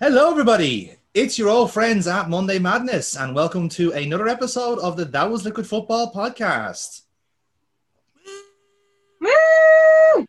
[0.00, 0.94] Hello, everybody.
[1.12, 5.28] It's your old friends at Monday Madness, and welcome to another episode of the That
[5.28, 7.02] Was Liquid Football podcast.
[9.20, 9.28] Woo!
[10.20, 10.24] I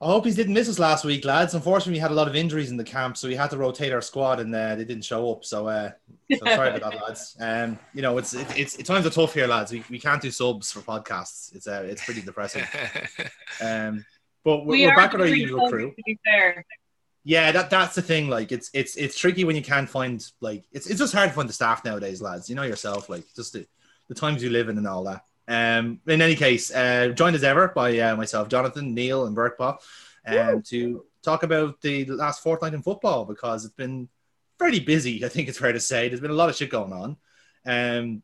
[0.00, 1.54] hope you didn't miss us last week, lads.
[1.54, 3.92] Unfortunately, we had a lot of injuries in the camp, so we had to rotate
[3.92, 5.44] our squad, and uh, they didn't show up.
[5.44, 5.92] So, uh,
[6.32, 7.36] so sorry about that, lads.
[7.38, 9.70] Um, you know, it's it, it's it's times are tough here, lads.
[9.70, 11.54] We, we can't do subs for podcasts.
[11.54, 12.64] It's uh, it's pretty depressing.
[13.62, 14.04] Um,
[14.42, 15.90] but we're, We we're back with our usual crew.
[15.90, 16.64] To be fair.
[17.28, 18.28] Yeah, that that's the thing.
[18.28, 21.34] Like, it's it's it's tricky when you can't find like it's it's just hard to
[21.34, 22.48] find the staff nowadays, lads.
[22.48, 23.66] You know yourself, like just the,
[24.06, 25.24] the times you live in and all that.
[25.48, 29.76] Um, in any case, uh, joined as ever by uh, myself, Jonathan, Neil, and Burkpaw,
[30.24, 34.08] um, to talk about the last fortnight in football because it's been
[34.56, 35.24] pretty busy.
[35.24, 37.16] I think it's fair to say there's been a lot of shit going on.
[37.66, 38.22] Um,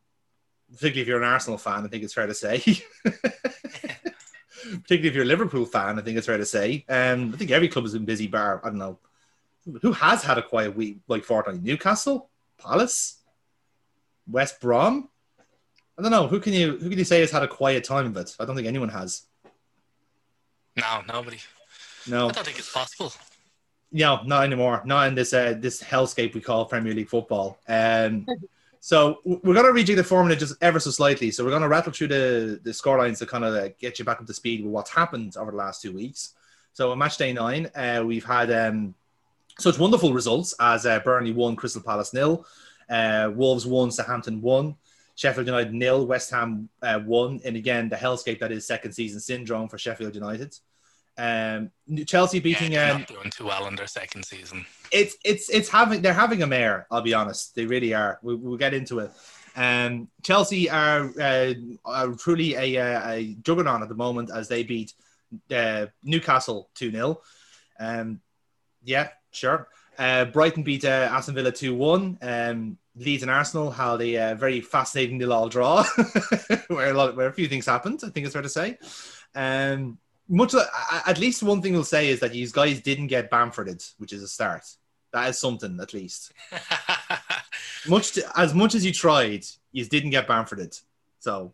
[0.71, 2.63] particularly if you're an Arsenal fan, I think it's fair to say.
[4.63, 6.85] particularly if you're a Liverpool fan, I think it's fair to say.
[6.89, 8.27] Um, I think every club has been busy.
[8.27, 8.99] Bar, I don't know,
[9.81, 11.63] who has had a quiet week like fortnight?
[11.63, 13.21] Newcastle, Palace,
[14.31, 15.09] West Brom.
[15.99, 16.27] I don't know.
[16.27, 18.35] Who can you who can you say has had a quiet time of it?
[18.41, 19.23] I don't think anyone has.
[20.77, 21.39] No, nobody.
[22.09, 23.13] No, I don't think it's possible.
[23.93, 24.83] no, not anymore.
[24.85, 27.59] Not in this uh, this hellscape we call Premier League football.
[27.69, 28.27] Um,
[28.85, 31.31] so we're gonna rejig the formula just ever so slightly.
[31.31, 34.27] So we're gonna rattle through the the scorelines to kind of get you back up
[34.27, 36.35] to speed with what's happened over the last two weeks.
[36.73, 38.97] So on match day nine, uh, we've had um,
[39.57, 42.45] such wonderful results as uh, Burnley won, Crystal Palace nil,
[42.91, 44.75] uh, Wolves won, Southampton won.
[45.15, 49.21] Sheffield United nil, West Ham uh, won, and again the hellscape that is second season
[49.21, 50.59] syndrome for Sheffield United.
[51.17, 51.71] Um,
[52.05, 54.67] Chelsea beating yeah, they're um, not doing too well in their second season.
[54.93, 56.87] It's it's it's having they're having a mare.
[56.91, 58.19] I'll be honest, they really are.
[58.23, 59.11] We, we'll get into it.
[59.55, 61.53] Um, Chelsea are, uh,
[61.85, 64.95] are truly a, uh, a juggernaut at the moment as they beat
[65.55, 67.21] uh, Newcastle two 0
[67.79, 68.21] Um,
[68.83, 69.69] yeah, sure.
[69.99, 72.19] Uh, Brighton beat uh, Aston Villa two one.
[72.23, 75.83] Um, Leeds and Arsenal had a uh, very fascinating nil all draw,
[76.69, 78.01] where a lot where a few things happened.
[78.05, 78.79] I think it's fair to say.
[79.35, 79.99] Um,
[80.29, 80.55] much
[81.07, 84.23] at least one thing we'll say is that these guys didn't get Bamforded, which is
[84.23, 84.65] a start.
[85.13, 86.33] That is something at least.
[87.89, 90.81] Much to, as much as you tried, you didn't get Bamforded.
[91.19, 91.53] So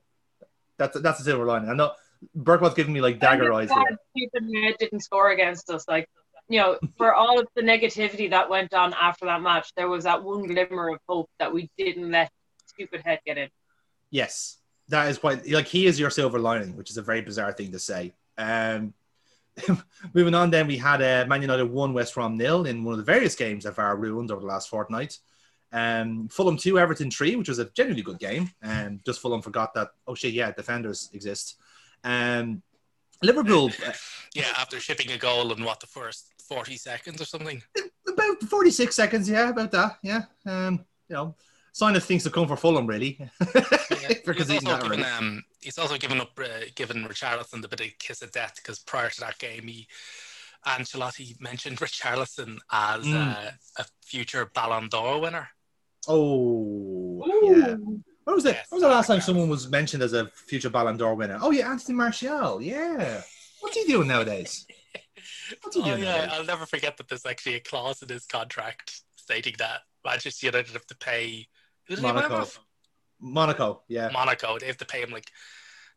[0.76, 1.70] that's that's a silver lining.
[1.70, 1.92] I know
[2.34, 3.70] Burkwell's giving me like dagger eyes.
[4.14, 5.86] Ned didn't score against us.
[5.88, 6.08] Like,
[6.48, 10.04] you know, for all of the negativity that went on after that match, there was
[10.04, 12.30] that one glimmer of hope that we didn't let
[12.66, 13.48] stupid head get in.
[14.10, 14.58] Yes,
[14.88, 17.72] that is quite like he is your silver lining, which is a very bizarre thing
[17.72, 18.14] to say.
[18.36, 18.94] Um,
[20.14, 22.98] moving on, then we had uh, Man United one West Brom nil in one of
[22.98, 25.18] the various games that are ruined over the last fortnight.
[25.72, 29.74] Um, Fulham two Everton three, which was a genuinely good game, and just Fulham forgot
[29.74, 31.56] that oh shit yeah defenders exist.
[32.04, 32.62] Um,
[33.22, 33.92] Liverpool uh,
[34.34, 37.62] yeah, after shipping a goal in what the first forty seconds or something.
[38.06, 40.22] about forty six seconds, yeah, about that, yeah.
[40.46, 41.34] Um, you know,
[41.72, 43.18] sign of things to come for Fulham really.
[44.24, 47.68] For he's, conceding also that given, um, he's also given up, uh, given Richarlison the
[47.68, 49.86] bit of kiss of death because prior to that game, he
[50.66, 53.36] Ancelotti mentioned Richarlison as Mm.
[53.46, 55.48] uh, a future Ballon d'Or winner.
[56.08, 57.74] Oh, yeah.
[58.24, 58.54] When was it?
[58.54, 61.38] Yes, when was the last time someone was mentioned as a future Ballon d'Or winner?
[61.40, 62.60] Oh yeah, Anthony Martial.
[62.60, 63.22] Yeah.
[63.60, 64.66] What's he doing nowadays?
[65.62, 66.30] What's he Oh doing yeah, nowadays?
[66.34, 70.72] I'll never forget that there's actually a clause in his contract stating that Manchester United
[70.72, 71.46] have to pay
[71.86, 72.46] who did he Monaco.
[73.20, 73.82] Monaco.
[73.88, 74.10] Yeah.
[74.12, 74.58] Monaco.
[74.58, 75.30] They have to pay him like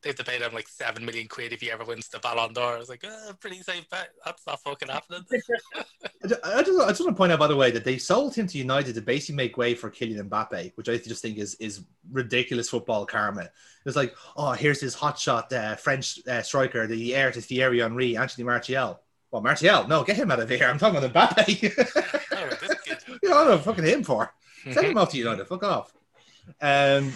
[0.01, 2.53] they have to pay them like seven million quid if he ever wins the Ballon
[2.53, 2.75] d'Or.
[2.75, 4.09] I was like, oh, pretty safe bet.
[4.25, 5.23] That's not fucking happening.
[6.23, 7.97] I ju- I just, I just want to point out, by the way, that they
[7.99, 11.37] sold him to United to basically make way for Kylian Mbappe, which I just think
[11.37, 13.49] is is ridiculous football karma.
[13.85, 18.17] It's like, oh, here's this hotshot uh, French uh, striker, the heir to Thierry Henry,
[18.17, 18.99] Anthony Martial.
[19.29, 20.65] Well, Martial, no, get him out of here.
[20.67, 22.17] I'm talking about Mbappe.
[22.33, 22.97] Oh, this kid.
[23.21, 24.33] you know, what I'm fucking him for.
[24.63, 25.45] Send him off to United.
[25.47, 25.93] Fuck off.
[26.62, 27.12] Um,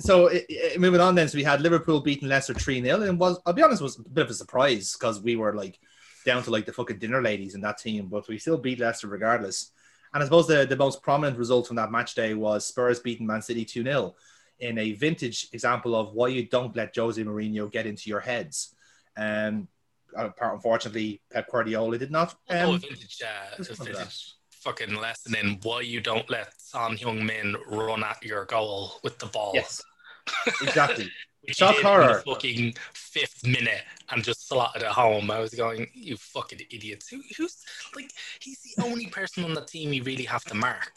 [0.00, 3.02] so i i moving on then, so we had Liverpool beating Leicester 3 0.
[3.02, 5.78] And was, I'll be honest, was a bit of a surprise because we were like
[6.24, 9.08] down to like the fucking dinner ladies in that team, but we still beat Leicester
[9.08, 9.72] regardless.
[10.14, 13.26] And I suppose the, the most prominent result from that match day was Spurs beating
[13.26, 14.14] Man City 2 0
[14.60, 18.74] in a vintage example of why you don't let Jose Mourinho get into your heads.
[19.16, 19.68] Um,
[20.14, 22.34] unfortunately, Pep Guardiola did not.
[22.50, 26.52] oh, Um, vintage, uh, a just remember vintage fucking lesson in why you don't let
[26.60, 29.52] Son Heung Min run at your goal with the ball.
[29.54, 29.82] yes,
[30.62, 31.10] exactly.
[31.48, 32.22] Shock in the horror.
[32.24, 35.28] fucking fifth minute and just slotted it home.
[35.30, 37.08] I was going, you fucking idiots.
[37.08, 37.56] Who, who's
[37.96, 38.10] like,
[38.40, 40.92] he's the only person on the team you really have to mark.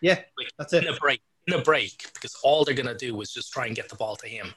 [0.00, 0.84] Yeah, Like, that's it.
[0.86, 3.74] in a break, in a break, because all they're gonna do is just try and
[3.74, 4.54] get the ball to him.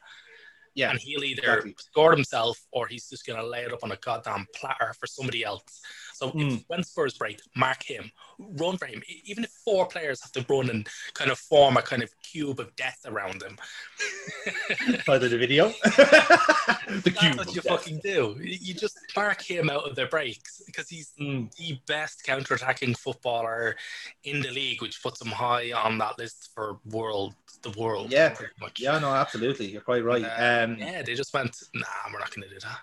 [0.75, 1.75] Yeah, and he'll either exactly.
[1.79, 5.05] score himself or he's just going to lay it up on a goddamn platter for
[5.05, 5.81] somebody else.
[6.21, 6.57] So Mm.
[6.57, 9.01] if, when Spurs break, mark him, run for him.
[9.25, 12.59] Even if four players have to run and kind of form a kind of cube
[12.59, 13.57] of death around him,
[15.07, 15.69] By the video.
[15.83, 17.37] the that's cube.
[17.37, 17.79] what of you death.
[17.79, 18.37] fucking do.
[18.39, 21.51] You just mark him out of their breaks because he's Mm.
[21.55, 23.75] the best counter-attacking footballer
[24.23, 27.33] in the league, which puts him high on that list for world,
[27.63, 28.11] the world.
[28.11, 28.29] Yeah.
[28.29, 28.79] pretty much.
[28.79, 29.71] Yeah, no, absolutely.
[29.71, 30.23] You're quite right.
[30.23, 32.77] Uh, Um, Yeah, they just went, nah, we're not going to do that.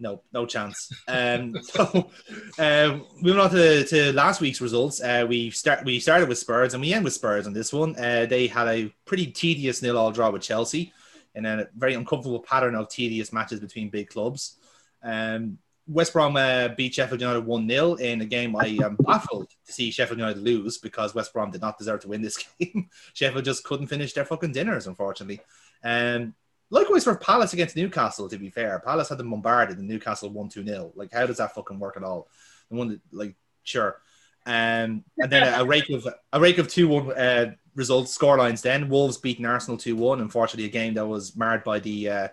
[0.00, 0.90] No, no chance.
[1.06, 2.10] Um, so,
[2.58, 6.74] um, moving on to, to last week's results, uh, we start we started with Spurs
[6.74, 7.94] and we end with Spurs on this one.
[7.96, 10.92] Uh, they had a pretty tedious nil-all draw with Chelsea,
[11.34, 14.56] in a very uncomfortable pattern of tedious matches between big clubs.
[15.02, 19.50] Um, West Brom uh, beat Sheffield United one 0 in a game I am baffled
[19.66, 22.88] to see Sheffield United lose because West Brom did not deserve to win this game.
[23.12, 25.40] Sheffield just couldn't finish their fucking dinners, unfortunately.
[25.82, 26.34] Um,
[26.70, 28.80] Likewise for Palace against Newcastle, to be fair.
[28.80, 30.92] Palace had them bombarded and Newcastle 1 2 0.
[30.94, 32.28] Like, how does that fucking work at all?
[32.70, 33.34] The one that, like,
[33.64, 34.00] sure.
[34.46, 38.62] Um, and then a, a rake of a rake of 2 1 uh, results, scorelines
[38.62, 38.88] then.
[38.88, 40.20] Wolves beating Arsenal 2 1.
[40.20, 42.28] Unfortunately, a game that was marred by the uh,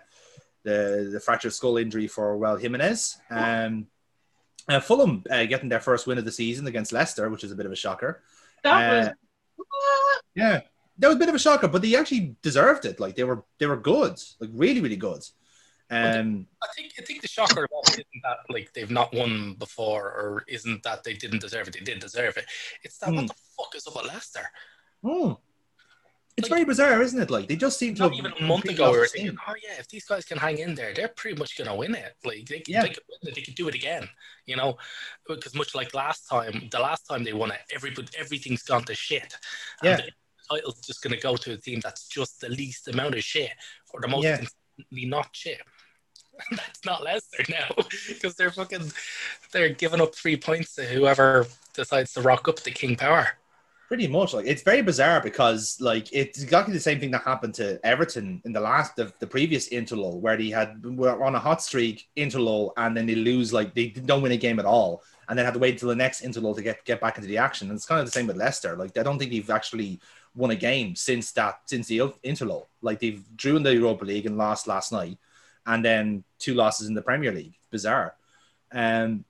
[0.62, 3.18] the, the fractured skull injury for Well Jimenez.
[3.30, 3.86] Um,
[4.68, 7.56] uh, Fulham uh, getting their first win of the season against Leicester, which is a
[7.56, 8.22] bit of a shocker.
[8.62, 9.12] That Uh,
[9.56, 9.66] was
[10.34, 10.60] Yeah,
[10.98, 12.98] that was a bit of a shocker, but they actually deserved it.
[13.00, 15.22] Like they were, they were good, like really, really good.
[15.90, 19.54] Um, I think I think the shocker about it isn't that like they've not won
[19.58, 21.74] before, or isn't that they didn't deserve it.
[21.74, 22.44] They did deserve it.
[22.82, 23.16] It's that Hmm.
[23.16, 24.46] what the fuck is up with Leicester?
[25.02, 25.32] hmm.
[26.36, 27.30] it's Like- very bizarre, isn't it?
[27.30, 28.02] Like they just seem to.
[28.02, 30.36] Not have even a month ago, we were thinking, oh yeah, if these guys can
[30.38, 32.14] hang in there, they're pretty much going to win it.
[32.22, 32.82] Like they, could Yeah.
[32.82, 34.08] they could win it, they could do it again.
[34.44, 34.76] You know,
[35.26, 38.94] because much like last time, the last time they won it, everybody everything's gone to
[38.94, 39.34] shit.
[39.82, 39.96] And Yeah.
[39.96, 40.12] the
[40.50, 43.50] title's just going to go to a team that's just the least amount of shit
[43.92, 44.36] or the most Yeah.
[44.36, 45.60] consistently not shit.
[46.52, 47.68] that's not Leicester now
[48.08, 48.92] because they're fucking
[49.52, 53.28] they're giving up three points to whoever decides to rock up the King Power.
[53.88, 57.54] Pretty much, like it's very bizarre because like it's exactly the same thing that happened
[57.54, 61.38] to Everton in the last the, the previous interlull where they had were on a
[61.38, 65.02] hot streak interlull and then they lose like they don't win a game at all
[65.28, 67.38] and then have to wait until the next interlull to get get back into the
[67.38, 67.68] action.
[67.70, 68.76] And it's kind of the same with Leicester.
[68.76, 69.98] Like I don't think they've actually
[70.34, 72.66] won a game since that since the interlull.
[72.82, 75.18] Like they've drew in the Europa League and lost last night,
[75.66, 77.54] and then two losses in the Premier League.
[77.70, 78.14] Bizarre.
[78.72, 79.24] Um,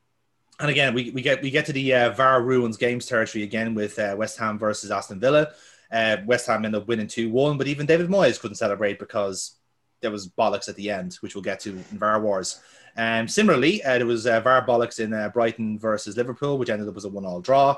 [0.60, 3.74] and again, we, we get we get to the uh, VAR ruins games territory again
[3.74, 5.52] with uh, West Ham versus Aston Villa.
[5.90, 9.56] Uh, West Ham ended up winning two one, but even David Moyes couldn't celebrate because
[10.00, 12.60] there was bollocks at the end, which we'll get to in VAR wars.
[12.96, 16.88] Um, similarly, uh, there was uh, VAR bollocks in uh, Brighton versus Liverpool, which ended
[16.88, 17.76] up as a one all draw.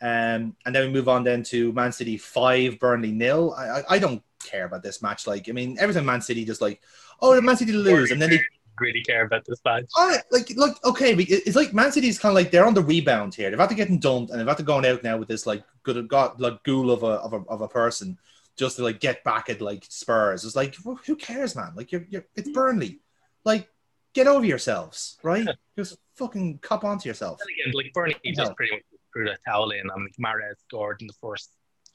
[0.00, 3.54] Um, and then we move on then to Man City five, Burnley nil.
[3.56, 5.26] I, I, I don't care about this match.
[5.26, 6.80] Like, I mean, every time Man City just like,
[7.20, 8.40] oh, did Man City lose, and then they
[8.80, 9.86] Really care about this match.
[10.30, 13.50] Like, look, okay, it's like Man City's kind of like they're on the rebound here.
[13.50, 15.64] They've had to get dumped, and they've had to go out now with this like
[15.82, 18.18] good got like ghoul of a, of a of a person
[18.56, 20.44] just to like get back at like Spurs.
[20.44, 21.72] It's like who who cares, man?
[21.74, 23.00] Like you're, you're it's Burnley.
[23.44, 23.68] Like
[24.14, 25.46] get over yourselves, right?
[25.76, 27.40] just fucking cop onto yourself.
[27.40, 28.44] And again, like Burnley No.
[28.44, 28.82] just pretty much
[29.18, 31.50] threw the towel in, and Mahrez scored in the first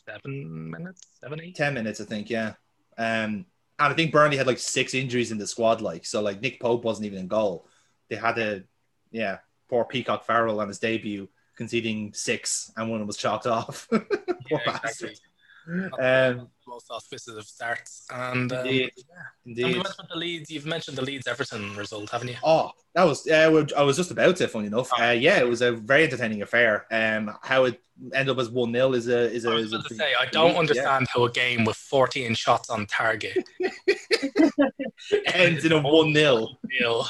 [0.05, 1.55] seven minutes, seven eight.
[1.55, 2.53] Ten minutes, I think, yeah.
[2.97, 3.45] Um,
[3.79, 6.21] and I think Burnley had like six injuries in the squad, like so.
[6.21, 7.67] Like Nick Pope wasn't even in goal.
[8.09, 8.63] They had a
[9.11, 9.37] yeah,
[9.69, 13.87] poor Peacock Farrell on his debut conceding six, and one was chalked off.
[14.49, 15.11] Poor Yeah, bastard.
[15.11, 15.32] exactly.
[15.67, 18.91] Um, Most auspicious of starts, and um, Indeed.
[18.97, 19.03] yeah.
[19.45, 19.75] And we indeed.
[19.83, 20.49] went with the Leeds.
[20.51, 22.35] You've mentioned the Leeds Everton result, haven't you?
[22.43, 23.45] Oh, that was yeah.
[23.77, 24.47] I was just about to.
[24.47, 26.85] Funny enough, uh, yeah, it was a very entertaining affair.
[26.91, 27.79] Um, how it
[28.13, 29.51] ended up as one 0 is a is a.
[29.51, 30.59] I was Is a going to say, I don't yeah.
[30.59, 33.37] understand how a game with 14 shots on target
[35.33, 36.47] ends in a one 0
[36.79, 37.05] deal.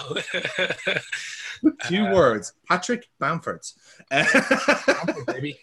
[1.88, 3.62] Two Uh, words: Patrick Bamford.
[5.28, 5.58] baby.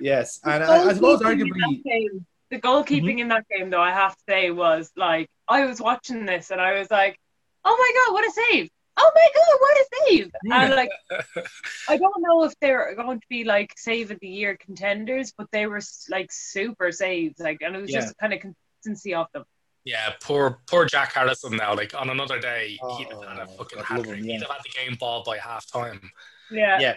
[0.00, 3.18] Yes, and I, I suppose Goalkeeping in arguably, that game- the goalkeeping mm-hmm.
[3.20, 6.60] in that game, though, I have to say, was like I was watching this and
[6.60, 7.18] I was like,
[7.64, 8.68] "Oh my god, what a save!
[8.98, 10.90] Oh my god, what a save!" And like,
[11.88, 15.46] I don't know if they're going to be like save of the year contenders, but
[15.50, 18.00] they were like super saves, like, and it was Yeah.
[18.00, 19.44] just kind of consistency of them.
[19.84, 21.74] Yeah, poor poor Jack Harrison now.
[21.74, 24.18] Like on another day, he'd have had a Oh, fucking hat trick.
[24.18, 26.10] him, He'd have had the game ball by half time.
[26.52, 26.94] Yeah, yeah,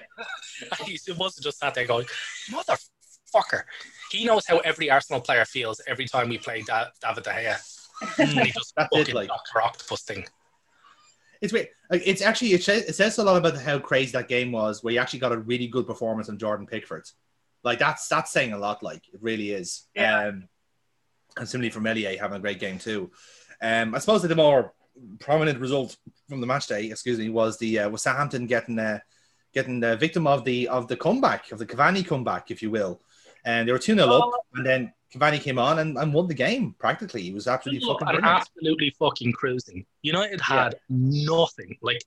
[0.86, 2.06] he must have just sat there going,
[2.52, 3.64] "Motherfucker!"
[4.12, 8.20] He knows how every Arsenal player feels every time we play da- David De Gea,
[8.20, 10.26] and he just That's it, fucking like- Doctor Octopus thing.
[11.42, 11.68] it's weird.
[11.92, 14.94] It's actually it says, it says a lot about how crazy that game was, where
[14.94, 17.06] you actually got a really good performance on Jordan Pickford.
[17.64, 18.84] Like that's that's saying a lot.
[18.84, 19.88] Like it really is.
[19.96, 20.28] Yeah.
[20.30, 20.48] Um,
[21.38, 23.12] and similarly for Meslier having a great game too.
[23.62, 24.74] Um, I suppose that the more
[25.20, 25.98] prominent result
[26.30, 29.00] from the match day, excuse me, was the uh, was Southampton getting uh,
[29.56, 33.02] getting the victim of the of the comeback of the Cavani comeback, if you will.
[33.46, 34.30] And they were 2 0 Oh.
[34.30, 37.22] up, and then Cavani came on and, and won the game practically.
[37.22, 39.86] He was absolutely fucking and absolutely fucking cruising.
[40.04, 41.78] United had nothing.
[41.82, 42.02] Like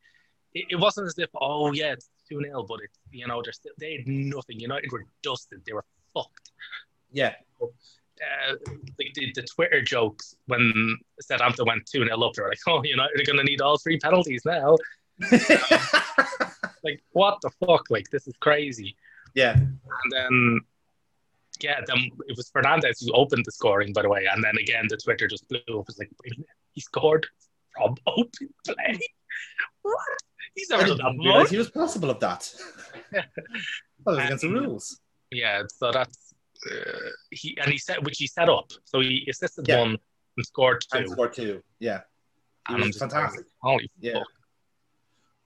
[0.55, 3.53] it, it wasn't as if oh yeah it's two 0 but it's you know they're
[3.53, 4.61] still, they had nothing.
[4.61, 5.63] United were dusted.
[5.67, 6.51] They were fucked.
[7.11, 7.35] Yeah.
[7.63, 8.55] Uh,
[8.99, 12.83] the, the, the Twitter jokes when Southampton went 2 0 up, they were like, oh,
[12.83, 14.77] United are going to need all three penalties now.
[16.85, 17.91] Like, what the fuck?
[17.91, 18.97] Like, this is crazy.
[19.35, 19.55] yeah.
[19.55, 20.61] And then,
[21.61, 24.27] yeah, then it was Fernandes who opened the scoring, by the way.
[24.33, 25.67] And then again, the Twitter just blew up.
[25.69, 27.27] It was like, wait a minute, he scored
[27.77, 28.99] from open play.
[29.83, 29.97] What?
[30.55, 32.53] He's never done that he was possible of that.
[33.13, 33.27] that
[34.07, 35.01] was against the Um, rules.
[35.31, 36.35] Yeah, so that's
[36.71, 36.99] uh,
[37.31, 38.71] he and he set which he set up.
[38.85, 39.81] So he assisted Yeah.
[39.81, 39.99] one
[40.37, 40.99] and scored two.
[40.99, 41.63] And scored two.
[41.81, 42.01] Yeah.
[42.69, 43.41] He And was fantastic.
[43.41, 44.15] like, Holy Yeah.
[44.15, 44.27] fuck.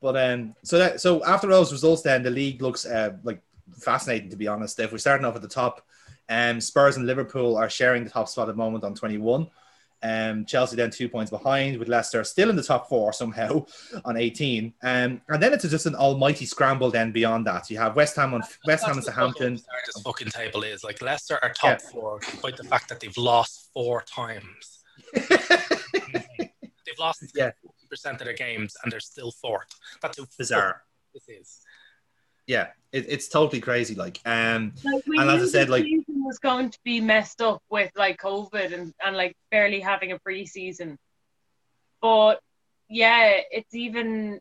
[0.03, 3.41] But um, so that so after those results, then the league looks uh, like
[3.73, 4.81] fascinating to be honest.
[4.81, 5.87] If we're starting off at the top,
[6.29, 9.47] um, Spurs and Liverpool are sharing the top spot at the moment on 21.
[10.05, 13.65] Um, Chelsea then two points behind, with Leicester still in the top four somehow
[14.05, 14.75] on 18.
[14.83, 16.91] Um, and then it's just an almighty scramble.
[16.91, 19.55] Then beyond that, you have West Ham on West Ham and Southampton.
[19.55, 23.71] This fucking table is like Leicester are top four despite the fact that they've lost
[23.73, 24.81] four times.
[26.93, 27.53] They've lost Yeah.
[27.93, 29.69] Percent of their games and they're still fourth.
[30.01, 30.83] That's how Bizarre.
[31.13, 31.61] this is.
[32.47, 33.95] Yeah, it, it's totally crazy.
[33.95, 37.63] Like, um, Like, And as I said, like- season was going to be messed up
[37.69, 40.97] with like COVID and, and like barely having a preseason.
[42.01, 42.41] But
[42.89, 44.41] yeah, it's even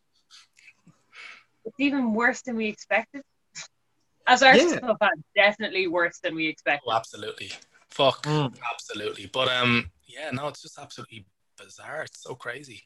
[1.66, 3.22] it's even worse than we expected.
[4.28, 6.88] As Arsenal fans, definitely worse than we expected.
[6.88, 7.52] Oh, absolutely.
[7.90, 8.56] Fuck, Mm.
[8.74, 9.26] absolutely.
[9.26, 11.26] But um, yeah, no, it's just absolutely
[11.58, 12.04] bizarre.
[12.04, 12.84] It's so crazy.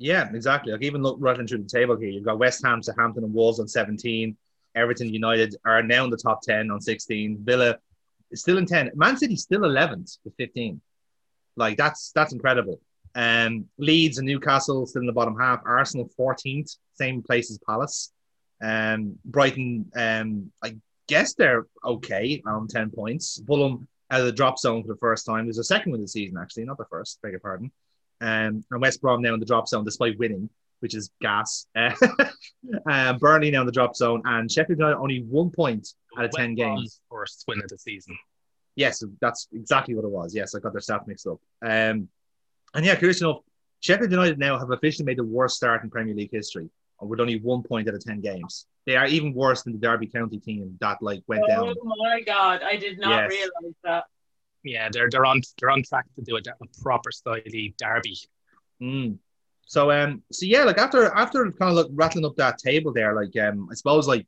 [0.00, 0.72] Yeah, exactly.
[0.72, 3.60] Like even look rattling through the table here, you've got West Ham, Southampton, and Wolves
[3.60, 4.34] on 17.
[4.74, 7.38] Everton United are now in the top 10 on 16.
[7.42, 7.78] Villa
[8.30, 8.92] is still in 10.
[8.94, 10.80] Man City still 11th with 15.
[11.56, 12.80] Like that's that's incredible.
[13.14, 15.60] Um, Leeds and Newcastle still in the bottom half.
[15.66, 18.10] Arsenal 14th, same place as Palace.
[18.62, 20.76] Um, Brighton, um, I
[21.08, 23.42] guess they're okay on 10 points.
[23.46, 25.44] Fulham out of the drop zone for the first time.
[25.44, 27.70] There's a second of the season, actually, not the first, beg your pardon.
[28.20, 30.48] Um, and West Brom now in the drop zone despite winning,
[30.80, 31.66] which is gas.
[31.74, 31.92] Uh,
[32.90, 36.30] um, Burnley now in the drop zone, and Sheffield United only one point out of
[36.32, 37.00] 10 West Brom's games.
[37.10, 38.16] First win of the season.
[38.76, 40.34] Yes, that's exactly what it was.
[40.34, 41.40] Yes, I got their stats mixed up.
[41.62, 42.08] Um,
[42.74, 43.38] and yeah, curious enough,
[43.80, 46.68] Sheffield United now have officially made the worst start in Premier League history,
[47.00, 48.66] with only one point out of 10 games.
[48.86, 51.74] They are even worse than the Derby County team that like went down.
[51.82, 53.30] Oh my god, I did not Yes.
[53.30, 54.04] realize that.
[54.62, 58.18] Yeah, they're they're on they're on track to do a, a proper styly derby.
[58.82, 59.18] Mm.
[59.66, 63.14] So um so yeah, like after after kind of like rattling up that table there,
[63.14, 64.26] like um I suppose like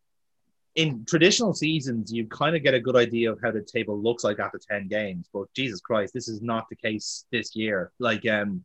[0.75, 4.25] in traditional seasons you kind of get a good idea of how the table looks
[4.25, 5.29] like after 10 games.
[5.33, 7.93] But Jesus Christ, this is not the case this year.
[7.99, 8.65] Like um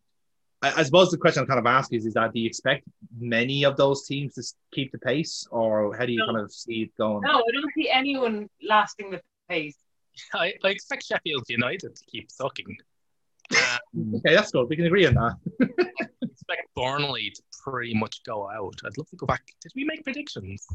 [0.62, 2.84] I, I suppose the question I'm kind of asking is, is that do you expect
[3.20, 6.28] many of those teams to keep the pace or how do you No.
[6.28, 7.22] kind of see it going?
[7.22, 9.78] No, I don't see anyone lasting the pace.
[10.34, 12.76] I, I expect Sheffield United to keep sucking.
[13.56, 13.78] Uh,
[14.16, 14.68] Okay, that's good.
[14.70, 15.38] We can agree on that.
[15.62, 18.76] I expect Burnley to pretty much go out.
[18.86, 19.44] I'd love to go back.
[19.62, 20.66] Did we make predictions?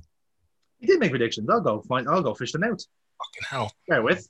[0.81, 1.49] We did make predictions.
[1.51, 2.81] I'll go find I'll go fish them out.
[2.81, 3.73] Fucking hell.
[3.89, 4.29] Bear with.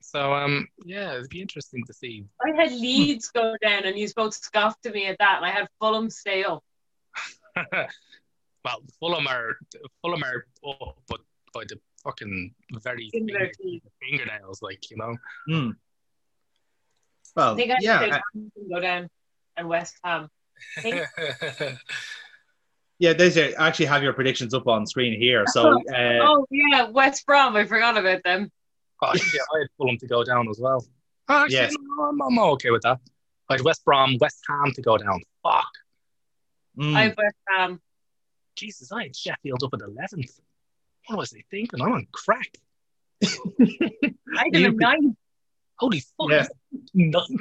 [0.00, 2.24] So um yeah, it'd be interesting to see.
[2.44, 5.50] I had Leeds go down and you both scoffed at me at that, and I
[5.50, 6.64] had Fulham stay up.
[7.72, 9.56] well, Fulham are
[10.02, 11.20] Fulham are up, but
[11.52, 15.16] by the fucking very In their finger- fingernails, like you know.
[15.46, 15.70] Hmm.
[17.36, 19.08] Well, They got yeah, to go down
[19.56, 20.28] and West Ham.
[23.00, 25.44] Yeah, there's your, actually have your predictions up on screen here.
[25.46, 27.54] So uh, oh yeah, West Brom.
[27.54, 28.50] I forgot about them.
[29.00, 30.84] Oh, yeah, I had Fulham to go down as well.
[31.28, 31.76] Actually, Yes.
[31.80, 32.98] no, I'm, I'm okay with that.
[33.48, 35.22] I had West Brom, West Ham to go down.
[35.44, 35.68] Fuck.
[36.76, 37.80] mm, I have West Ham.
[38.56, 40.40] Jesus, I had Sheffield up at 11th.
[41.08, 41.80] What was I thinking?
[41.80, 42.48] I'm on crack.
[43.24, 43.28] I
[44.36, 45.16] had them You at nine.
[45.78, 46.30] Holy fuck.
[46.30, 46.46] Yeah.
[46.94, 47.40] Nothing.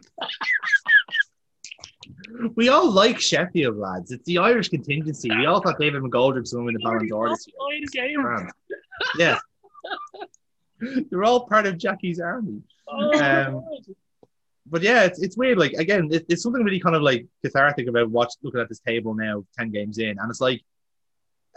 [2.56, 4.12] we all like Sheffield lads.
[4.12, 5.30] It's the Irish contingency.
[5.30, 7.56] We all thought David McGoldrick was going to win the Ballon d'Or this year.
[9.18, 9.38] Yeah,
[11.10, 12.62] they're all part of Jackie's army.
[12.88, 13.64] Oh, Um,
[14.66, 15.58] But yeah, it's, it's weird.
[15.58, 18.80] Like again, it, it's something really kind of like cathartic about watch looking at this
[18.80, 20.62] table now, ten games in, and it's like,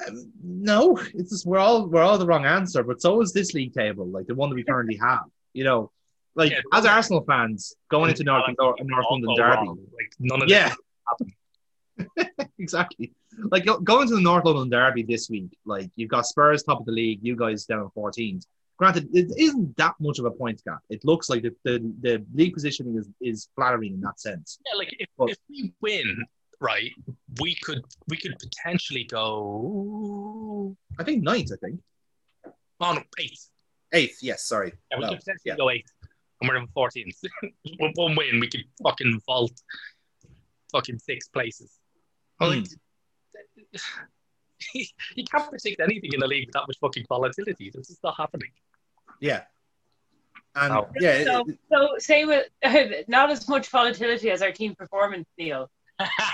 [0.08, 2.82] um, no, it's just we're all we're all the wrong answer.
[2.82, 5.24] But so is this league table, like the one that we currently have.
[5.52, 5.90] You know,
[6.34, 6.60] like Yeah.
[6.72, 9.56] as Arsenal fans going into North North, North London Derby.
[9.66, 9.78] wrong.
[9.94, 10.72] Like none of Yeah.
[12.58, 13.12] exactly.
[13.50, 16.80] Like go, going to the North London Derby this week, like you've got Spurs top
[16.80, 18.44] of the league, you guys down 14th.
[18.76, 20.78] Granted, it isn't that much of a points gap.
[20.88, 24.58] It looks like the, the, the league positioning is, is flattering in that sense.
[24.66, 26.24] Yeah, like if, But- if we win,
[26.60, 26.90] right,
[27.40, 31.80] we could we could potentially go I think ninth, I think.
[32.46, 32.52] Oh,
[32.86, 33.48] on eighth.
[33.92, 34.72] Eighth, yes, sorry.
[34.90, 35.56] Yeah, we No, could potentially yeah.
[35.56, 35.90] go eighth,
[36.40, 37.16] and we're in fourteenth.
[37.80, 39.52] With one win, we could fucking vault
[40.72, 41.72] fucking six places.
[42.40, 42.68] I'm Like,
[44.74, 47.70] you can't predict anything in the league with that much fucking volatility.
[47.74, 48.50] This is not happening.
[49.20, 49.42] Yeah.
[50.54, 50.88] And Oh.
[51.00, 52.46] yeah, it- So, so say with
[53.08, 55.70] not as much volatility as our team performance, Neil.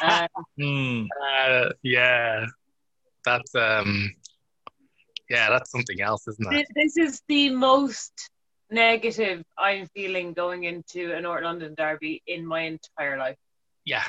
[0.03, 0.27] Uh,
[0.59, 1.05] hmm,
[1.41, 2.47] Uh, yeah,
[3.25, 4.15] that's um,
[5.29, 6.67] yeah, that's something else, isn't it?
[6.69, 8.31] thi- this is the most
[8.71, 13.37] negative I'm feeling going into a North London derby in my entire life.
[13.85, 14.05] Yeah,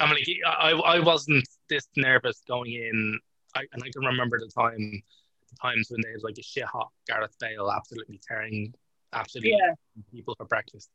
[0.00, 3.18] I mean, I I wasn't this nervous going in,
[3.54, 5.02] I, and I can remember the time
[5.60, 8.74] times when they had like a shit hot Gareth Bale absolutely tearing
[9.12, 9.74] absolutely Yeah,
[10.10, 10.90] people for breakfast,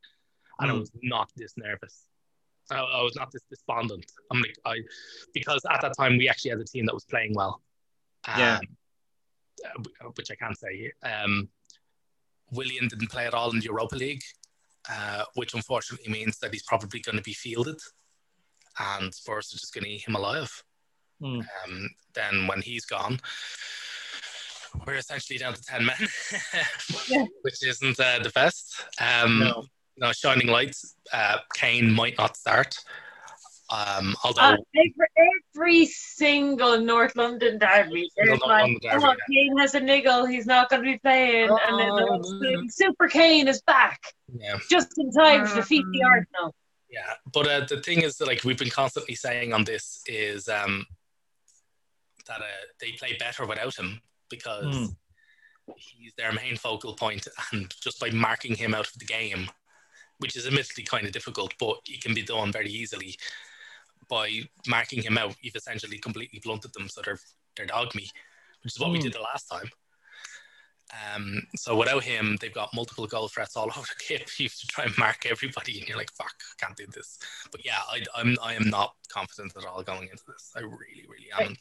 [0.59, 0.79] and I Mm.
[0.79, 2.07] was not this nervous.
[2.71, 4.05] I, I was not this despondent.
[4.31, 4.77] I'm like I
[5.33, 7.61] because at that time we actually had a team that was playing well.
[8.27, 8.59] Yeah.
[9.75, 10.91] Um, uh, which I can't say.
[11.03, 11.49] Um,
[12.51, 14.21] Willian didn't play at all in the Europa League,
[14.89, 17.79] uh, which unfortunately means that he's probably going to be fielded,
[18.79, 20.63] and Spurs are just going to eat him alive.
[21.19, 21.39] hmm.
[21.65, 23.19] Um, then when he's gone,
[24.85, 26.07] we're essentially down to ten men,
[27.09, 27.25] Yeah.
[27.41, 28.85] which isn't uh, the best.
[29.01, 29.65] Um, No.
[29.97, 30.95] No, shining lights.
[31.11, 32.77] Uh, Kane might not start.
[33.69, 34.93] Um, although uh, every,
[35.55, 40.25] every single North London derby, there's North like, London derby, oh, Kane has a niggle,
[40.25, 42.69] he's not going to be playing, and then Oh, the.
[42.71, 43.99] Super Kane is back
[44.33, 46.55] yeah, just in time to defeat the Arsenal.
[46.89, 47.13] yeah.
[47.33, 50.85] But uh, the thing is that like we've been constantly saying on this is um,
[52.27, 52.45] that uh,
[52.79, 54.95] they play better without him because Mm.
[55.75, 59.49] he's their main focal point, and just by marking him out of the game,
[60.19, 63.17] which is admittedly kind of difficult, but it can be done very easily.
[64.09, 67.19] By marking him out, you've essentially completely blunted them, so they're
[67.55, 68.09] they're dog me,
[68.63, 69.03] which is what we Mm.
[69.03, 69.69] did the last time.
[71.13, 74.31] Um, so without him, they've got multiple goal threats all over the kit.
[74.39, 77.19] You have to try and mark everybody, and you're like, "Fuck, I can't do this."
[77.51, 80.51] But yeah, I, I'm I am not confident at all going into this.
[80.55, 81.57] I really, really am.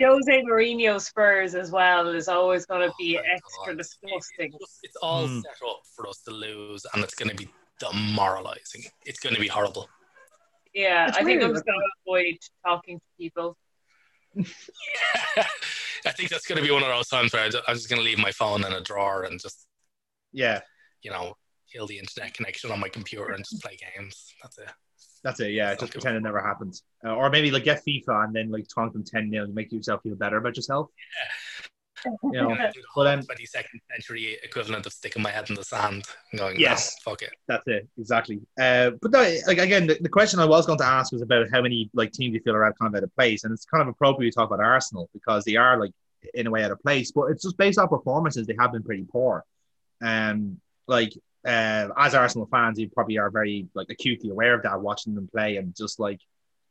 [0.00, 3.78] Jose Mourinho Spurs as well is always going to be Oh my extra God.
[3.78, 4.52] disgusting.
[4.60, 5.42] It's, it's all Mm.
[5.42, 8.84] set up for us to lose, and it's going to be demoralizing.
[9.04, 9.88] It's going to be horrible.
[10.74, 13.56] Yeah, It's I think I'm just going to avoid talking to people.
[16.06, 18.04] I think that's going to be one of those times where I'm just going to
[18.04, 19.66] leave my phone in a drawer and just,
[20.32, 20.60] Yeah,
[21.02, 21.34] you know,
[21.72, 24.32] kill the internet connection on my computer and just play games.
[24.42, 24.70] That's it.
[25.22, 25.52] that's it.
[25.52, 26.80] Yeah, just pretend it never happened.
[27.04, 29.72] Uh, or maybe like get FIFA and then like taunt them 10 0 to make
[29.72, 30.88] yourself feel better about yourself.
[32.04, 32.10] Yeah.
[32.22, 35.54] You know, Yeah, do the well then- 22nd century equivalent of sticking my head in
[35.54, 36.96] the sand and going, Yes.
[37.06, 37.32] no, fuck it.
[37.46, 38.40] That's it, exactly.
[38.58, 41.48] Uh, but no, like again, the, the question I was going to ask was about
[41.52, 43.66] how many like teams you feel are out kind of out of place, and it's
[43.66, 45.92] kind of appropriate to talk about Arsenal because they are like
[46.32, 47.12] in a way out of place.
[47.12, 49.44] But it's just based on performances; they have been pretty poor.
[50.02, 51.12] Um, like
[51.46, 55.28] uh, as Arsenal fans, you probably are very like acutely aware of that, watching them
[55.32, 56.20] play, and just like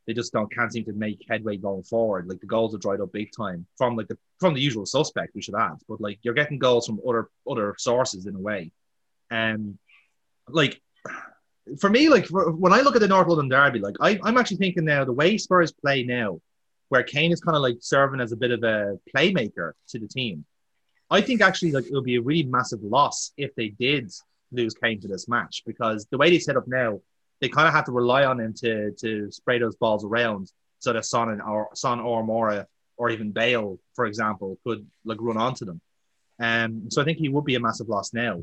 [0.06, 2.28] they just don't can't seem to make headway going forward.
[2.28, 5.34] Like the goals are dried up big time from like the from the usual suspect,
[5.34, 8.70] we should add, but like you're getting goals from other other sources in a way.
[9.30, 9.78] Um,
[10.48, 10.80] like
[11.78, 14.36] for me, like for, when I look at the North London Derby, like I, I'm
[14.36, 16.40] actually thinking now the way Spurs play now,
[16.88, 20.08] where Kane is kind of like serving as a bit of a playmaker to the
[20.08, 20.44] team.
[21.10, 24.12] I think actually like it would be a really massive loss if they did
[24.52, 27.00] lose Kane to this match because the way they set up now,
[27.40, 30.92] they kind of have to rely on him to to spray those balls around so
[30.92, 35.36] that Son and or Son or Moura or even Bale, for example, could like run
[35.36, 35.80] onto them.
[36.38, 38.42] Um, so I think he would be a massive loss now.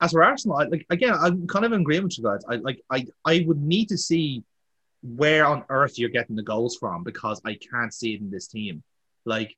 [0.00, 2.44] As for Arsenal, I, like again, I'm kind of in agreement with guys.
[2.48, 4.42] I like I I would need to see
[5.02, 8.48] where on earth you're getting the goals from because I can't see it in this
[8.48, 8.82] team.
[9.24, 9.54] Like,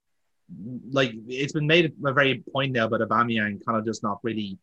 [0.91, 4.59] like it's been made a very point now about Aubameyang kind of just not really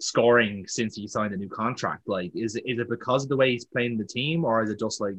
[0.00, 2.02] scoring since he signed a new contract.
[2.06, 4.70] Like, is it is it because of the way he's playing the team, or is
[4.70, 5.16] it just like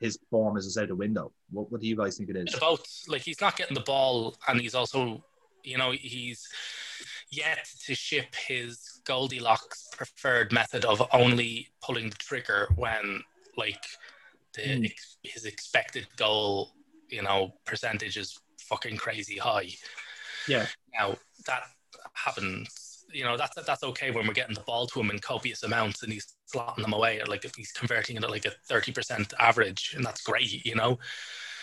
[0.00, 1.32] his form is just out the window?
[1.50, 2.54] What What do you guys think it is?
[2.54, 5.24] About like he's not getting the ball, and he's also,
[5.64, 6.48] you know, he's
[7.30, 13.22] yet to ship his Goldilocks preferred method of only pulling the trigger when
[13.56, 13.82] like
[14.54, 14.84] the Hmm.
[14.84, 16.72] ex- his expected goal,
[17.08, 19.70] you know, percentage is fucking crazy high.
[20.48, 20.66] Yeah.
[20.94, 21.16] Now
[21.46, 21.64] that
[22.14, 22.85] happens,
[23.16, 26.02] you know that's that's okay when we're getting the ball to him in copious amounts
[26.02, 28.92] and he's slotting them away at like if he's converting it at like a thirty
[28.92, 30.98] percent average and that's great, you know.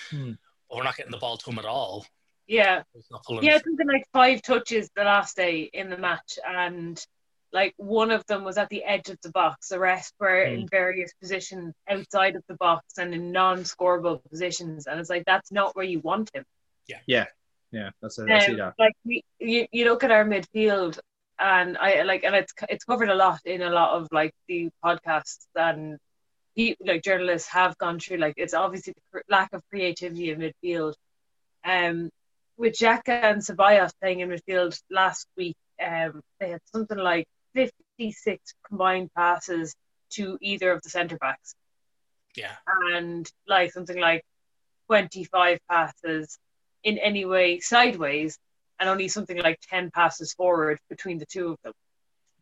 [0.09, 0.31] Hmm.
[0.67, 2.05] But we're not getting the ball to him at all.
[2.47, 5.89] Yeah, He's not pulling he it had something like five touches the last day in
[5.89, 6.99] the match, and
[7.53, 9.69] like one of them was at the edge of the box.
[9.69, 14.87] The rest were in various positions outside of the box and in non-scoreable positions.
[14.87, 16.43] And it's like that's not where you want him.
[16.87, 17.25] Yeah, yeah
[17.73, 18.29] yeah, that's it.
[18.29, 18.73] I see Um, that.
[18.77, 20.99] like we, you, you look at our midfield,
[21.43, 24.69] and I like, and it's it's covered a lot in a lot of like the
[24.83, 25.97] podcasts and
[26.55, 28.17] he, like journalists have gone through.
[28.17, 30.93] Like it's obviously the cr- lack of creativity in midfield.
[31.65, 32.09] Um,
[32.57, 37.25] with Xhaka and Ceballos playing in midfield last week, um, they had something like
[37.55, 39.75] 56 combined passes
[40.11, 41.55] to either of the centre backs
[42.35, 42.55] Yeah.
[42.93, 44.23] and like something like
[44.87, 46.37] 25 passes
[46.83, 48.37] in any way sideways
[48.79, 51.73] and only something like 10 passes forward between the two of them.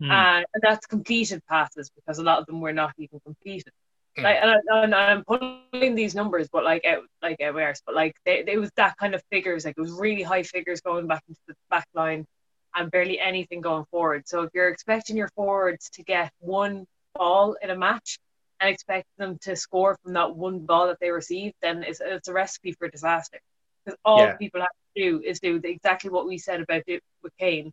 [0.09, 3.71] Uh, and that's completed passes because a lot of them were not even completed.
[4.17, 4.23] Hmm.
[4.23, 8.15] Like, and, I, and I'm pulling these numbers, but like out, like worse, but like
[8.25, 9.65] they, it was that kind of figures.
[9.65, 12.25] Like it was really high figures going back into the back line,
[12.75, 14.27] and barely anything going forward.
[14.27, 18.17] So if you're expecting your forwards to get one ball in a match
[18.59, 22.27] and expect them to score from that one ball that they received, then it's, it's
[22.27, 23.39] a recipe for disaster.
[23.85, 24.37] Because all Yeah.
[24.37, 27.71] people have to do is do exactly what we said about it with Kane.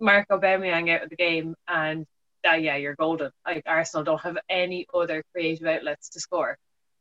[0.00, 2.06] Mark Aubameyang out of the game, and
[2.48, 3.30] uh, yeah, you're golden.
[3.46, 6.56] Like Arsenal don't have any other creative outlets to score.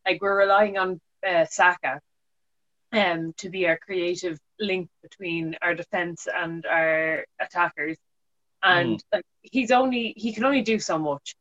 [0.06, 2.00] Like we're relying on uh, Saka
[2.94, 7.98] um, to be our creative link between our defense and our attackers,
[8.64, 11.36] and like he's only he can only do so much.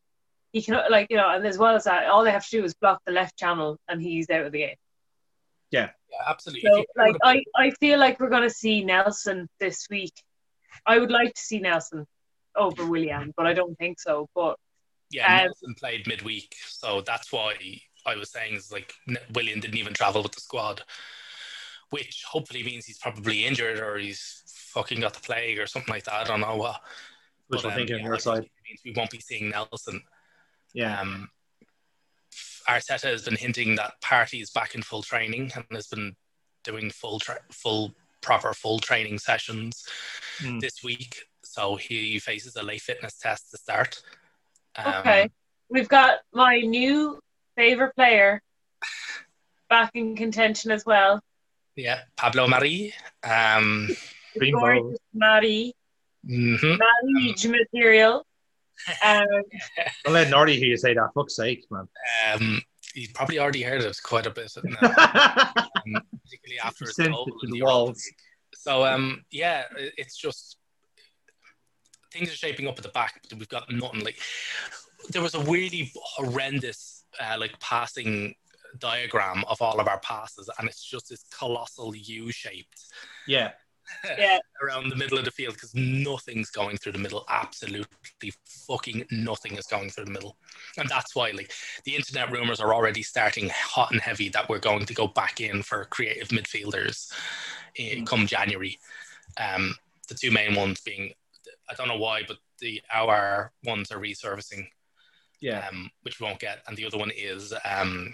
[0.51, 2.63] He can like you know, and as well as that, all they have to do
[2.63, 4.75] is block the left channel, and he's out of the game.
[5.75, 5.89] Yeah,
[6.27, 6.61] absolutely.
[6.69, 7.35] So If you- like I,
[7.65, 10.13] I feel like we're gonna see Nelson this week.
[10.85, 12.05] I would like to see Nelson
[12.55, 14.29] over Willian, but I don't think so.
[14.39, 14.55] But
[15.17, 17.49] Yeah, Um, Nelson played midweek, so that's why
[18.05, 18.93] I was saying is like
[19.35, 20.77] Willian didn't even travel with the squad,
[21.95, 24.21] which hopefully means he's probably injured or he's
[24.75, 26.13] fucking got the plague or something like that.
[26.13, 26.81] I don't know what.
[27.47, 28.49] Which But, I um, think on yeah, your I side.
[28.67, 30.01] means we won't be seeing Nelson.
[30.73, 30.99] Yeah.
[31.01, 31.29] Um,
[32.67, 36.15] Arteta has been hinting that Partey is back in full training and has been
[36.63, 39.85] doing full, tra- full, proper full training sessions
[40.39, 40.59] Hmm.
[40.59, 41.23] this week.
[41.43, 44.01] So he faces a late fitness test to start.
[44.75, 45.29] Um, okay,
[45.69, 47.19] we've got my new
[47.55, 48.41] favorite player
[49.69, 51.21] back in contention as well.
[51.75, 52.93] Yeah, Pablo Mari.
[53.23, 53.89] Um,
[54.37, 54.99] Green Gorgeous balls.
[55.13, 55.73] Maddie,
[56.27, 56.79] mhm.
[56.79, 58.25] Maddie material.
[59.03, 59.25] Um,
[60.03, 61.09] Don't let Nordy hear you say that.
[61.13, 61.87] Fuck's sake, man.
[62.33, 62.61] um,
[62.93, 67.31] he's probably already heard it quite a bit, now, um, particularly after his goal to
[67.43, 68.03] in the the walls.
[68.53, 70.57] So, um, yeah, it's just
[72.11, 74.01] things are shaping up at the back, but we've got nothing.
[74.01, 74.17] Like
[75.09, 78.33] there was a really horrendous, uh, like passing
[78.79, 82.85] diagram of all of our passes, and it's just this colossal U-shaped
[83.27, 83.51] yeah.
[84.17, 87.25] Yeah, around the middle of the field because nothing's going through the middle.
[87.29, 90.37] Absolutely fucking nothing is going through the middle.
[90.77, 91.51] And that's why like
[91.83, 95.41] the internet rumors are already starting hot and heavy that we're going to go back
[95.41, 97.11] in for creative midfielders
[97.77, 98.77] eh, come January.
[99.37, 99.75] Um,
[100.07, 101.11] the two main ones being
[101.69, 104.67] I don't know why, but the our ones are resurfacing,
[105.41, 105.67] Yeah.
[105.67, 108.13] um, which we won't get, and the other one is um,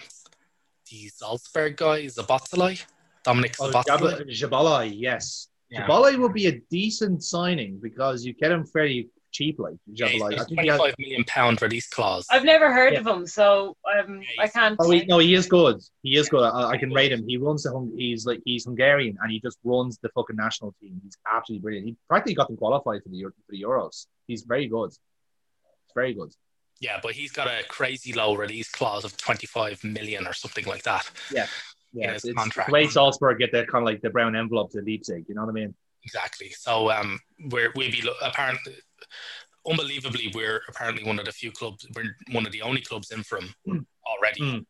[0.90, 2.82] the Salzburg guy, Szoboszlai,
[3.26, 4.34] Dominik Oh, Szoboszlai.
[4.34, 5.48] Jab- yes.
[5.72, 5.88] Yeah.
[5.88, 9.72] Szoboszlai would be a decent signing because you get him fairly cheaply.
[9.72, 10.30] like Yeah, he's Szoboszlai.
[10.32, 12.28] got I a think he has, 25 million pound release clause.
[12.30, 13.00] I've never heard Yeah.
[13.00, 14.76] of him, so um, I can't.
[14.80, 15.82] Oh, he, no, he is good.
[16.04, 16.44] He is good.
[16.44, 17.26] I, I can rate him.
[17.26, 17.72] He runs the.
[17.72, 21.00] Hung- He's like he's Hungarian, and he just runs the fucking national team.
[21.04, 21.88] He's absolutely brilliant.
[21.88, 24.08] He practically got them qualified for the for the Euros.
[24.28, 24.88] He's very good.
[24.90, 25.00] It's
[25.96, 26.34] very good.
[26.82, 30.82] Yeah, but he's got a crazy low release clause of 25 million or something like
[30.84, 31.10] that.
[31.32, 31.46] Yeah,
[31.94, 32.70] Yeah, it's, it's it's contract.
[32.70, 35.26] the way Salzburg get the kind of like the brown envelope to Leipzig.
[35.28, 35.74] You know what I mean?
[36.04, 36.50] Exactly.
[36.50, 38.74] So um, we're we'll be apparently,
[39.70, 41.86] unbelievably, we're apparently one of the few clubs.
[41.96, 44.42] We're one of the only clubs in from him already.
[44.42, 44.66] Mm.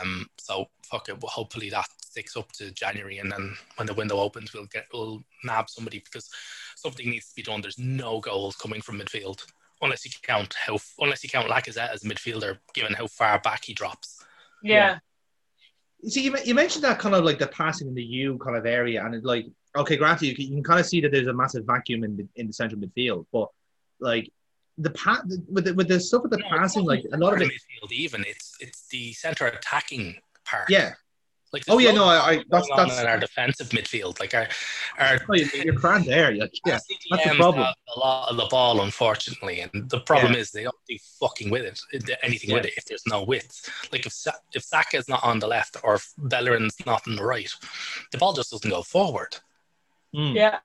[0.00, 1.20] Um, so fuck it.
[1.20, 4.86] Well, hopefully that sticks up to January, and then when the window opens, we'll get
[4.92, 6.28] we'll nab somebody because
[6.76, 7.60] something needs to be done.
[7.62, 9.44] There's no goals coming from midfield
[9.80, 13.64] unless you count how unless you count Lacazette as a midfielder, given how far back
[13.64, 14.24] he drops.
[14.62, 14.94] yeah.
[14.94, 15.00] You
[16.08, 18.66] See, you, you mentioned that kind of like the passing in the U kind of
[18.66, 21.28] area, and it like okay, granted, you can, you can kind of see that there's
[21.28, 23.48] a massive vacuum in the in the central midfield, but
[24.00, 24.30] like
[24.78, 27.42] the pa- with the, with the stuff with the it's passing, like a lot of
[27.42, 30.68] it, midfield even it's it's the center attacking part.
[30.68, 30.92] yeah.
[31.52, 34.18] Like Oh yeah, no, I, I that's that's in our defensive midfield.
[34.20, 34.48] Like our
[34.98, 36.34] our oh, you- you're grand there.
[36.34, 36.78] Like, yeah,
[37.10, 37.66] that's the problem.
[37.94, 39.60] a lot of the ball, unfortunately.
[39.60, 40.38] And the problem yeah.
[40.38, 42.56] is they don't do fucking with it, anything yeah.
[42.56, 43.70] with it, if there's no width.
[43.92, 44.14] Like if
[44.54, 47.50] if is not on the left or if Bellerin's not on the right,
[48.12, 49.36] the ball just doesn't go forward.
[50.14, 50.34] Mm.
[50.34, 50.58] Yeah.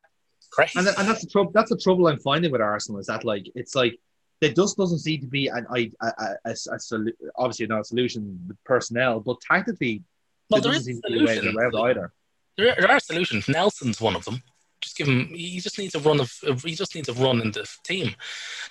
[0.51, 0.75] Great.
[0.75, 1.51] And, and that's the trouble.
[1.51, 3.99] That's the trouble I'm finding with Arsenal is that like it's like
[4.39, 7.83] there just doesn't seem to be an a, a, a, a, a obviously not a
[7.83, 10.03] solution with personnel, but tactically
[10.49, 11.55] well, there, there is a solution.
[11.59, 12.11] either.
[12.57, 13.47] There, there are solutions.
[13.47, 14.41] Nelson's one of them
[14.81, 15.27] just give him.
[15.33, 16.31] He just needs a run of.
[16.63, 18.15] He just needs a run in the team.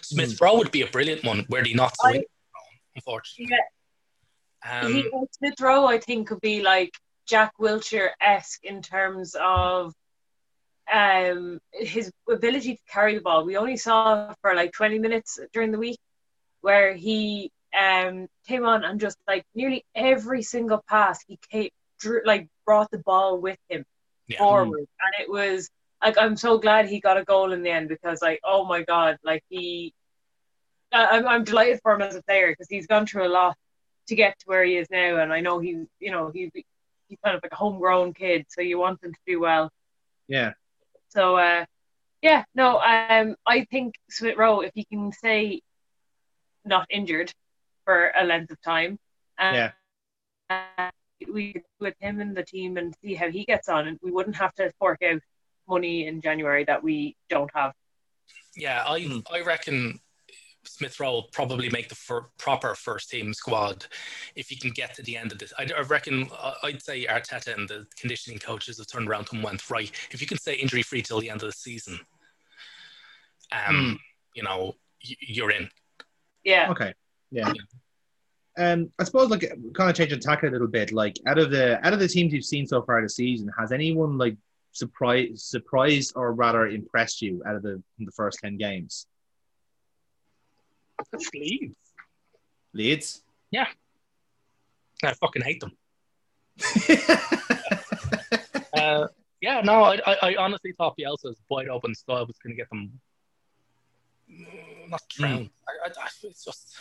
[0.03, 0.41] Smith mm.
[0.41, 1.45] Rowe would be a brilliant one.
[1.49, 2.25] Where he not to win,
[2.95, 3.57] unfortunately.
[3.57, 4.81] Yeah.
[4.81, 6.93] Um, he, Smith Rowe, I think, could be like
[7.27, 9.93] Jack Wilshere esque in terms of
[10.93, 13.45] um, his ability to carry the ball.
[13.45, 15.99] We only saw for like 20 minutes during the week
[16.63, 22.23] where he um, came on and just like nearly every single pass he came, drew,
[22.25, 23.85] like brought the ball with him
[24.29, 24.39] yeah.
[24.39, 25.71] forward, and it was
[26.03, 28.83] like I'm so glad he got a goal in the end because like oh my
[28.83, 29.93] god like he
[30.93, 33.57] I'm, I'm delighted for him as a player because he's gone through a lot
[34.09, 35.19] to get to where he is now.
[35.19, 38.61] And I know he's you know he's he's kind of like a homegrown kid so
[38.61, 39.71] you want him to do well.
[40.29, 40.53] Yeah.
[41.09, 41.65] So uh
[42.23, 45.61] yeah no um I think Smith Rowe if he can say
[46.65, 47.33] not injured
[47.87, 48.99] for a length of time
[49.39, 49.71] um, yeah
[50.51, 50.91] uh,
[51.33, 54.37] we with him and the team and see how he gets on and we wouldn't
[54.37, 55.21] have to fork out
[55.69, 57.73] money in January that we don't have.
[58.57, 59.23] Yeah, I mm.
[59.33, 60.01] I reckon
[60.65, 63.87] Smith Rowe will probably make the fir- proper first team squad
[64.35, 65.53] if he can get to the end of this.
[65.59, 69.43] I, I reckon uh, I'd say Arteta and the conditioning coaches have turned around and
[69.43, 69.91] went right.
[70.11, 71.99] If you can stay injury free till the end of the season,
[73.53, 73.99] um, mm.
[74.35, 74.75] you know,
[75.09, 75.69] y- you're in.
[76.45, 76.71] Yeah.
[76.71, 76.95] Okay.
[77.31, 77.53] Yeah.
[78.59, 79.43] Um, I suppose like
[79.75, 80.93] kind of changing tack a little bit.
[80.93, 83.73] Like out of the out of the teams you've seen so far this season, has
[83.73, 84.37] anyone like
[84.73, 89.07] surprised, surprised or rather impressed you out of the the first ten games?
[91.35, 91.77] Leeds.
[92.73, 93.23] Leeds.
[93.51, 93.67] Yeah.
[95.05, 95.73] I fucking hate them.
[98.79, 99.07] uh,
[99.43, 102.57] yeah, no, I, I, I, honestly thought Bielsa was wide open, so I was going
[102.57, 102.99] to get them
[104.89, 105.47] not drowned.
[105.47, 105.51] Mm.
[105.85, 106.77] I, I, it's just.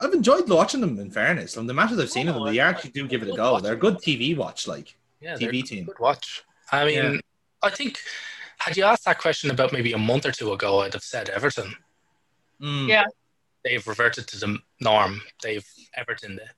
[0.00, 0.98] I've enjoyed watching them.
[0.98, 3.30] In fairness, from the matches I've seen oh, of them, they actually do give it
[3.30, 3.60] a go.
[3.60, 4.66] They're a good TV watch.
[4.66, 5.86] Like yeah, TV team.
[5.86, 6.44] Good watch.
[6.70, 7.16] I mean, yeah.
[7.62, 7.98] I think
[8.58, 11.28] had you asked that question about maybe a month or two ago, I'd have said
[11.28, 11.74] Everton.
[12.62, 12.88] Mm.
[12.88, 13.04] Yeah,
[13.64, 15.20] they've reverted to the norm.
[15.42, 16.54] They've Everton there.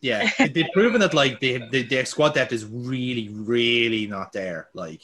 [0.00, 4.68] Yeah, they've proven that like they, they, their squad depth is really, really not there.
[4.74, 5.02] Like,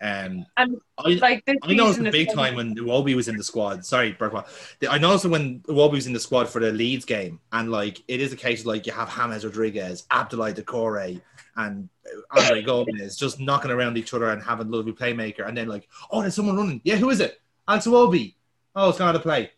[0.00, 3.84] um, and I, like I noticed the big time when Iwobi was in the squad.
[3.84, 4.44] Sorry, Burkwa.
[4.88, 8.20] I noticed when Iwobi was in the squad for the Leeds game, and like it
[8.20, 11.20] is a case of like you have James Rodriguez, Abdoulaye Doucouré,
[11.56, 11.88] and
[12.36, 15.88] Andre Gomes just knocking around each other and having a lovely playmaker, and then like,
[16.10, 16.80] oh, there's someone running.
[16.84, 17.40] Yeah, who is it?
[17.68, 18.34] Ansuobi.
[18.76, 19.52] Oh, it's going to play.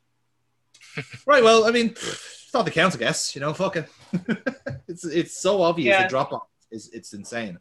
[1.27, 1.43] right.
[1.43, 3.35] Well, I mean, it's not the count, I guess.
[3.35, 3.87] You know, fucking.
[4.89, 6.03] it's it's so obvious yeah.
[6.05, 7.59] the drop off is it's insane.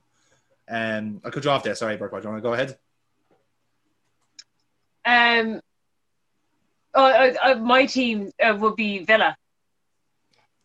[0.68, 1.76] Um, I could drop there.
[1.76, 2.12] Sorry, Burke.
[2.12, 2.78] Do you want to go ahead?
[5.06, 5.62] Um.
[6.94, 9.36] Oh, uh, my team uh, would be Villa.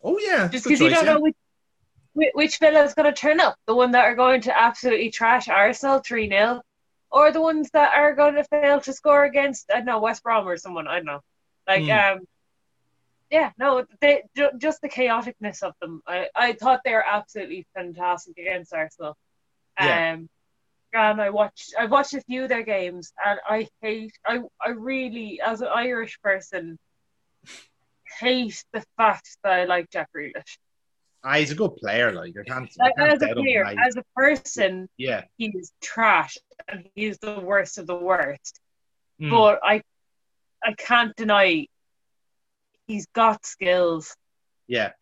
[0.03, 1.15] Oh yeah, just because you don't yeah.
[1.15, 1.37] know which
[2.13, 3.57] which Villa is going to turn up?
[3.67, 6.63] The one that are going to absolutely trash Arsenal 3 0,
[7.11, 10.23] or the ones that are going to fail to score against, I don't know, West
[10.23, 10.89] Brom or someone?
[10.89, 11.21] I don't know.
[11.69, 12.15] Like, mm.
[12.17, 12.21] um,
[13.31, 14.23] yeah, no, they,
[14.59, 16.03] just the chaoticness of them.
[16.07, 19.17] I, I thought they were absolutely fantastic against Arsenal.
[19.81, 20.15] Yeah.
[20.15, 20.29] Um,
[20.93, 24.71] and I watched I watched a few of their games, and I hate I I
[24.71, 26.79] really as an Irish person
[28.19, 30.59] hate the fact that I like Jack Grealish.
[31.23, 32.13] Ah, he's a good player.
[32.13, 32.71] Like I can't.
[32.79, 36.39] Like, I can't as a player, him, as a person, yeah, he's trash
[36.69, 38.59] and he's the worst of the worst.
[39.21, 39.31] Mm.
[39.31, 39.83] But I,
[40.65, 41.67] I can't deny
[42.87, 44.17] he's got skills.
[44.67, 44.93] Yeah.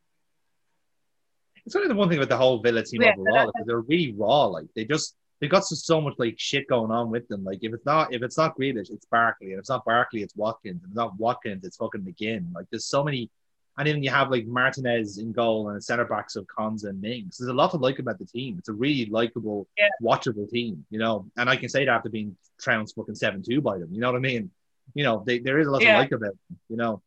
[1.69, 4.15] It's only the one thing about the whole Villa team yeah, overall because they're really
[4.17, 4.47] raw.
[4.47, 7.45] Like they just they got so, so much like shit going on with them.
[7.45, 10.23] Like if it's not if it's not Grealish, it's Barkley, and if it's not Barkley,
[10.23, 10.81] it's Watkins.
[10.83, 12.55] If it's not Watkins, it's fucking McGinn.
[12.55, 13.29] Like there's so many
[13.77, 17.37] and then you have like Martinez in goal and centre backs of Konsa and Mings.
[17.37, 18.57] There's a lot to like about the team.
[18.59, 19.89] It's a really likable, yeah.
[20.03, 21.27] watchable team, you know.
[21.37, 23.91] And I can say that after being trounced fucking seven two by them.
[23.93, 24.51] You know what I mean?
[24.95, 25.93] You know, they, there is a lot yeah.
[25.93, 27.03] to like about them, you know.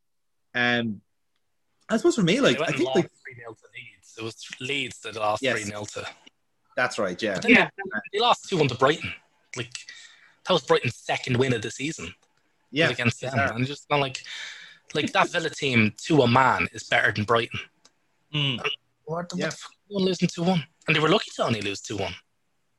[0.53, 1.01] And um,
[1.89, 3.11] I suppose for me, like I think like
[4.29, 4.99] three 0 to Leeds.
[5.03, 5.63] It was Leeds that lost three yes.
[5.65, 6.05] 0 to.
[6.75, 7.21] That's right.
[7.21, 7.39] Yeah.
[7.45, 7.69] Yeah.
[7.77, 9.11] They, they lost two one to Brighton.
[9.55, 9.71] Like
[10.47, 12.13] that was Brighton's second win of the season.
[12.71, 12.89] Yeah.
[12.89, 14.23] Against them, and just not like
[14.93, 17.59] like that Villa team to a man is better than Brighton.
[18.33, 18.65] Mm.
[19.05, 19.49] What the yeah.
[19.49, 19.71] fuck?
[19.89, 22.13] One losing two one, and they were lucky to only lose two one.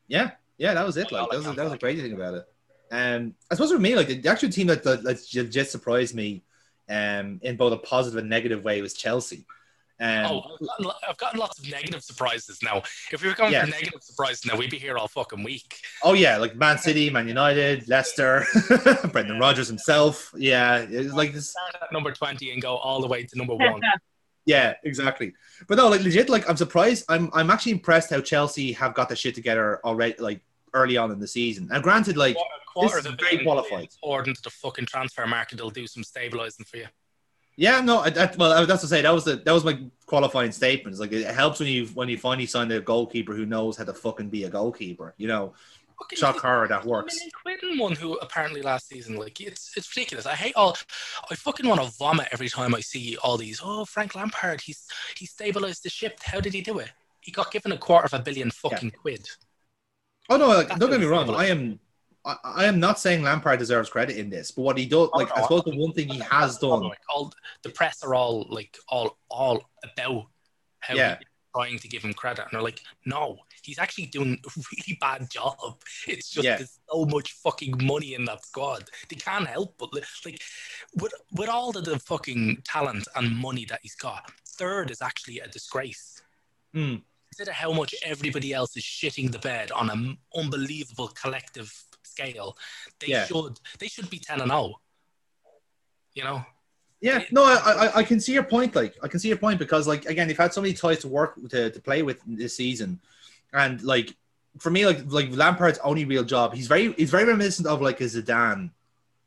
[0.08, 1.12] Yeah, yeah, that was it.
[1.12, 2.44] Like that was, that was a crazy thing about it.
[2.90, 6.42] Um, I suppose for me, like the actual team that that, that just surprised me,
[6.88, 9.44] um, in both a positive and negative way was Chelsea.
[10.02, 12.82] Um, oh, I've gotten, I've gotten, lots of negative surprises now.
[13.12, 13.64] If we were going yeah.
[13.64, 15.76] for negative surprises now, we'd be here all fucking week.
[16.02, 18.44] Oh yeah, like Man City, Man United, Leicester,
[19.12, 20.32] Brendan Rodgers himself.
[20.36, 21.50] Yeah, it's like this.
[21.50, 23.80] Start at number twenty and go all the way to number one.
[24.44, 25.34] yeah, exactly.
[25.68, 27.04] But no, like legit, like I'm surprised.
[27.08, 30.40] I'm I'm actually impressed how Chelsea have got the shit together already, like
[30.74, 31.68] early on in the season.
[31.70, 32.36] And granted, like
[32.72, 33.88] quarter this is very qualified.
[34.02, 36.86] Or into the fucking transfer market, they'll do some stabilizing for you.
[37.56, 40.94] Yeah, no, I, well, that's to say that was the that was my qualifying statement.
[40.94, 43.84] It's like it helps when you when you finally sign a goalkeeper who knows how
[43.84, 45.14] to fucking be a goalkeeper.
[45.18, 45.52] You know,
[46.02, 47.20] okay, shock horror that works.
[47.42, 50.24] Quinton one who apparently last season, like it's it's ridiculous.
[50.24, 50.78] I hate all.
[51.30, 53.60] I fucking want to vomit every time I see all these.
[53.62, 54.86] Oh, Frank Lampard, he's
[55.16, 56.20] he stabilized the ship.
[56.22, 56.90] How did he do it?
[57.20, 59.00] He got given a quarter of a billion fucking yeah.
[59.00, 59.28] quid.
[60.30, 61.28] Oh no, like, don't get me wrong.
[61.34, 61.78] I am
[62.24, 65.18] I, I, am not saying Lampard deserves credit in this, but what he does, oh,
[65.18, 67.32] like, no, I suppose the one thing he has done, like, all
[67.62, 70.26] the press are all like all all about
[70.80, 71.18] how yeah.
[71.54, 75.28] trying to give him credit, and they're like, no, he's actually doing a really bad
[75.30, 75.56] job.
[76.06, 76.56] It's just yeah.
[76.56, 80.04] there's so much fucking money in that squad, they can't help but like
[80.94, 85.40] with with all of the fucking talent and money that he's got, third is actually
[85.40, 86.22] a disgrace.
[86.74, 87.02] Mm.
[87.30, 91.72] Consider how much everybody else is shitting the bed on an unbelievable collective
[92.14, 92.56] scale,
[93.00, 93.24] they yeah.
[93.26, 94.62] should they should be ten and zero.
[94.62, 94.72] Oh.
[96.14, 96.38] You know.
[97.08, 98.76] Yeah, no, I, I, I can see your point.
[98.76, 101.08] Like, I can see your point because, like, again, you've had so many toys to
[101.08, 103.00] work to, to play with this season,
[103.52, 104.14] and like,
[104.58, 108.00] for me, like, like Lampard's only real job, he's very, he's very reminiscent of like
[108.00, 108.70] a Zidane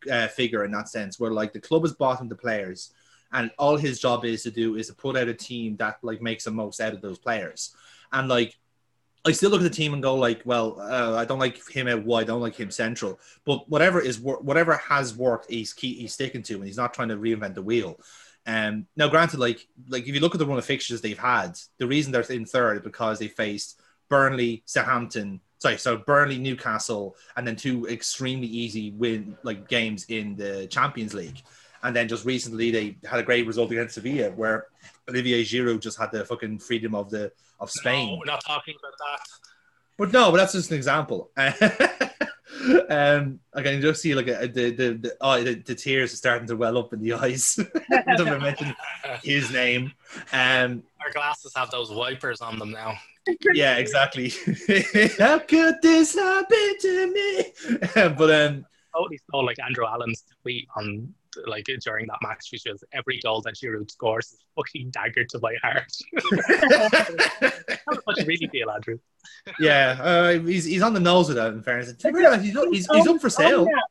[0.09, 2.93] uh, figure in that sense, where like the club has bought him the players,
[3.33, 6.21] and all his job is to do is to put out a team that like
[6.21, 7.75] makes the most out of those players,
[8.13, 8.55] and like
[9.25, 11.87] I still look at the team and go like, well, uh, I don't like him
[11.87, 13.19] out wide, I don't like him central.
[13.43, 17.09] But whatever is whatever has worked, he's key, he's sticking to, and he's not trying
[17.09, 17.99] to reinvent the wheel.
[18.45, 21.57] Um, now, granted, like like if you look at the run of fixtures they've had,
[21.79, 27.15] the reason they're in third is because they faced Burnley, Southampton, sorry, so Burnley, Newcastle,
[27.35, 31.41] and then two extremely easy win like games in the Champions League.
[31.85, 34.65] And then just recently they had a great result against Sevilla, where
[35.07, 38.09] Olivier Giroud just had the fucking freedom of the of Spain.
[38.09, 39.19] No, we're not talking about that.
[39.95, 41.29] But no, but that's just an example.
[41.37, 41.53] um,
[43.53, 46.47] I can just see like a, the, the the oh the, the, tears are starting
[46.47, 47.59] to well up in the eyes.
[48.17, 48.75] Don't mention
[49.23, 49.93] his name.
[50.33, 52.97] Um, our glasses have those wipers on them now.
[53.53, 54.33] Yeah, exactly.
[55.19, 57.53] How could this happen to me?
[57.93, 61.13] but um, totally stole like Andrew Allen's tweet on
[61.47, 65.25] like during that match, which was every goal that she Giroud scores is fucking dagger
[65.25, 65.91] to my heart.
[67.87, 68.99] How much you really feel, Andrew?
[69.59, 71.53] yeah, uh, he's, he's on the nose with that.
[71.53, 73.61] In fairness, he's, he's, he's up for sale.
[73.61, 73.87] On that,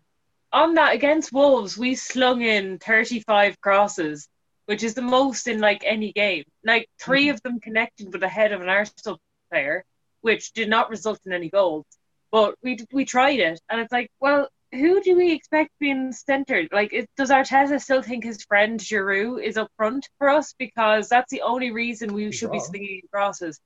[0.53, 4.29] on that, against Wolves, we slung in thirty-five crosses,
[4.67, 6.45] which is the most in like any game.
[6.65, 7.35] Like 3 mm-hmm.
[7.35, 9.19] of them connected with the head of an Arsenal
[9.51, 9.85] player,
[10.21, 11.87] which did not result in any goals.
[12.31, 16.69] But we we tried it, and it's like, well, who do we expect being centered?
[16.73, 20.55] Like, it, does Arteta still think his friend Giroud is up front for us?
[20.59, 22.59] Because that's the only reason we He's should wrong.
[22.59, 23.61] be slinging crosses.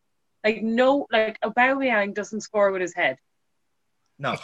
[0.45, 3.17] Like, no, like Aubameyang doesn't score with his head.
[4.19, 4.37] No.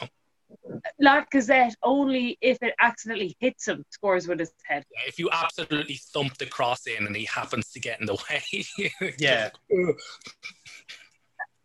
[1.03, 4.85] Lacazette only if it accidentally hits him scores with his head.
[4.92, 8.14] Yeah, if you absolutely thump the cross in and he happens to get in the
[8.31, 9.12] way.
[9.18, 9.50] yeah.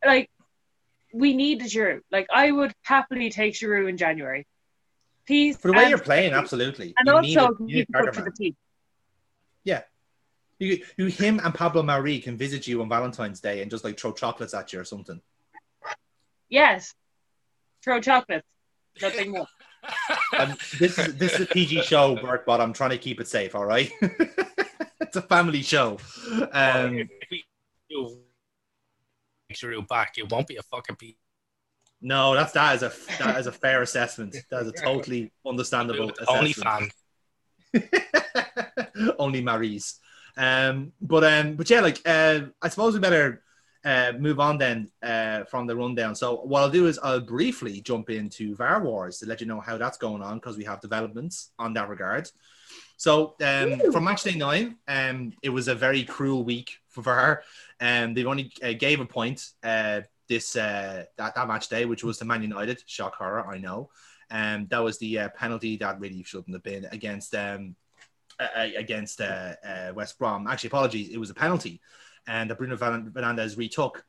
[0.05, 0.29] like
[1.13, 2.01] we need Giroud.
[2.11, 4.45] Like I would happily take Giroud in January.
[5.29, 6.95] He's for the way you're playing, absolutely.
[6.97, 8.55] And you also, need a, for the team.
[9.63, 9.83] Yeah.
[10.57, 13.99] You, you, him and Pablo Mari can visit you on Valentine's Day and just like
[13.99, 15.21] throw chocolates at you or something.
[16.49, 16.95] Yes,
[17.83, 18.47] throw chocolates.
[18.99, 19.45] Nothing more.
[20.39, 23.27] um, this is this is a PG show, Bert, but I'm trying to keep it
[23.27, 23.53] safe.
[23.53, 23.91] All right,
[24.99, 25.99] it's a family show.
[26.51, 27.45] Um, if we
[27.87, 28.17] do
[29.87, 31.15] back, it won't be a fucking PG
[32.01, 34.35] no, that's that is a that is a fair assessment.
[34.49, 36.89] That is a totally understandable Only fan.
[39.19, 39.99] Only Maries.
[40.37, 43.43] Um, but um, but yeah, like uh, I suppose we better
[43.83, 46.15] uh, move on then uh, from the rundown.
[46.15, 49.59] So what I'll do is I'll briefly jump into VAR Wars to let you know
[49.59, 52.29] how that's going on because we have developments on that regard.
[52.97, 57.43] So um, from match day nine, um, it was a very cruel week for VAR.
[57.79, 59.49] and um, they only uh, gave a point.
[59.63, 63.45] Uh, this uh, that, that match day, which was the Man United shock horror.
[63.45, 63.89] I know,
[64.29, 67.75] and um, that was the uh, penalty that really shouldn't have been against um
[68.55, 70.47] against uh, uh, West Brom.
[70.47, 71.81] Actually, apologies, it was a penalty,
[72.27, 74.05] and Bruno Fernandes retook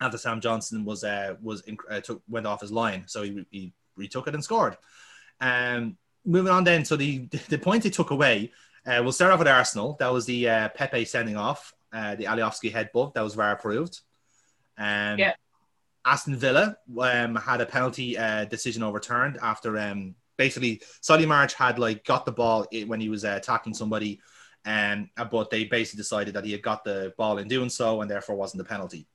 [0.00, 3.72] after Sam Johnstone was uh, was uh, took went off his line, so he, he
[3.96, 4.76] retook it and scored.
[5.40, 8.52] Um, moving on then, so the the point he took away.
[8.84, 9.96] Uh, we'll start off with Arsenal.
[10.00, 13.14] That was the uh, Pepe sending off, uh, the Alioski headbutt.
[13.14, 14.00] That was VAR approved.
[14.78, 15.34] Um, Yeah.
[16.04, 21.78] Aston Villa um, had a penalty uh, decision overturned after um, basically Solly March had
[21.78, 24.20] like got the ball when he was uh, attacking somebody,
[24.64, 28.10] um, but they basically decided that he had got the ball in doing so and
[28.10, 29.06] therefore wasn't a penalty.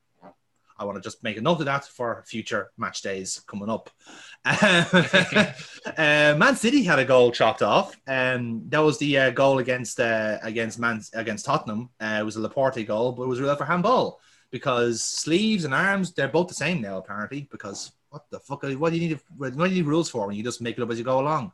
[0.80, 3.90] I want to just make a note of that for future match days coming up.
[4.46, 10.00] uh, Man City had a goal chopped off, and that was the uh, goal against
[10.00, 11.90] uh, against Man against Tottenham.
[12.00, 15.74] Uh, it was a Laporte goal, but it was ruled for handball because sleeves and
[15.74, 17.48] arms they're both the same now apparently.
[17.52, 18.64] Because what the fuck?
[18.64, 19.20] What do you need?
[19.38, 21.20] What do you need rules for when you just make it up as you go
[21.20, 21.52] along?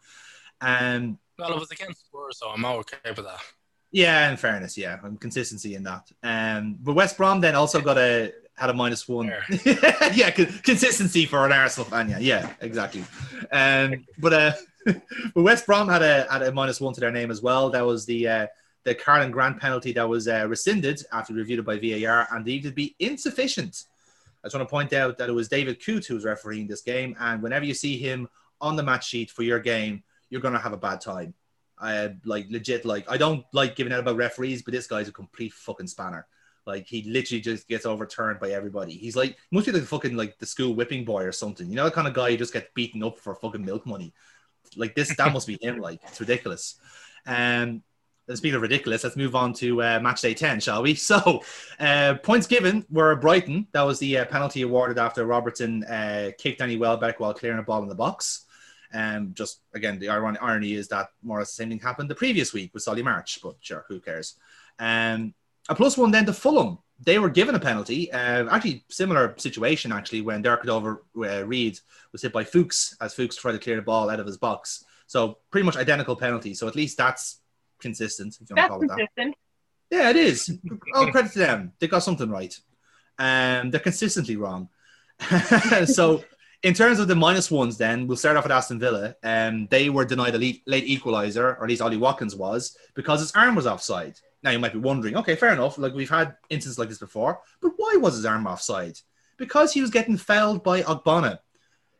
[0.62, 3.40] Um, Well, it was against Spurs, so I'm okay with that.
[3.92, 6.12] yeah, in fairness, yeah, and consistency in that.
[6.22, 9.34] Um, but West Brom then also got a had a minus one.
[10.14, 12.10] yeah, con- consistency for an Arsenal fan.
[12.10, 13.04] Yeah, yeah, exactly.
[13.52, 14.52] Um, but uh,
[15.34, 17.72] but West Brom had a had a minus one to their name as well.
[17.72, 18.48] That was the uh,
[18.84, 22.72] the Karlan Grant penalty that was uh, rescinded after reviewed by VAR and deemed to
[22.72, 23.84] be insufficient.
[24.44, 26.82] I just want to point out that it was David Coote who was refereeing this
[26.82, 28.28] game, and whenever you see him
[28.60, 31.34] on the match sheet for your game, you're gonna have a bad time.
[31.80, 35.14] I like legit like I don't like giving out about referees, but this guy's a
[35.14, 36.28] complete fucking spanner.
[36.66, 38.94] Like he literally just gets overturned by everybody.
[38.94, 41.70] He's like must be like fucking like the school whipping boy or something.
[41.70, 44.14] You know the kind of guy who just gets beaten up for fucking milk money.
[44.76, 45.80] Like this, that must be him.
[45.80, 46.80] Like it's ridiculous.
[47.26, 47.84] Um,
[48.28, 50.96] and speaking of ridiculous, let's move on to uh, match day 10, shall we?
[51.04, 51.44] So,
[51.80, 53.68] uh, points given were Brighton.
[53.74, 57.64] That was the uh, penalty awarded after Robertson uh, kicked Danny Welbeck while clearing a
[57.64, 58.46] ball in the box.
[58.94, 62.10] Um, just again, the iron- irony is that more or less the same thing happened
[62.10, 64.36] the previous week with Solly March, but sure, who cares?
[64.80, 65.34] Um,
[65.68, 66.78] a plus one then to Fulham.
[67.00, 68.12] They were given a penalty.
[68.12, 71.80] Uh, actually, similar situation actually when Derek over uh, Reed
[72.12, 74.86] was hit by Fuchs as Fuchs tried to clear the ball out of his box.
[75.08, 76.54] So pretty much identical penalty.
[76.54, 77.40] So at least that's
[77.84, 78.38] consistent.
[78.42, 78.98] If you want to That's call it that.
[78.98, 79.36] consistent.
[79.92, 80.60] Yeah, it is.
[80.96, 81.74] All credit to them.
[81.80, 82.58] They got something right.
[83.20, 84.70] Um, they're consistently wrong.
[85.86, 86.24] so,
[86.64, 89.16] in terms of the minus ones, then we'll start off at Aston Villa.
[89.22, 93.20] Um, they were denied a late, late equalizer, or at least Ollie Watkins was, because
[93.20, 94.16] his arm was offside.
[94.42, 95.78] Now you might be wondering, okay, fair enough.
[95.78, 98.98] Like we've had instances like this before, but why was his arm offside?
[99.38, 101.40] Because he was getting felled by Ogbonna.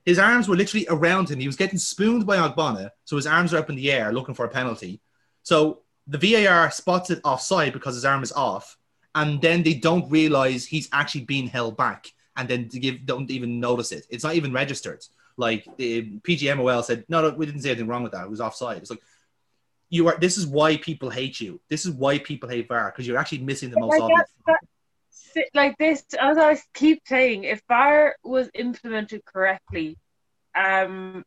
[0.06, 1.40] His arms were literally around him.
[1.40, 4.36] He was getting spooned by Ogbonna, so his arms are up in the air looking
[4.36, 5.02] for a penalty.
[5.44, 8.78] So the VAR spots it offside because his arm is off,
[9.16, 13.30] and then they don't realize he's actually being held back, and then they give don't
[13.30, 14.06] even notice it.
[14.10, 15.04] It's not even registered.
[15.38, 18.26] Like the PGMOL said, no, no, we didn't see anything wrong with that.
[18.26, 18.78] It was offside.
[18.78, 19.02] It's like
[19.90, 20.18] you are.
[20.18, 21.62] This is why people hate you.
[21.70, 24.30] This is why people hate VAR because you're actually missing the most obvious.
[24.48, 24.60] that-
[25.56, 29.98] like this, as I keep saying, if VAR was implemented correctly,
[30.56, 31.26] um,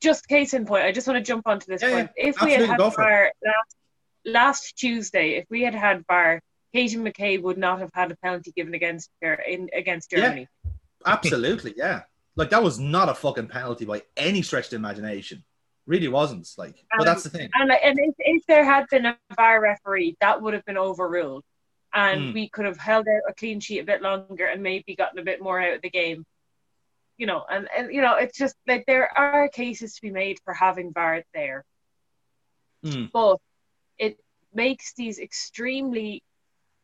[0.00, 2.10] just case in point, I just want to jump onto this Yeah, point.
[2.16, 2.78] yeah, if we had had.
[2.78, 3.76] VAR last,
[4.24, 6.40] last Tuesday, if we had had VAR,
[6.74, 10.20] Katie McKay would not have had a penalty given against her in against Yeah.
[10.20, 10.48] Germany.
[11.06, 12.02] Absolutely, yeah.
[12.36, 15.44] Like that was not a fucking penalty by any stretch of the imagination.
[15.86, 16.48] Really wasn't.
[16.56, 17.50] Like, but Um, that's the thing.
[17.54, 21.42] And and if, if there had been a VAR referee, that would have been overruled,
[21.92, 22.34] and Mm.
[22.34, 25.24] we could have held out a clean sheet a bit longer and maybe gotten a
[25.24, 26.24] bit more out of the game.
[27.20, 30.38] You know, and, and you know, it's just like there are cases to be made
[30.44, 31.64] for having VAR there,
[32.82, 33.10] Mm.
[33.12, 33.36] but
[33.98, 34.18] it
[34.54, 36.22] makes these extremely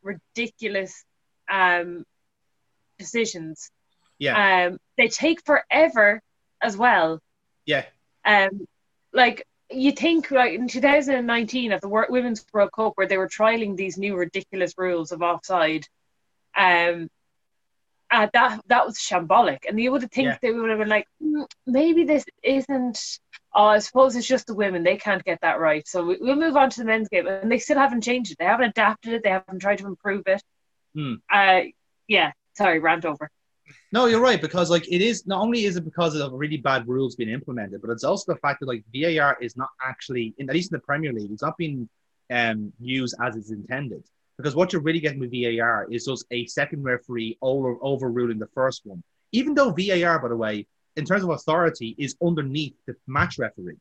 [0.03, 1.03] ridiculous
[1.49, 2.05] um,
[2.99, 3.71] decisions.
[4.19, 6.21] Yeah, Um, they take forever
[6.61, 7.19] as well.
[7.65, 7.85] yeah,
[8.23, 8.67] um,
[9.13, 13.75] like you think like in 2019 at the Women's World Cup where they were trialing
[13.75, 15.87] these new ridiculous rules of offside,
[16.55, 17.09] um,
[18.11, 20.37] uh, that that was shambolic, and you would have think Yeah.
[20.41, 23.19] they would have been like, "Hmm, maybe this isn't.
[23.53, 25.87] Oh, I suppose it's just the women; they can't get that right.
[25.87, 28.37] So we, we'll move on to the men's game, and they still haven't changed it.
[28.37, 29.23] They haven't adapted it.
[29.23, 30.41] They haven't tried to improve it.
[30.95, 31.15] Hmm.
[31.31, 31.61] Uh,
[32.07, 32.31] yeah.
[32.55, 33.29] Sorry, rant over.
[33.91, 36.87] No, you're right because like it is not only is it because of really bad
[36.87, 40.49] rules being implemented, but it's also the fact that like VAR is not actually in
[40.49, 41.87] at least in the Premier League, it's not being
[42.31, 44.03] um, used as it's intended.
[44.37, 48.47] Because what you're really getting with VAR is just a second referee over overruling the
[48.53, 49.03] first one.
[49.31, 53.77] Even though VAR, by the way, in terms of authority, is underneath the match referee.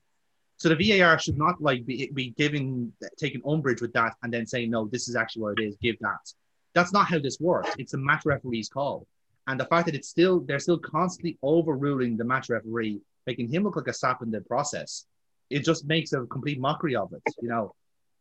[0.57, 4.47] So the VAR should not like be, be giving taking umbrage with that and then
[4.47, 5.77] saying no, this is actually what it is.
[5.77, 6.33] Give that.
[6.75, 7.71] That's not how this works.
[7.79, 9.07] It's a match referee's call.
[9.47, 13.65] And the fact that it's still they're still constantly overruling the match referee, making him
[13.65, 15.07] look like a sap in the process,
[15.51, 17.75] it just makes a complete mockery of it, you know.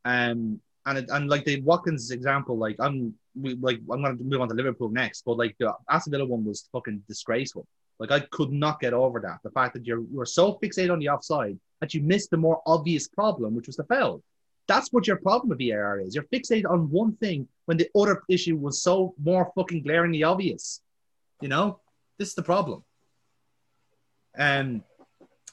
[0.04, 4.24] Um, and it, and like the Watkins example, like I'm we, like I'm going to
[4.24, 7.66] move on to Liverpool next, but like the Aston Villa one was fucking disgraceful.
[8.00, 9.40] Like I could not get over that.
[9.44, 12.62] The fact that you're you're so fixated on the offside that you missed the more
[12.66, 14.22] obvious problem, which was the foul.
[14.68, 16.16] That's what your problem with VAR is.
[16.16, 20.82] You're fixated on one thing when the other issue was so more fucking glaringly obvious.
[21.42, 21.80] You know,
[22.18, 22.84] this is the problem.
[24.36, 24.82] And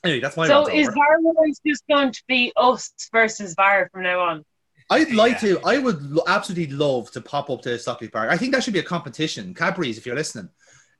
[0.03, 0.47] anyway, that's my.
[0.47, 0.89] So is.
[0.89, 4.45] VAR always just going to be us versus VAR from now on?
[4.91, 5.55] I'd like Yeah.
[5.57, 5.61] to.
[5.64, 8.30] I would absolutely love to pop up to Stockley Park.
[8.30, 9.55] I think that should be a competition.
[9.55, 10.49] Cadbury's, if you're listening,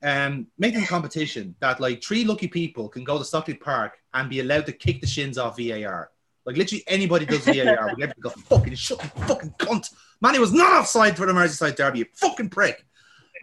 [0.01, 4.29] um, make a competition that like three lucky people can go to Stockley Park and
[4.29, 6.09] be allowed to kick the shins off VAR.
[6.45, 9.89] Like literally anybody does VAR, we get to go fucking shut the fucking cunt.
[10.21, 12.85] Man, he was not offside for the Merseyside derby, you fucking prick.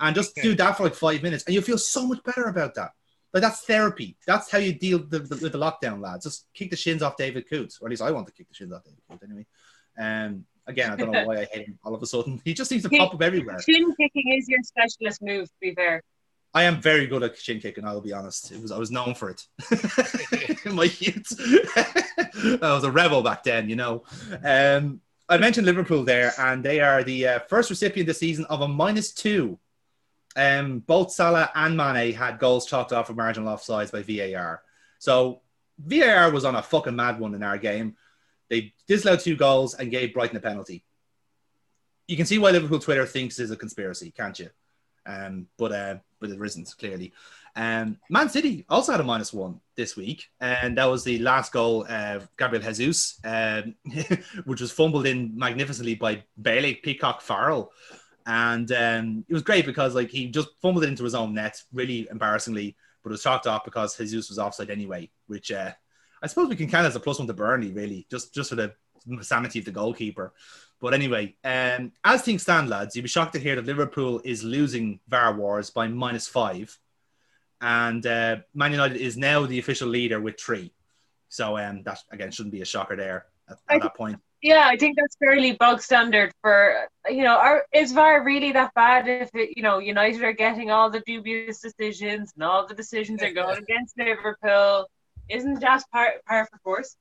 [0.00, 2.74] And just do that for like five minutes, and you'll feel so much better about
[2.74, 2.90] that.
[3.32, 4.16] Like that's therapy.
[4.26, 6.24] That's how you deal with the, with the lockdown, lads.
[6.24, 8.54] Just kick the shins off David Coots, or at least I want to kick the
[8.54, 9.46] shins off David Coots anyway.
[10.00, 12.40] Um, again, I don't know why I hate him all of a sudden.
[12.44, 13.60] He just seems to pop up everywhere.
[13.60, 16.02] Shin kicking is your specialist move, to be fair.
[16.52, 17.84] I am very good at shin kicking.
[17.84, 18.50] I'll be honest.
[18.50, 19.46] It was I was known for it
[20.64, 21.32] in my youth.
[22.62, 24.02] I was a rebel back then, you know.
[24.42, 28.62] Um, I mentioned Liverpool there, and they are the uh, first recipient this season of
[28.62, 29.60] a minus two.
[30.34, 34.62] Um, both Salah and Mane had goals chalked off for marginal offsides by VAR.
[34.98, 35.42] So
[35.78, 37.96] VAR was on a fucking mad one in our game.
[38.50, 40.84] They disallowed two goals and gave Brighton a penalty.
[42.08, 44.50] You can see why Liverpool Twitter thinks it's a conspiracy, can't you?
[45.06, 47.12] Um, but uh, but it isn't clearly.
[47.56, 51.52] Um, Man City also had a minus one this week, and that was the last
[51.52, 53.74] goal of Gabriel Jesus, um,
[54.44, 57.72] which was fumbled in magnificently by Bailey Peacock Farrell,
[58.26, 61.62] and um, it was great because like he just fumbled it into his own net,
[61.72, 65.72] really embarrassingly, but it was chalked off because Jesus was offside anyway, which uh,
[66.22, 68.56] I suppose we can count as a plus one to Burnley, really, just just for
[68.56, 68.74] the
[69.22, 70.32] sanity of the goalkeeper.
[70.80, 74.42] But anyway, um, as things stand, lads, you'd be shocked to hear that Liverpool is
[74.42, 76.76] losing VAR Wars by minus five,
[77.60, 80.72] and uh, Man United is now the official leader with three.
[81.28, 84.18] So um, that again shouldn't be a shocker there at, at that point.
[84.42, 87.36] Yeah, I think that's fairly bog standard for you know.
[87.36, 91.00] Are, is VAR really that bad if it, you know United are getting all the
[91.00, 94.86] dubious decisions and all the decisions are going against Liverpool?
[95.30, 96.96] Isn't that par, par for course?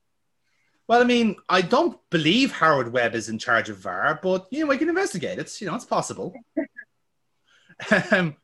[0.88, 4.62] Well, I mean, I don't believe Howard Webb is in charge of VAR, but you
[4.62, 6.34] know, we can investigate It's You know, it's possible.
[8.12, 8.36] um,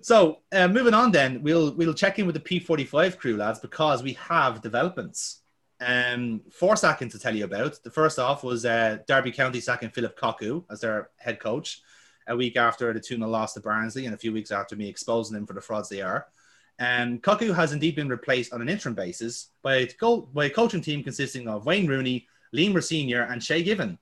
[0.00, 4.02] so, uh, moving on, then we'll we'll check in with the P45 crew, lads, because
[4.02, 5.42] we have developments.
[5.80, 7.82] Um, four sacking to tell you about.
[7.82, 11.82] The first off was uh, Derby County sacking Phillip Cocu as their head coach
[12.28, 14.88] a week after the 2 0 loss to Barnsley and a few weeks after me
[14.88, 16.26] exposing them for the frauds they are.
[16.82, 20.50] And Cocu has indeed been replaced on an interim basis by a, co- by a
[20.50, 23.98] coaching team consisting of Wayne Rooney, Liam Rosenior, and Shay Given.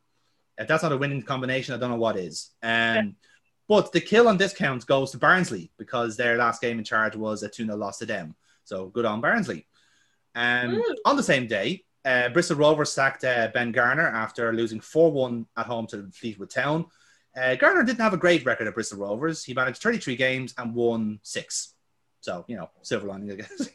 [0.57, 2.51] If that's not a winning combination, I don't know what is.
[2.63, 3.17] Um,
[3.69, 7.15] but the kill on this count goes to Barnsley because their last game in charge
[7.17, 8.35] was a 2 0 loss to them.
[8.65, 9.67] So good on Barnsley.
[10.35, 10.83] Um, Mm.
[11.05, 15.47] on the same day, uh, Bristol Rovers sacked uh, Ben Garner after losing 4 1
[15.59, 16.87] at home to Fleetwood Town.
[17.37, 19.45] Uh, Garner didn't have a great record at Bristol Rovers.
[19.45, 21.75] He managed 33 games and won six.
[22.21, 23.69] So, you know, silver lining, I guess.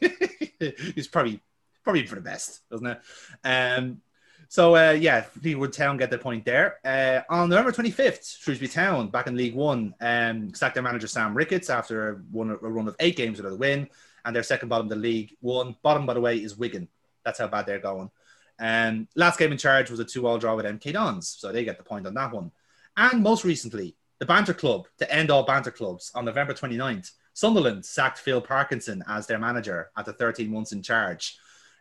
[0.94, 1.40] He's probably
[1.82, 3.00] probably for the best, doesn't it?
[3.44, 4.00] Um,
[4.48, 6.78] so, uh, yeah, Fleetwood Town get the point there.
[6.84, 11.36] Uh, on November 25th, Shrewsbury Town, back in League One, um, sacked their manager Sam
[11.36, 13.88] Ricketts after a, one, a run of eight games without a win,
[14.24, 15.76] and their second bottom of the League One.
[15.82, 16.88] Bottom, by the way, is Wigan.
[17.24, 18.10] That's how bad they're going.
[18.58, 21.78] Um, last game in charge was a two-all draw with MK Dons, so they get
[21.78, 22.52] the point on that one.
[22.96, 27.84] And most recently, the Banter Club, to end all Banter Clubs, on November 29th, Sunderland
[27.84, 31.36] sacked Phil Parkinson as their manager after 13 months in charge.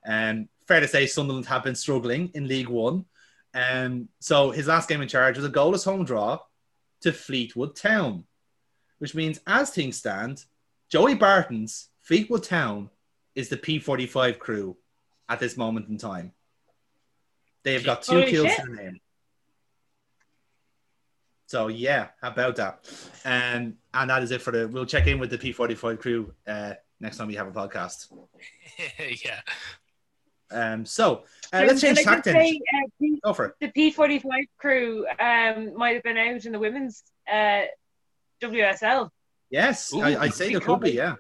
[0.06, 3.06] Um, fair to say, Sunderland have been struggling in League One.
[3.54, 6.40] Um, so his last game in charge was a goalless home draw
[7.04, 8.26] to Fleetwood Town,
[8.98, 10.44] which means, as things stand,
[10.90, 12.90] Joey Barton's Fleetwood Town
[13.34, 14.76] is the P45 crew
[15.30, 16.34] at this moment in time.
[17.64, 18.66] They have got two Holy kills shit.
[18.66, 19.00] to their name.
[21.48, 22.80] So yeah, how about that?
[23.24, 24.68] Um, and that is it for the.
[24.68, 28.12] We'll check in with the P45 crew uh, next time we have a podcast.
[29.26, 29.42] yeah.
[30.52, 31.24] Um, so
[31.54, 32.36] uh, let's change can tack then.
[32.36, 33.56] say, uh, P- Go for it.
[33.60, 34.24] the P45
[34.58, 37.64] crew um, might have been out in the women's uh,
[38.42, 39.10] WSL.
[39.50, 40.92] Yes, Ooh, I, I'd say there could be.
[40.92, 41.16] Yeah.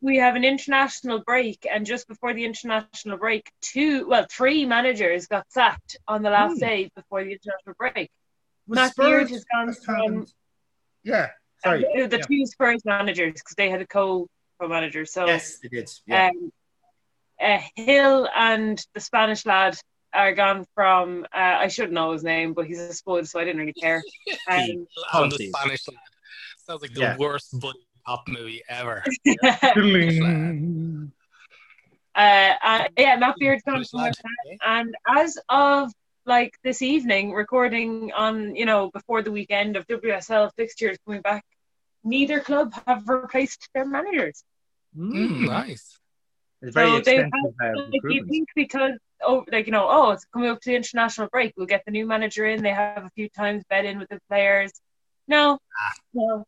[0.00, 5.26] We have an international break, and just before the international break, two, well, three managers
[5.26, 6.58] got sacked on the last Hmm.
[6.60, 8.10] day before the international break.
[8.68, 10.26] Was Matt Spurs Beard has gone West from
[11.02, 11.28] Yeah.
[11.64, 11.84] Sorry.
[11.86, 12.24] uh, the Yeah.
[12.26, 14.28] two Spurs managers because they had a co
[14.60, 15.04] co-manager.
[15.06, 15.90] So Yes, they did.
[16.06, 16.28] Yeah.
[16.28, 16.52] um,
[17.40, 19.76] uh, Hill and the Spanish lad
[20.12, 21.24] are gone from.
[21.34, 24.04] Uh, I should know his name, but he's a spud, so I didn't really care.
[24.50, 25.98] Um, On the Spanish lad.
[26.66, 27.16] Sounds like the Yeah.
[27.16, 29.04] worst buddy top movie ever.
[32.14, 34.24] Uh, uh, yeah, Matt Beard's gone from our set.
[34.66, 35.92] And as of
[36.28, 41.44] like this evening, recording on, you know, before the weekend of WSL fixtures coming back,
[42.04, 44.44] neither club have replaced their managers.
[44.96, 45.98] Mm, nice.
[46.62, 48.28] It's very So they have, uh, like, you recruitment.
[48.30, 51.66] think because, oh, like, you know, oh, it's coming up to the international break, we'll
[51.66, 54.72] get the new manager in, they have a few times bed in with the players.
[55.26, 55.58] No,
[56.14, 56.44] no.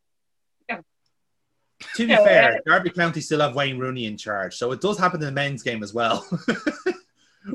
[1.94, 4.82] To be Yeah, fair, uh, Derby County still have Wayne Rooney in charge, so it
[4.82, 6.26] does happen in the men's game as well.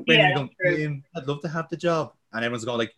[0.06, 0.86] when Yeah, you go, true.
[0.88, 2.94] "Um, I'd love to have the job, and everyone's going like,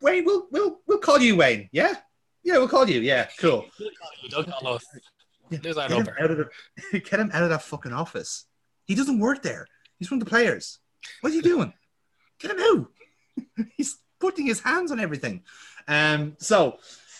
[0.00, 1.94] "Wayne, we'll we'll we'll call you Wayne, yeah,
[2.42, 3.66] yeah, we'll call you, yeah, cool."
[4.30, 4.84] Don't call us.
[5.50, 6.22] Yeah, There's that Get him, number.
[6.22, 6.36] out of
[6.92, 8.46] the, get him out of that fucking office.
[8.86, 9.66] He doesn't work there.
[9.98, 10.78] He's one of the players.
[11.20, 11.72] What's he doing?
[12.40, 13.66] Get him out.
[13.76, 15.42] He's putting his hands on everything.
[15.86, 16.78] Um, so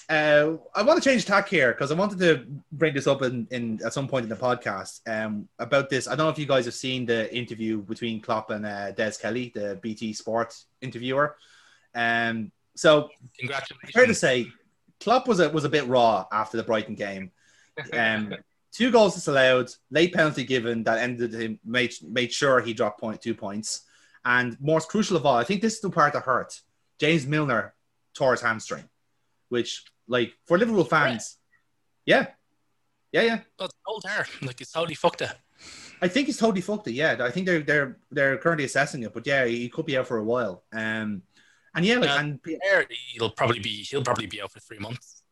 [0.09, 3.46] uh, I want to change tack here because I wanted to bring this up in,
[3.50, 6.07] in at some point in the podcast um, about this.
[6.07, 9.12] I don't know if you guys have seen the interview between Klopp and uh, Des
[9.20, 11.36] Kelly, the BT Sport interviewer.
[11.94, 13.92] Um, so Congratulations.
[13.92, 14.48] fair to say,
[15.00, 17.30] Klopp was a was a bit raw after the Brighton game.
[17.92, 18.34] Um,
[18.72, 23.22] two goals disallowed, late penalty given that ended him made made sure he dropped point
[23.22, 23.82] two points,
[24.24, 26.61] and most crucial of all, I think this is the part that hurt.
[26.98, 27.74] James Milner
[28.14, 28.88] tore his hamstring,
[29.48, 31.38] which like for Liverpool fans,
[32.07, 32.26] yeah,
[33.12, 33.38] yeah, yeah.
[33.59, 34.26] But it's old hair.
[34.42, 35.32] Like it's totally fucked it.
[36.02, 36.92] I think he's totally fucked it.
[36.94, 40.07] Yeah, I think they're they're they're currently assessing it, but yeah, he could be out
[40.09, 40.64] for a while.
[40.72, 41.22] Um,
[41.74, 42.20] and yeah, like Yeah.
[42.20, 45.22] and Hair, he'll probably be he'll probably be out for three months.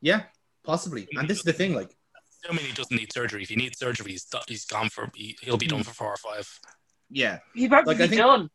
[0.00, 0.22] yeah,
[0.64, 1.08] possibly.
[1.14, 1.96] And this is the thing, like.
[2.44, 3.44] Assuming he doesn't need surgery.
[3.44, 6.16] If he needs surgery, he's, he's gone for he, he'll be done for four or
[6.16, 6.48] five.
[7.08, 8.50] Yeah, He's probably Like, I think- done.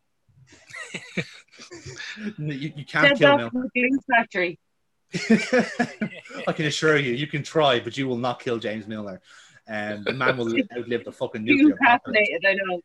[2.38, 3.49] you, you can't Dead kill off Milner.
[3.51, 4.59] from the glue factory.
[5.16, 9.22] I can assure you, you can try, but you will not kill James Milner.
[9.68, 10.47] And the man will
[10.78, 12.30] outlive the fucking You nuclear apocalypse.
[12.30, 12.82] fascinated, I know.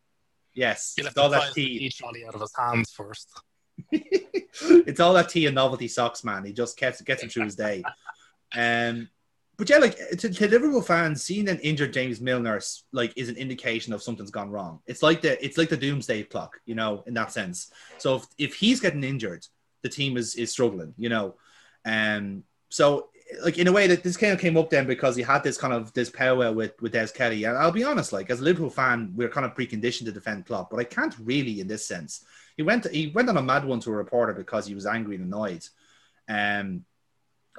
[0.55, 1.89] Yes, He'll have it's all to that tea.
[1.89, 3.29] tea out of his hands first.
[3.93, 6.45] it's all that tea and novelty socks, man.
[6.45, 7.83] He just gets gets him through his day.
[8.55, 9.09] Um,
[9.57, 12.61] but yeah, like to, to Liverpool fans, seeing an injured James Milner
[12.93, 14.81] like is an indication of something's gone wrong.
[14.87, 17.71] It's like the it's like the doomsday clock, you know, in that sense.
[17.99, 19.47] So if, if he's getting injured,
[19.83, 21.37] the team is is struggling, you know.
[21.85, 23.09] Um, so
[23.43, 25.57] like in a way that this kind of came up then because he had this
[25.57, 27.45] kind of this power with with Des Kelly.
[27.45, 30.47] And I'll be honest, like as a Liverpool fan, we're kind of preconditioned to defend
[30.47, 32.25] Klopp, but I can't really in this sense.
[32.57, 35.17] He went he went on a mad one to a reporter because he was angry
[35.17, 35.67] and annoyed.
[36.29, 36.85] Um,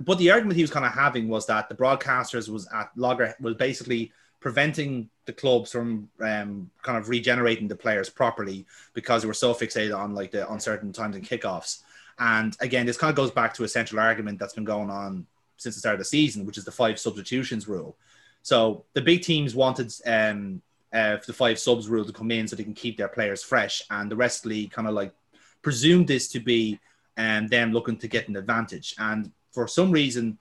[0.01, 3.35] but the argument he was kind of having was that the broadcasters was at Logger
[3.39, 9.27] was basically preventing the clubs from um, kind of regenerating the players properly because they
[9.27, 11.81] were so fixated on like the uncertain times and kickoffs.
[12.19, 15.25] And again, this kind of goes back to a central argument that's been going on
[15.57, 17.95] since the start of the season, which is the five substitutions rule.
[18.41, 20.61] So the big teams wanted um,
[20.91, 23.81] uh, the five subs rule to come in so they can keep their players fresh,
[23.89, 25.13] and the rest of the league kind of like
[25.61, 26.79] presumed this to be
[27.17, 28.93] um, them looking to get an advantage.
[28.97, 30.37] And for some reason,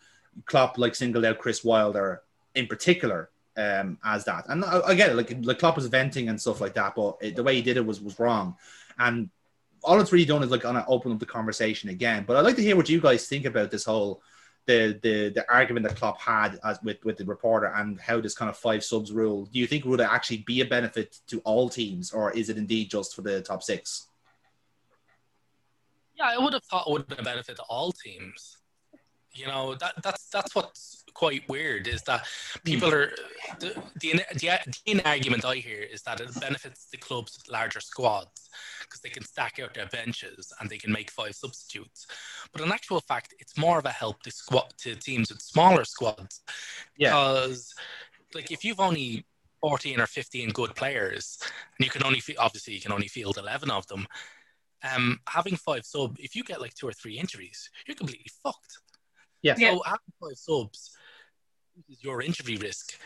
[0.46, 2.22] Klopp like singled out Chris Wilder
[2.54, 4.44] in particular um, as that.
[4.48, 7.18] And I, I get it, like, like Klopp was venting and stuff like that, but
[7.20, 8.56] it, the way he did it was was wrong.
[8.98, 9.30] And
[9.82, 12.24] all it's really done is like kind of open up the conversation again.
[12.26, 14.22] But I'd like to hear what you guys think about this whole
[14.66, 18.34] the the the argument that Klopp had as with with the reporter and how this
[18.34, 19.46] kind of five subs rule.
[19.46, 22.56] Do you think would it actually be a benefit to all teams, or is it
[22.56, 24.08] indeed just for the top six?
[26.14, 28.58] Yeah, I would have thought it would have been a benefit to all teams.
[29.32, 32.26] You know, that that's that's what's quite weird is that
[32.64, 33.12] people are
[33.60, 38.48] the the, the, the argument I hear is that it benefits the club's larger squads
[38.82, 42.06] because they can stack out their benches and they can make five substitutes.
[42.52, 45.84] But in actual fact, it's more of a help to squad to teams with smaller
[45.84, 46.42] squads.
[46.96, 47.10] Yeah.
[47.10, 47.74] Because
[48.34, 49.24] like if you've only
[49.60, 51.38] 14 or 15 good players
[51.78, 54.06] and you can only fe- obviously you can only field 11 of them
[54.92, 58.78] um having five sub if you get like two or three injuries you're completely fucked
[59.42, 59.54] Yeah.
[59.56, 59.74] Yeah.
[59.74, 60.96] so having five subs
[62.00, 62.98] your injury risk.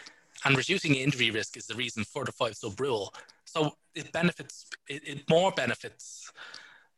[0.44, 3.12] And reducing injury risk is the reason for the five sub rule
[3.46, 6.30] so it benefits it, it more benefits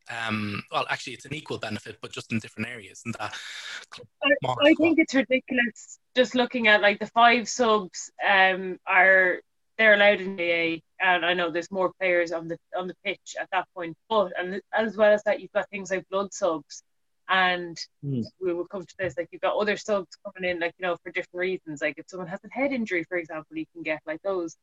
[0.09, 3.33] um well actually it's an equal benefit but just in different areas and that.
[4.43, 9.39] More I think it's ridiculous just looking at like the five subs um are
[9.77, 12.95] they're allowed in the A and I know there's more players on the on the
[13.05, 16.33] pitch at that point but and as well as that you've got things like blood
[16.33, 16.83] subs
[17.29, 18.23] and Hmm.
[18.41, 20.97] we will come to this like you've got other subs coming in like you know
[21.03, 24.01] for different reasons like if someone has a head injury for example you can get
[24.05, 24.55] like those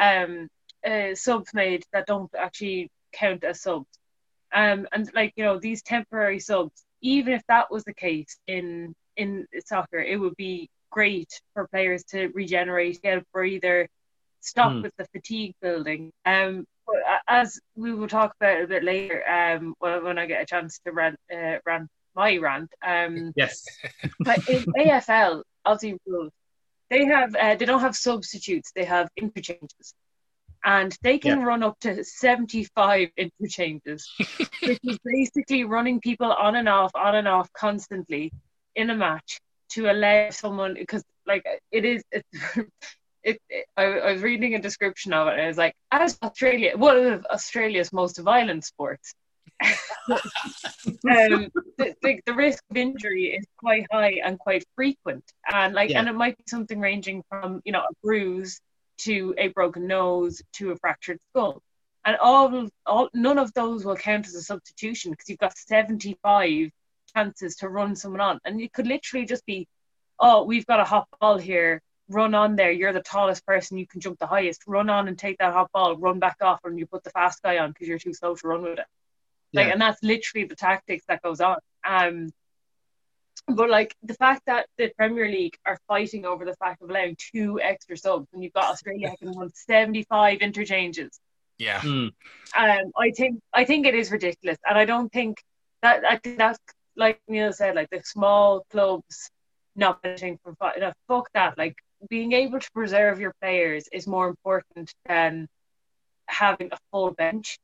[0.00, 0.48] um
[0.86, 3.86] uh, subs made that don't actually count as subs
[4.54, 8.94] um and like you know these temporary subs even if that was the case in
[9.16, 13.88] in soccer, it would be great for players to regenerate, get a breather,
[14.40, 14.82] stop Hmm.
[14.82, 16.10] with the fatigue building.
[16.24, 16.64] Um,
[17.28, 20.92] as we will talk about a bit later, um, when I get a chance to
[20.92, 21.88] rant, uh, rant
[22.22, 23.54] my rant, um, Yes.
[24.28, 26.32] but in AFL, Aussie rules,
[26.92, 29.86] they have uh, they don't have substitutes; they have interchanges,
[30.64, 34.00] and they can run up to seventy-five interchanges,
[34.68, 38.24] which is basically running people on and off, on and off constantly
[38.74, 39.30] in a match
[39.74, 41.44] to allow someone because like
[41.78, 42.02] it is.
[42.16, 42.24] It,
[43.30, 46.18] it, it- I, I was reading a description of it and it was like as
[46.22, 49.06] Australia one of Australia's most violent sports
[50.10, 55.24] um, the, the, the risk of injury is quite high and quite frequent.
[55.52, 56.00] And like Yeah.
[56.00, 58.60] and it might be something ranging from you know a bruise
[58.98, 61.62] to a broken nose to a fractured skull.
[62.04, 66.70] And all all none of those will count as a substitution because you've got 75
[67.14, 68.40] chances to run someone on.
[68.44, 69.66] And it could literally just be
[70.18, 71.82] oh we've got a hot ball here.
[72.08, 72.72] Run on there.
[72.72, 73.78] You're the tallest person.
[73.78, 74.62] You can jump the highest.
[74.66, 75.96] Run on and take that hot ball.
[75.96, 78.48] Run back off and you put the fast guy on because you're too slow to
[78.48, 78.86] run with it
[79.52, 79.72] like Yeah.
[79.72, 82.30] and that's literally the tactics that goes on um
[83.48, 87.16] but like the fact that the Premier League are fighting over the fact of allowing
[87.32, 91.18] two extra subs and you've got Australia can run 75 interchanges
[91.58, 91.80] Yeah.
[91.80, 92.08] Hmm.
[92.56, 95.42] um I think I think it is ridiculous and I don't think
[95.82, 96.58] that I think that's
[96.96, 99.30] like Neil said like the small clubs
[99.74, 101.76] not benefiting from fi- no, fuck that like
[102.08, 105.48] being able to preserve your players is more important than
[106.26, 107.58] having a full bench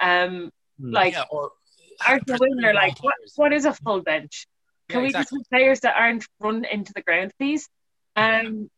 [0.00, 0.50] um.
[0.78, 1.50] Like yeah, or
[2.02, 4.46] Arsène Wenger, like what, what is a full bench?
[4.88, 7.68] Can Yeah, we just have players that aren't run into the ground, please?
[8.14, 8.70] Um,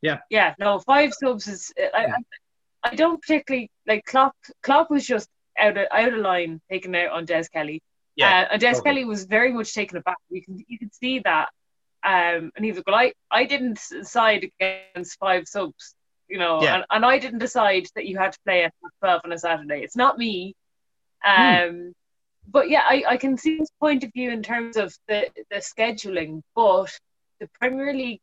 [0.00, 0.18] Yeah.
[0.30, 1.72] yeah, no, five subs is.
[1.78, 4.34] I, I, I don't particularly like Klopp.
[4.62, 5.28] Klopp was just
[5.58, 7.80] out of out of line, taken out on Des Kelly.
[8.16, 8.82] Yeah, uh, and Des totally.
[8.84, 10.16] Kelly was very much taken aback.
[10.28, 11.48] You can you can see that.
[12.04, 15.94] Um, and he was like, well, I, I didn't side against five subs,
[16.28, 16.74] you know, Yeah.
[16.74, 19.82] and, and I didn't decide that you had to play at 12 on a Saturday.
[19.84, 20.56] It's not me.
[21.24, 21.68] Hmm.
[21.68, 21.92] Um,
[22.48, 25.56] but yeah, I, I can see his point of view in terms of the, the
[25.56, 26.90] scheduling, but
[27.40, 28.20] the Premier League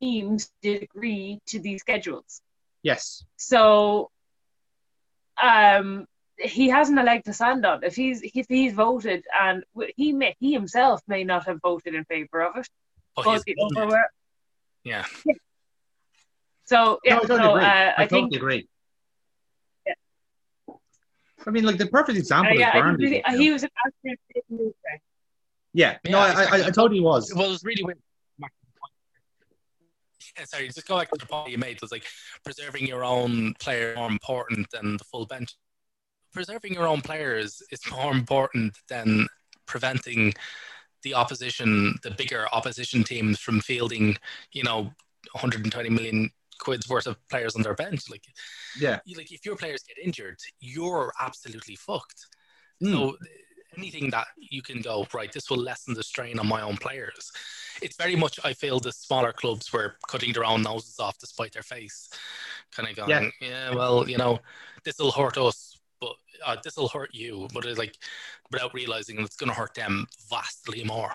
[0.00, 2.40] teams did agree to these schedules.
[2.82, 3.24] Yes.
[3.36, 4.10] So
[5.42, 6.06] um,
[6.38, 7.82] he hasn't a leg to stand on.
[7.82, 9.64] If he's if he's voted, and
[9.96, 12.68] he may he himself may not have voted in favour of it,
[13.16, 14.06] Oh, but he's the won it.
[14.84, 15.04] Yeah.
[16.64, 18.68] So yeah, no, I totally so, uh, I, I totally think agree.
[21.48, 21.50] Yeah.
[21.50, 23.08] I mean, like the perfect uh, example yeah, is I Burnley.
[23.10, 23.38] think you know?
[23.38, 25.00] he was an absolute big move there.
[25.72, 25.98] yeah.
[26.08, 26.72] No, Yeah, I, I, I exactly.
[26.72, 27.32] totally was.
[27.34, 27.98] Well, it was really weird.
[30.38, 31.76] Yeah, sorry, just go back to the point you made.
[31.76, 32.04] It was like
[32.44, 35.56] preserving your own player more important than the full bench.
[36.32, 39.26] Preserving your own players is more important than
[39.66, 40.34] preventing
[41.02, 44.16] the opposition, the bigger opposition teams, from fielding,
[44.52, 44.92] you know,
[45.32, 48.10] 120 million quid's worth of players on their bench.
[48.10, 48.24] Like,
[48.78, 49.00] Yeah.
[49.04, 52.26] you- like if your players get injured, you're absolutely fucked.
[52.82, 52.92] Mm.
[52.92, 53.16] So
[53.76, 57.30] anything that you can go right, this will lessen the strain on my own players.
[57.80, 61.52] It's very much I feel the smaller clubs were cutting their own noses off despite
[61.52, 62.08] their face,
[62.72, 64.40] kind of going, yeah, well, you know,
[64.84, 67.96] this will hurt us, but uh, this will hurt you, but it's like
[68.50, 71.14] without realizing it's going to hurt them vastly more.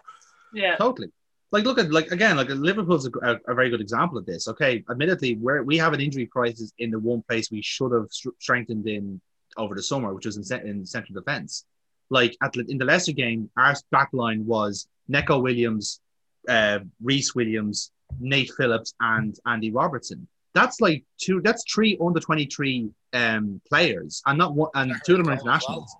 [0.54, 1.12] Yeah, Totally.
[1.54, 4.48] Like, look at like again, like Liverpool's a, a, very good example of this.
[4.48, 8.08] Okay, admittedly, where we have an injury crisis in the one place we should have
[8.10, 9.22] str- strengthened in
[9.56, 11.66] over the summer, which was in, in central defense.
[12.10, 16.02] Like at in the Leicester game, our back line was Neco Williams,
[16.50, 20.28] uh, Rhys Williams, Nate Phillips, and Andy Robertson.
[20.56, 21.40] That's like two.
[21.40, 25.34] That's three under twenty three um, players, and not one, and two of them are
[25.34, 25.96] internationals.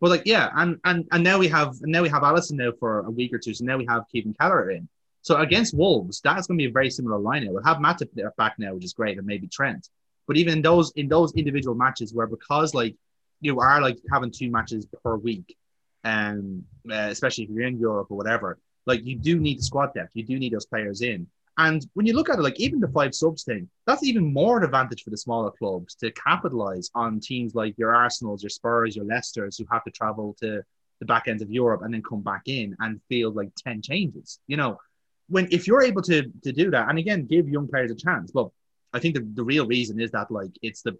[0.00, 2.72] But like, yeah, and and and now we have and now we have Alisson now
[2.80, 3.54] for a week or two.
[3.54, 4.88] So now we have Kevin Kelleher in.
[5.26, 7.48] So against Wolves, that's going to be a very similar lineup.
[7.48, 9.88] We'll have Matip back now, which is great, and maybe Trent.
[10.28, 12.94] But even in those in those individual matches where because like
[13.40, 15.56] you are like having two matches per week,
[16.04, 19.92] um, uh, especially if you're in Europe or whatever, like you do need the squad
[19.94, 20.12] depth.
[20.14, 21.26] You do need those players in.
[21.58, 24.58] And when you look at it, like even the five subs thing, that's even more
[24.58, 28.94] an advantage for the smaller clubs to capitalize on teams like your Arsenals, your Spurs,
[28.94, 30.62] your Leicesters, who have to travel to
[31.00, 34.38] the back ends of Europe and then come back in and field like 10 changes.
[34.46, 34.78] You know,
[35.28, 38.30] when if you're able to to do that, and again, give young players a chance.
[38.30, 38.48] But
[38.92, 40.96] I think the, the real reason is that like it's the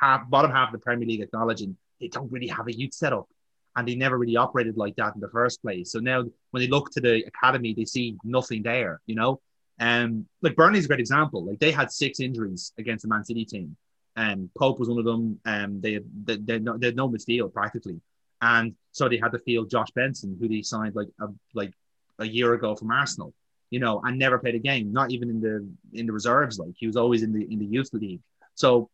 [0.00, 3.28] half bottom half of the Premier League acknowledging they don't really have a youth setup
[3.76, 5.92] and they never really operated like that in the first place.
[5.92, 9.40] So now when they look to the academy, they see nothing there, you know.
[9.78, 11.44] Um, like Burnley's a great example.
[11.44, 13.76] Like they had six injuries against the Man City team,
[14.16, 15.40] and Pope was one of them.
[15.46, 18.00] Um, they they they they had no midfield practically,
[18.42, 21.72] and so they had to field Josh Benson, who they signed like a like
[22.18, 23.32] a year ago from Arsenal.
[23.70, 25.66] You know, and never played a game, not even in the
[25.98, 26.58] in the reserves.
[26.58, 28.20] Like he was always in the in the youth league.
[28.54, 28.90] So,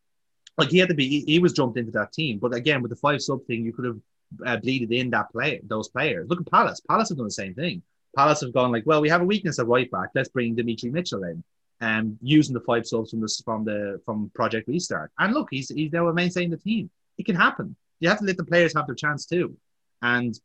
[0.58, 2.38] like he had to be, he, he was jumped into that team.
[2.38, 3.98] But again, with the five sub thing, you could have
[4.44, 6.28] uh, bleeded in that play those players.
[6.28, 6.80] Look at Palace.
[6.80, 7.82] Palace have done the same thing.
[8.16, 10.10] Palace have gone like, well, we have a weakness at right back.
[10.14, 11.42] Let's bring Dimitri Mitchell in,
[11.80, 15.10] and um, using the five subs from the from the from Project Restart.
[15.18, 16.90] And look, he's he's now in the team.
[17.18, 17.76] It can happen.
[18.00, 19.56] You have to let the players have their chance too.
[20.02, 20.38] And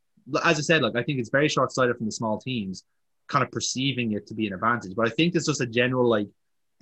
[0.43, 2.85] as I said, like I think it's very short sighted from the small teams,
[3.31, 4.93] kind of perceiving it to be an advantage.
[4.95, 6.27] But I think there's just a general like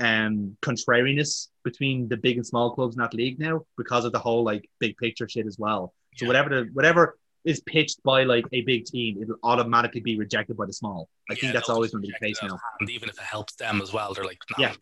[0.02, 4.20] um contrariness between the big and small clubs in that league now because of the
[4.20, 5.94] whole like big picture shit as well.
[6.16, 6.30] So yeah.
[6.30, 10.66] whatever the whatever is pitched by like a big team, it'll automatically be rejected by
[10.66, 11.08] the small.
[11.30, 12.58] I yeah, think that's always going to be the case now.
[12.80, 14.74] And even if it helps them as well, they're like, nah, yeah,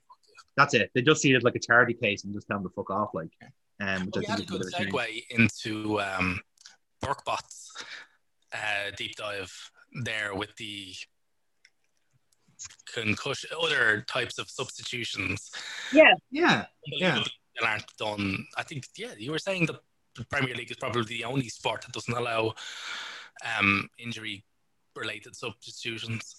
[0.56, 0.90] that's it.
[0.96, 2.90] They just see it as like a charity case and just tell them to fuck
[2.90, 3.10] off.
[3.14, 3.30] Like,
[3.80, 6.40] um, which well, I think we had a good segue into um,
[7.04, 7.72] Burkbot's
[8.54, 9.54] uh, deep dive
[10.04, 10.94] there with the
[12.94, 15.52] concussion, other types of substitutions.
[15.92, 17.24] Yeah, yeah, yeah.
[17.60, 18.46] That aren't done.
[18.56, 18.86] I think.
[18.98, 19.78] Yeah, you were saying that
[20.16, 22.54] the Premier League is probably the only sport that doesn't allow
[23.58, 26.36] um, injury-related substitutions.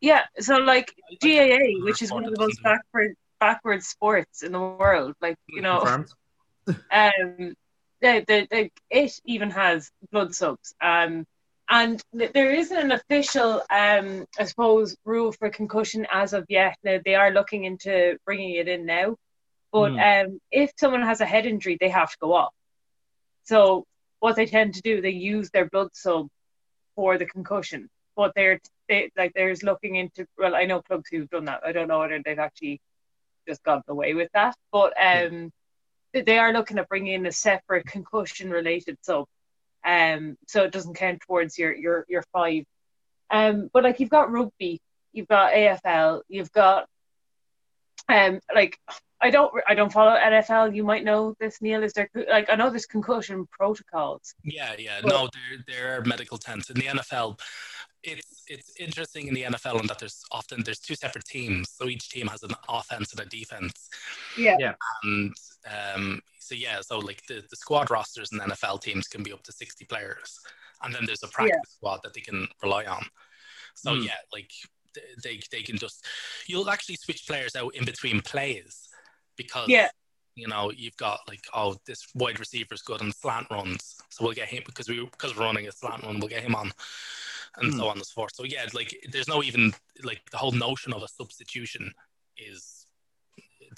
[0.00, 4.60] Yeah, so like GAA, which is one of the most backward backward sports in the
[4.60, 7.54] world, like you know, um,
[8.00, 10.74] the, the, the, it even has blood subs.
[10.80, 11.26] Um,
[11.70, 16.76] and there isn't an official, um, I suppose, rule for concussion as of yet.
[16.82, 19.16] Now, they are looking into bringing it in now.
[19.70, 20.24] But mm.
[20.24, 22.54] um, if someone has a head injury, they have to go off.
[23.44, 23.84] So
[24.20, 26.28] what they tend to do, they use their blood sub
[26.96, 27.90] for the concussion.
[28.16, 30.26] But they're they, like there's looking into.
[30.38, 31.60] Well, I know clubs who've done that.
[31.66, 32.80] I don't know whether they've actually
[33.46, 34.56] just gotten away with that.
[34.72, 35.52] But um,
[36.14, 36.22] yeah.
[36.24, 39.26] they are looking at bringing in a separate concussion related sub
[39.88, 42.64] um, so it doesn't count towards your your your five.
[43.30, 44.80] Um, but like you've got rugby,
[45.12, 46.86] you've got AFL, you've got
[48.08, 48.78] um, like
[49.20, 50.76] I don't I don't follow NFL.
[50.76, 51.82] You might know this, Neil.
[51.82, 54.34] Is there like I know there's concussion protocols?
[54.44, 55.00] Yeah, yeah.
[55.02, 57.40] But, no, there there are medical tents in the NFL.
[58.02, 61.88] It's it's interesting in the NFL in that there's often there's two separate teams, so
[61.88, 63.88] each team has an offense and a defense.
[64.36, 64.74] Yeah, yeah.
[65.02, 65.34] And
[65.66, 69.42] um, so yeah, so like the, the squad rosters and NFL teams can be up
[69.44, 70.38] to 60 players.
[70.82, 71.76] And then there's a practice yeah.
[71.76, 73.04] squad that they can rely on.
[73.74, 74.04] So mm.
[74.04, 74.50] yeah, like
[75.22, 76.04] they, they can just
[76.46, 78.88] you'll actually switch players out in between plays
[79.36, 79.88] because yeah.
[80.34, 84.24] you know you've got like oh this wide receiver is good on slant runs so
[84.24, 86.70] we'll get him because we because we're running a slant run we'll get him on
[87.58, 87.76] and mm.
[87.76, 90.92] so on and so forth so yeah like there's no even like the whole notion
[90.92, 91.92] of a substitution
[92.36, 92.77] is it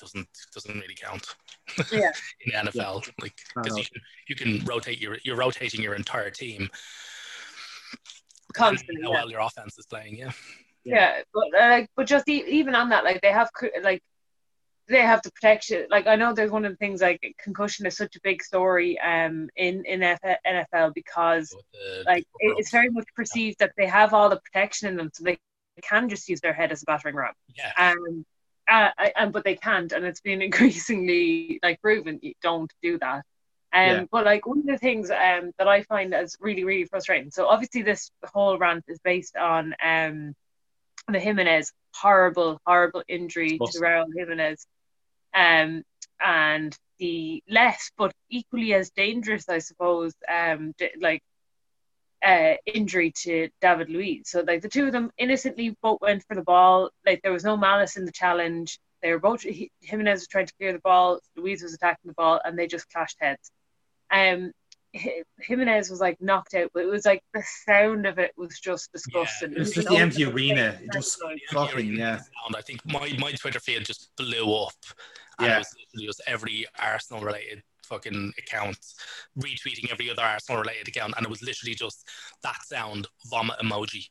[0.01, 1.35] doesn't doesn't really count.
[1.93, 2.11] Yeah.
[2.45, 3.13] in the NFL, yeah.
[3.21, 6.69] like because you can, you can rotate your you're rotating your entire team
[8.53, 9.03] constantly.
[9.03, 9.15] How yeah.
[9.15, 10.33] well your offense is playing, yeah.
[10.85, 13.51] Yeah, but like, uh, but just even on that, like they have
[13.83, 14.03] like
[14.89, 15.87] they have the protection.
[15.91, 18.99] Like I know there's one of the things like concussion is such a big story
[19.01, 23.67] um in in NFL because the, like the it's very much perceived yeah.
[23.67, 25.39] that they have all the protection in them, so they
[25.83, 27.33] can just use their head as a battering ram.
[27.57, 27.73] Yeah.
[27.77, 28.25] Um,
[28.71, 33.25] uh, and but they can't, and it's been increasingly like proven you don't do that.
[33.73, 34.05] Um, yeah.
[34.11, 37.31] But like one of the things um, that I find as really really frustrating.
[37.31, 40.35] So obviously this whole rant is based on um,
[41.09, 44.67] the Jimenez horrible horrible injury to Raul Jimenez,
[45.35, 45.83] um,
[46.21, 51.23] and the less but equally as dangerous, I suppose, um, like
[52.25, 54.29] uh, injury to David Luiz.
[54.29, 56.91] So like the two of them innocently both went for the ball.
[57.07, 58.79] Like there was no malice in the challenge.
[59.03, 61.21] They were both he, Jimenez was trying to clear the ball.
[61.37, 63.51] Luiz was attacking the ball, and they just clashed heads.
[64.11, 64.53] Um,
[65.41, 68.93] Jimenez was like knocked out, but it was like the sound of it was just
[68.93, 69.53] disgusting.
[69.53, 70.79] Yeah, it was just the empty arena.
[70.83, 71.19] It just
[71.53, 72.17] fucking yeah.
[72.17, 72.57] Sound.
[72.57, 74.75] I think my, my Twitter feed just blew up.
[75.39, 75.57] And yeah.
[75.57, 78.95] it was just every Arsenal related fucking accounts
[79.39, 82.09] retweeting every other Arsenal related account, and it was literally just
[82.43, 84.07] that sound vomit emoji.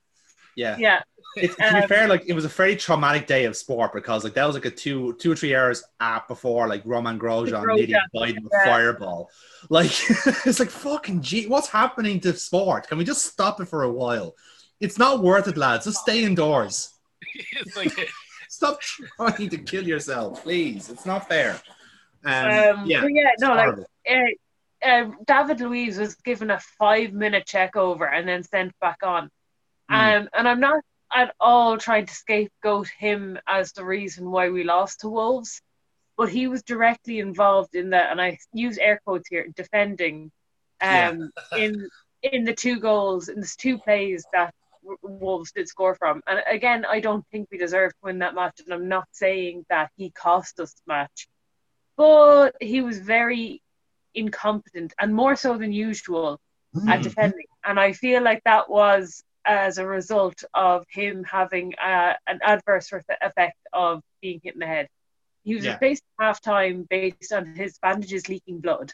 [0.56, 1.02] Yeah, yeah.
[1.36, 4.24] It, to um, be fair, like it was a very traumatic day of sport because
[4.24, 7.66] like that was like a two, two or three hours app before like Romain Grosjean
[7.66, 8.66] nearly died with yeah.
[8.66, 9.30] fireball.
[9.70, 9.92] Like
[10.46, 12.88] it's like fucking gee, what's happening to sport?
[12.88, 14.36] Can we just stop it for a while?
[14.82, 15.86] It's not worth it, lads.
[15.86, 16.94] Just stay indoors.
[17.76, 17.94] like,
[18.50, 20.90] Stop trying to kill yourself, please.
[20.90, 21.62] It's not fair.
[22.26, 23.76] Um, um, yeah, yeah, no, like
[24.10, 29.00] uh, uh, David Luiz was given a five minute check over and then sent back
[29.04, 29.30] on.
[29.90, 30.22] Mm.
[30.22, 34.64] Um, and I'm not at all trying to scapegoat him as the reason why we
[34.64, 35.62] lost to Wolves,
[36.18, 40.32] but he was directly involved in that, and I use air quotes here, defending
[40.82, 41.58] um, yeah.
[41.58, 41.90] in
[42.22, 44.54] in the two goals, in the two plays that
[45.02, 46.22] Wolves did score from.
[46.28, 48.60] And again, I don't think we deserve to win that match.
[48.60, 51.28] And I'm not saying that he cost us the match,
[52.00, 53.62] but he was very
[54.16, 56.40] incompetent and more so than usual
[56.74, 56.90] mm.
[56.90, 57.46] at defending.
[57.66, 62.90] And I feel like that was as a result of him having uh, an adverse
[63.22, 64.88] effect of being hit in the head.
[65.44, 65.74] He was yeah.
[65.74, 68.94] replaced half time based on his bandages leaking blood,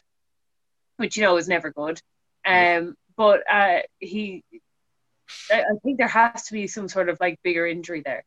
[0.96, 2.00] which you know is never good.
[2.44, 4.42] Um, but uh, he,
[5.48, 8.24] I think there has to be some sort of like bigger injury there.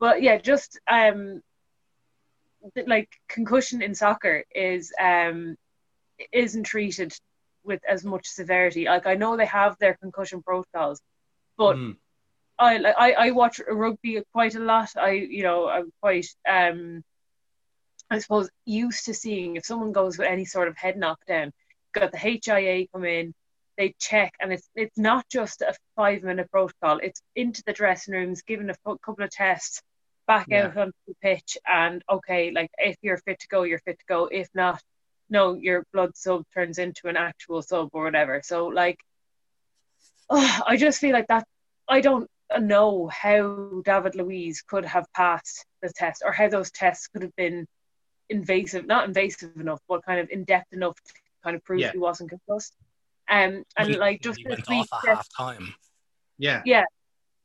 [0.00, 1.42] But yeah, just um,
[2.86, 5.56] like concussion in soccer is um,
[6.32, 7.12] isn't treated
[7.64, 8.84] with as much severity.
[8.84, 11.00] Like I know they have their concussion protocols,
[11.56, 11.96] but mm.
[12.58, 14.90] I like I, I watch rugby quite a lot.
[14.96, 17.02] I you know I'm quite um
[18.10, 21.52] I suppose used to seeing if someone goes with any sort of head knockdown,
[21.92, 23.34] got the HIA come in,
[23.76, 26.98] they check, and it's it's not just a five minute protocol.
[27.02, 29.82] It's into the dressing rooms, given a couple of tests,
[30.26, 30.66] back yeah.
[30.66, 34.04] out onto the pitch, and okay, like if you're fit to go, you're fit to
[34.08, 34.26] go.
[34.26, 34.82] If not,
[35.30, 38.40] no, your blood sub turns into an actual sub or whatever.
[38.44, 38.98] So like,
[40.30, 41.46] oh, I just feel like that.
[41.88, 42.28] I don't
[42.60, 47.36] know how David Luiz could have passed the test, or how those tests could have
[47.36, 47.66] been
[48.28, 51.12] invasive, not invasive enough, but kind of in depth enough to
[51.44, 51.92] kind of prove yeah.
[51.92, 52.74] he wasn't concussed.
[53.28, 55.74] Um, and he, like just he went off at half time.
[56.38, 56.84] Yeah, yeah.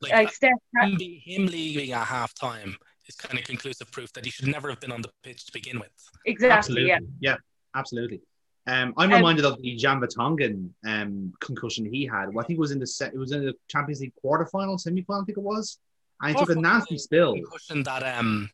[0.02, 2.76] Like, like Steph, him, him leaving at half time
[3.08, 5.52] is kind of conclusive proof that he should never have been on the pitch to
[5.52, 5.91] begin with.
[6.26, 6.58] Exactly.
[6.58, 6.88] Absolutely.
[6.88, 6.99] Yeah.
[7.20, 7.36] Yeah.
[7.76, 8.22] Absolutely.
[8.68, 12.34] Um, I'm um, reminded of the Jan Vertonghen um, concussion he had.
[12.34, 13.14] Well, I think it was in the set.
[13.14, 15.24] It was in the Champions League quarterfinal, semi-final.
[15.24, 15.80] I think it was.
[16.22, 17.34] And he took a nasty spill.
[17.34, 18.49] Concussion that um,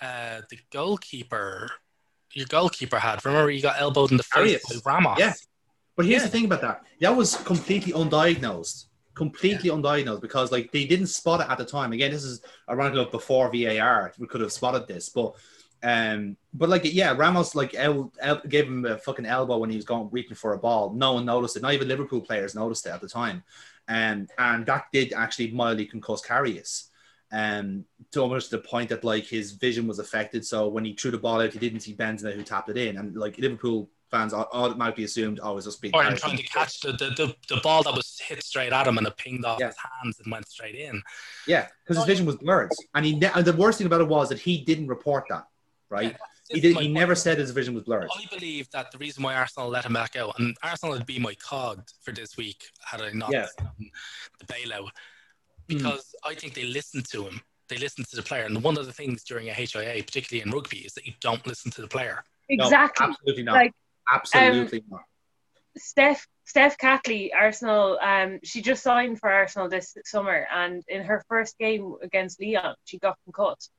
[0.00, 1.70] uh, the goalkeeper,
[2.34, 3.24] your goalkeeper had.
[3.24, 5.18] Remember, he got elbowed in the face by Ramos.
[5.18, 5.32] Yeah.
[5.96, 6.26] But here's yeah.
[6.26, 6.82] the thing about that.
[7.00, 8.86] That was completely undiagnosed.
[9.14, 9.76] Completely yeah.
[9.76, 11.92] undiagnosed because like they didn't spot it at the time.
[11.92, 14.12] Again, this is around before VAR.
[14.18, 15.34] We could have spotted this, but
[15.82, 19.76] um, but like yeah, Ramos like el- el- gave him a fucking elbow when he
[19.76, 20.92] was going reaching for a ball.
[20.92, 21.62] No one noticed it.
[21.62, 23.42] Not even Liverpool players noticed it at the time.
[23.88, 26.88] Um, and that did actually mildly concuss Karius.
[27.34, 30.44] Um, to almost the point that like his vision was affected.
[30.44, 32.98] So when he threw the ball out, he didn't see Benzema who tapped it in,
[32.98, 35.92] and like Liverpool fans automatically assumed, oh, it was just being.
[35.94, 38.86] Or him trying to catch the, the, the, the, ball that was hit straight at
[38.86, 39.68] him and it pinged off yeah.
[39.68, 41.02] his hands and went straight in.
[41.48, 44.28] Yeah, because his vision was blurred, and he and the worst thing about it was
[44.28, 45.46] that he didn't report that.
[45.88, 46.16] Right, yeah,
[46.54, 46.76] he did.
[46.76, 48.08] He never said his vision was blurred.
[48.14, 51.18] I believe that the reason why Arsenal let him back out, and Arsenal would be
[51.18, 53.46] my cod for this week had I not yeah.
[54.38, 54.90] the bailout,
[55.66, 56.30] because mm.
[56.30, 57.40] I think they listened to him.
[57.68, 60.50] They listened to the player, and one of the things during a HIA, particularly in
[60.50, 62.22] rugby, is that you don't listen to the player.
[62.50, 63.06] Exactly.
[63.06, 63.54] No, absolutely not.
[63.54, 63.72] Like
[64.10, 65.02] Absolutely um, not.
[65.76, 71.24] Steph Steph Catley, Arsenal, um, she just signed for Arsenal this summer, and in her
[71.28, 73.70] first game against Lyon, she got concussed.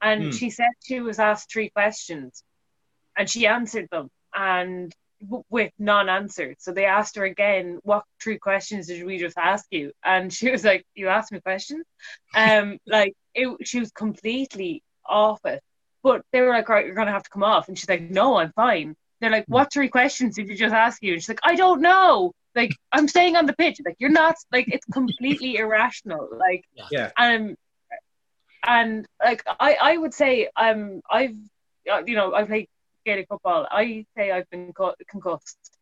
[0.00, 0.30] And hmm.
[0.30, 2.44] she said she was asked three questions,
[3.16, 6.56] and she answered them, and w- with non-answers.
[6.58, 10.50] So they asked her again, "What three questions did we just ask you?" And she
[10.50, 11.84] was like, "You asked me questions."
[12.34, 15.62] Um, like it, she was completely off it.
[16.02, 18.36] But they were like, "Right, you're gonna have to come off," and she's like, "No,
[18.36, 19.54] I'm fine." They're like, hmm.
[19.54, 21.12] what three questions did you just ask you?
[21.12, 22.32] And she's like, I don't know.
[22.56, 23.80] Like, I'm staying on the pitch.
[23.86, 26.28] Like, you're not, like, it's completely irrational.
[26.36, 27.12] Like, yeah.
[27.16, 27.54] Um,
[28.66, 31.36] and like, I, I would say, um, I've,
[31.90, 32.68] uh, you know, I played
[33.06, 33.66] Gaelic football.
[33.70, 34.72] I say I've been
[35.08, 35.78] concussed,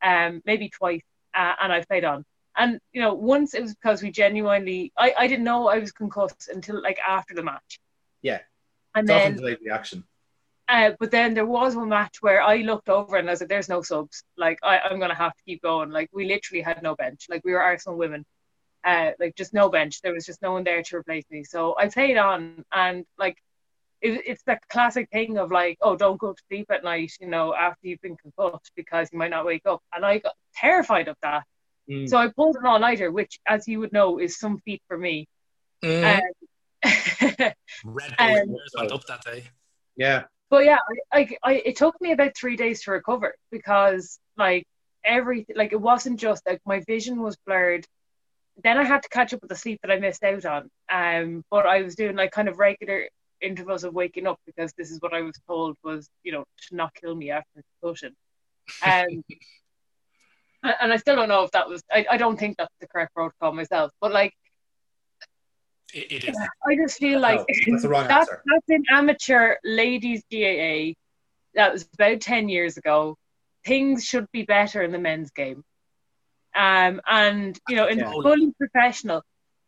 [0.00, 1.02] um, maybe twice,
[1.34, 2.24] uh, and I've played on.
[2.56, 5.90] And you know, once it was because we genuinely, I, I didn't know I was
[5.90, 7.80] concussed until like after the match.
[8.22, 8.40] Yeah.
[8.94, 10.04] And it's then delayed reaction.
[10.66, 13.50] Uh, but then there was one match where I looked over and I was like,
[13.50, 14.24] "There's no subs.
[14.36, 15.90] Like I, I'm gonna have to keep going.
[15.90, 17.26] Like we literally had no bench.
[17.28, 18.24] Like we were Arsenal women,
[18.82, 20.00] uh, like just no bench.
[20.00, 21.44] There was just no one there to replace me.
[21.44, 23.36] So I played on, and like
[24.00, 27.28] it, it's the classic thing of like, oh, don't go to sleep at night, you
[27.28, 29.82] know, after you've been concussed because you might not wake up.
[29.94, 31.44] And I got terrified of that.
[31.90, 32.08] Mm.
[32.08, 34.96] So I pulled an all nighter, which, as you would know, is some feat for
[34.96, 35.28] me.
[35.82, 36.22] Mm.
[36.22, 36.22] Um,
[37.84, 39.44] Red Bull um, went up that day.
[39.96, 40.78] Yeah but yeah,
[41.12, 44.64] I, I, I, it took me about three days to recover because like
[45.04, 47.84] everything, like it wasn't just like my vision was blurred.
[48.62, 50.70] Then I had to catch up with the sleep that I missed out on.
[50.88, 53.08] Um, but I was doing like kind of regular
[53.40, 56.76] intervals of waking up because this is what I was told was, you know, to
[56.76, 58.14] not kill me after concussion.
[58.86, 59.24] Um,
[60.80, 61.82] and I still don't know if that was.
[61.90, 63.90] I, I don't think that's the correct protocol myself.
[64.00, 64.32] But like,
[65.94, 66.36] it, it is.
[66.66, 68.42] I just feel like no, that's the wrong that's, answer.
[68.46, 70.94] That's an amateur ladies GAA.
[71.54, 73.16] That was about ten years ago.
[73.64, 75.64] Things should be better in the men's game.
[76.56, 78.10] Um, and you know, in yeah.
[78.10, 79.22] fully professional,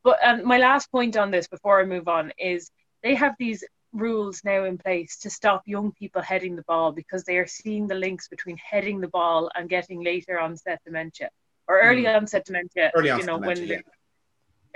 [0.04, 2.70] but and my last point on this before I move on is
[3.02, 7.24] they have these rules now in place to stop young people heading the ball because
[7.24, 11.30] they are seeing the links between heading the ball and getting later onset dementia
[11.66, 12.16] or early Mm.
[12.16, 12.92] onset dementia.
[12.94, 13.82] Early you onset know dementia, when they're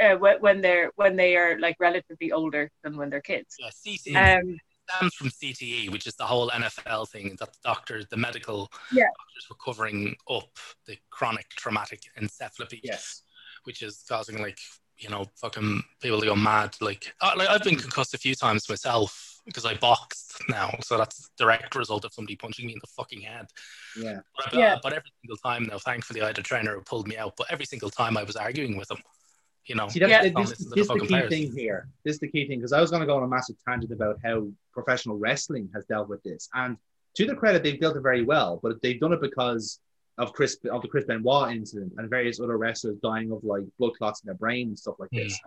[0.00, 3.56] uh, when- when they're when they are like relatively older than when they're kids.
[3.58, 8.06] Yeah, CTE Um, stems from CTE, which is the whole NFL thing that the doctors,
[8.10, 9.04] the medical Yeah.
[9.18, 13.22] doctors were covering up the chronic traumatic encephalopathy, Yes.
[13.64, 14.58] which is causing like
[14.98, 16.76] you know fucking people to go mad.
[16.80, 20.98] Like, uh, like I've been concussed a few times myself because I boxed now, so
[20.98, 23.46] that's a direct result of somebody punching me in the fucking head.
[23.96, 24.20] Yeah.
[24.36, 24.78] But, Yeah.
[24.82, 27.34] but every single time now, thankfully, I had a trainer who pulled me out.
[27.38, 29.02] But every single time I was arguing with him,
[29.66, 29.88] you know.
[29.88, 30.22] See, that's, Yeah.
[30.22, 31.28] this, this, this is the the key players.
[31.28, 31.88] thing here.
[32.04, 33.92] This is the key thing because I was going to go on a massive tangent
[33.92, 36.76] about how professional wrestling has dealt with this, and
[37.14, 38.58] to their credit, they've dealt it very well.
[38.62, 39.80] But they've done it because
[40.18, 43.92] of Chris of the Chris Benoit incident and various other wrestlers dying of like blood
[43.96, 45.38] clots in their brain and stuff like this.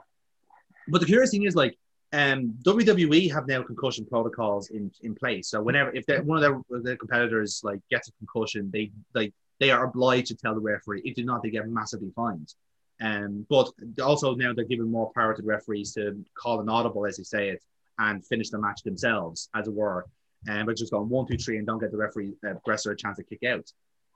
[0.88, 1.78] But the curious thing is, like,
[2.12, 5.48] um, WWE have now concussion protocols in, in place.
[5.48, 9.72] So whenever if one of their, their competitors like gets a concussion, they like they
[9.72, 11.02] are obliged to tell the referee.
[11.06, 12.54] If not, they get massively fined.
[13.02, 13.70] Um, but
[14.02, 17.24] also now they're giving more power to the referees to call an audible, as they
[17.24, 17.64] say it,
[18.00, 20.06] and finish the match themselves, as it were.
[20.48, 22.98] And but just going one, two, three, and don't get the referee uh, wrestler a
[22.98, 23.72] chance to kick out.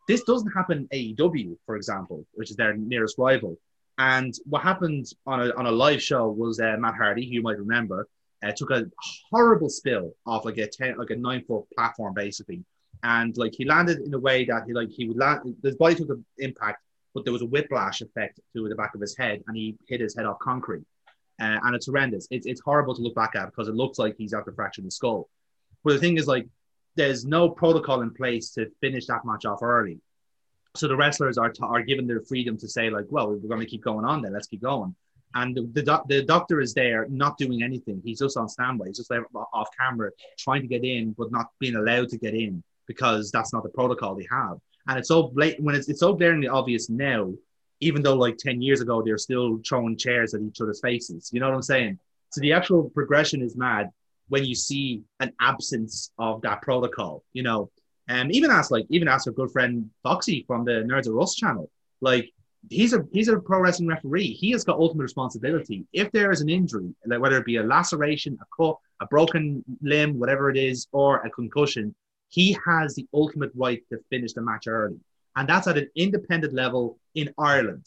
[0.07, 3.57] This doesn't happen AEW, for example, which is their nearest rival.
[3.97, 7.41] And what happened on a, on a live show was uh, Matt Hardy, who you
[7.41, 8.07] might remember,
[8.43, 8.85] uh, took a
[9.31, 12.63] horrible spill off like a ten, like a nine foot platform basically,
[13.03, 15.55] and like he landed in a way that he like he would land.
[15.63, 16.83] His body took an impact,
[17.17, 19.99] but there was a whiplash effect to the back of his head, and he hit
[19.99, 20.83] his head off concrete,
[21.41, 22.27] uh, and it's horrendous.
[22.29, 24.91] It's it's horrible to look back at because it looks like he's after fracturing the
[24.91, 25.27] skull.
[25.83, 26.47] But the thing is, like,
[26.95, 29.99] there's no protocol in place to finish that match off early.
[30.75, 33.61] So the wrestlers are, t- are given their freedom to say like, well, we're going
[33.61, 34.31] to keep going on then.
[34.31, 34.95] Let's keep going.
[35.33, 37.99] And the, the, doc- the doctor is there, not doing anything.
[38.05, 38.85] He's just on standby.
[38.87, 42.35] He's just there off camera, trying to get in, but not being allowed to get
[42.35, 44.59] in because that's not the protocol they have.
[44.87, 47.33] And it's so blatant when it's, it's so glaringly obvious now,
[47.79, 51.29] even though like 10 years ago, they're still throwing chairs at each other's faces.
[51.31, 51.99] You know what I'm saying?
[52.31, 53.89] So the actual progression is mad
[54.29, 57.69] when you see an absence of that protocol, you know.
[58.09, 61.35] And even ask like even ask our good friend Foxy from the Nerds of Us
[61.35, 61.69] channel.
[61.99, 62.31] Like
[62.69, 64.31] he's a he's a pro wrestling referee.
[64.31, 65.85] He has got ultimate responsibility.
[65.93, 69.63] If there is an injury, like whether it be a laceration, a cut, a broken
[69.81, 71.93] limb, whatever it is, or a concussion,
[72.29, 74.99] he has the ultimate right to finish the match early.
[75.35, 77.85] And that's at an independent level in Ireland.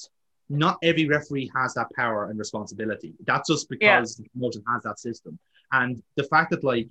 [0.48, 3.14] Not every referee has that power and responsibility.
[3.24, 5.38] That's just because the promotion has that system.
[5.72, 6.88] And the fact that like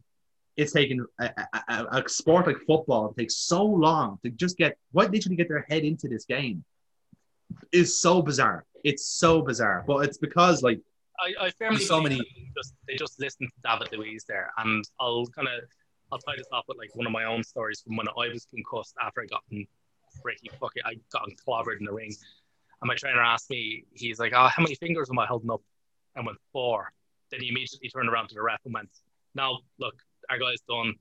[0.56, 4.78] it's taken a, a, a, a sport like football takes so long to just get
[4.92, 6.64] what literally get their head into this game
[7.72, 8.66] is so bizarre.
[8.84, 9.84] It's so bizarre.
[9.88, 10.80] But it's because like
[11.20, 12.22] I, I firmly so many-
[12.56, 15.64] just they just listen to David Luiz there, and I'll kind of
[16.12, 18.46] I'll tie this off with like one of my own stories from when I was
[18.46, 19.44] concussed after I got
[20.22, 22.14] pretty fuck it, I got clobbered in the ring,
[22.82, 25.62] and my trainer asked me, he's like, "Oh, how many fingers am I holding up?"
[26.16, 26.92] And I went four.
[27.32, 28.90] Then he immediately turned around to the ref and went,
[29.36, 29.96] "No, look,
[30.30, 30.96] our guy's done.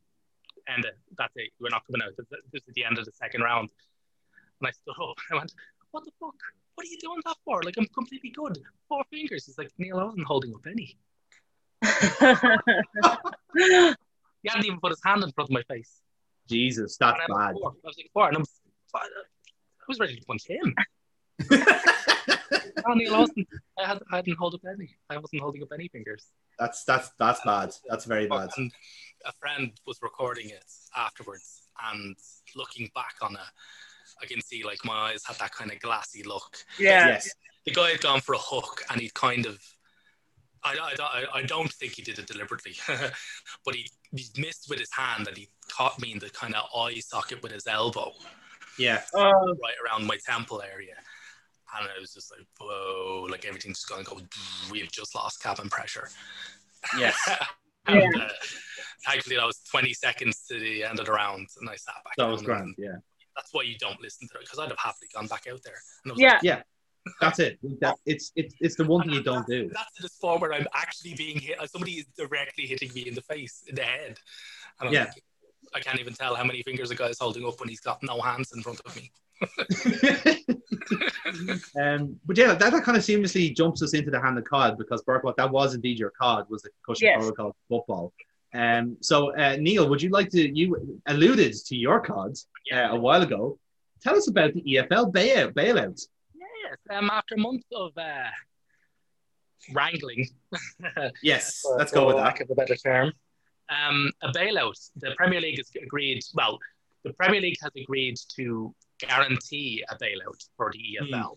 [0.68, 0.98] End it.
[1.16, 1.52] That's it.
[1.60, 2.14] We're not coming out.
[2.16, 3.70] This this is the end of the second round."
[4.60, 5.16] And I stood up.
[5.32, 5.54] I went,
[5.92, 6.34] "What the fuck?
[6.74, 7.62] What are you doing that for?
[7.62, 8.58] Like I'm completely good.
[8.88, 10.98] Four fingers." He's like, "Neil, I wasn't holding up any."
[14.42, 16.00] He hadn't even put his hand in front of my face.
[16.48, 17.52] Jesus, that's And bad.
[17.54, 17.72] four.
[17.84, 18.44] I was like four, and I'm,
[18.94, 19.00] I
[19.88, 20.74] was ready to punch him.
[22.94, 23.48] Neil, I wasn't.
[23.78, 24.96] I, had, I hadn't held up any.
[25.10, 26.26] I wasn't holding up any fingers.
[26.58, 27.74] That's that's that's bad.
[27.88, 28.50] That's very bad.
[28.56, 28.72] And
[29.26, 30.64] a friend was recording it
[30.96, 31.62] afterwards,
[31.92, 32.16] and
[32.56, 33.40] looking back on it,
[34.22, 36.56] I can see like my eyes had that kind of glassy look.
[36.78, 37.08] yeah.
[37.08, 37.34] Yes.
[37.66, 39.60] The guy had gone for a hook, and he kind of.
[40.76, 42.74] I, I, I don't think he did it deliberately,
[43.64, 46.64] but he, he missed with his hand and he caught me in the kind of
[46.76, 48.12] eye socket with his elbow
[48.78, 49.02] Yeah.
[49.14, 50.94] Oh, right around my temple area.
[51.76, 54.20] And I was just like, whoa, like everything's just going to go,
[54.70, 56.08] we have just lost cabin pressure.
[56.98, 57.16] Yes.
[57.86, 58.28] and, uh,
[59.06, 62.14] thankfully, that was 20 seconds to the end of the round, and I sat back
[62.16, 62.74] That was grand.
[62.78, 62.96] Yeah.
[63.36, 65.80] That's why you don't listen to it, because I'd have happily gone back out there.
[66.04, 66.32] And I was yeah.
[66.32, 66.62] like, Yeah.
[67.20, 67.58] That's it.
[67.80, 69.70] That, it's it's it's the one thing you don't do.
[69.72, 71.56] That's the this form where I'm actually being hit.
[71.70, 74.18] Somebody is directly hitting me in the face, in the head.
[74.80, 75.04] And I'm Yeah.
[75.04, 75.22] like,
[75.74, 78.20] I can't even tell how many fingers a guy's holding up when he's got no
[78.20, 79.10] hands in front of me.
[81.80, 84.78] um, but yeah, that, that kind of seamlessly jumps us into the hand of COD
[84.78, 87.18] because Burkle, that was indeed your COD, was the concussion Yes.
[87.18, 88.12] protocol football.
[88.54, 90.56] Um, so uh, Neil, would you like to?
[90.58, 92.34] You alluded to your COD
[92.72, 93.58] uh, a while ago.
[94.02, 95.52] Tell us about the EFL bailout.
[95.52, 96.00] bailout.
[96.90, 98.28] Um, after months of uh,
[99.72, 100.26] wrangling.
[101.22, 102.44] Yes, for- let's go with lack that.
[102.44, 103.12] of a better term.
[103.68, 104.78] Um, a bailout.
[104.96, 106.22] The Premier League has agreed.
[106.34, 106.58] Well,
[107.04, 111.36] the Premier League has agreed to guarantee a bailout for the EFL.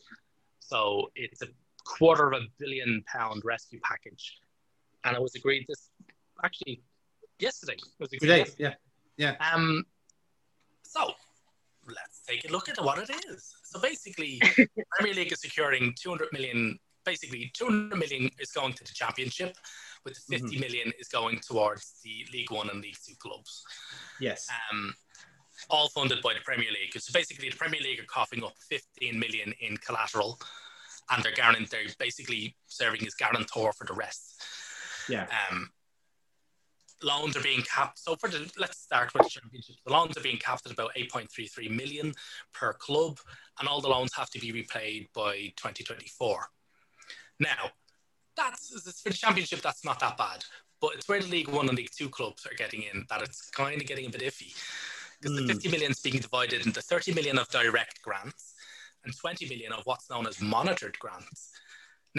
[0.60, 1.48] So it's a
[1.86, 4.38] quarter of a billion pound rescue package,
[5.04, 5.90] and it was agreed this
[6.44, 6.82] actually
[7.40, 7.74] yesterday.
[7.74, 8.76] It was agreed Today, yesterday.
[9.18, 9.36] yeah.
[9.54, 9.84] Um,
[10.84, 11.12] so
[11.88, 13.54] let's take a look at what it is.
[13.72, 14.42] So basically,
[15.00, 16.78] Premier League is securing 200 million.
[17.06, 19.56] Basically, 200 million is going to the Championship,
[20.06, 23.64] with 50 million is going towards the League One and League Two clubs.
[24.20, 24.48] Yes.
[24.72, 24.94] Um,
[25.70, 27.00] all funded by the Premier League.
[27.02, 30.38] So basically, the Premier League are coughing up 15 million in collateral,
[31.10, 31.70] and they're guaranteed.
[31.72, 34.44] They're basically serving as guarantor for the rest.
[35.08, 35.28] Yeah.
[35.50, 35.70] Um,
[37.04, 38.00] loans are being capped.
[38.00, 39.76] So for the let's start with the championship.
[39.86, 42.14] The loans are being capped at about 8.33 million
[42.54, 43.20] per club,
[43.62, 46.50] and all the loans have to be repaid by 2024.
[47.40, 47.70] Now,
[48.36, 48.70] that's
[49.04, 49.62] for the championship.
[49.62, 50.44] That's not that bad,
[50.82, 53.50] but it's where the League One and League Two clubs are getting in that it's
[53.52, 54.54] kind of getting a bit iffy
[55.22, 55.46] because Hmm.
[55.48, 58.56] the 50 million is being divided into 30 million of direct grants
[59.06, 61.52] and 20 million of what's known as monitored grants.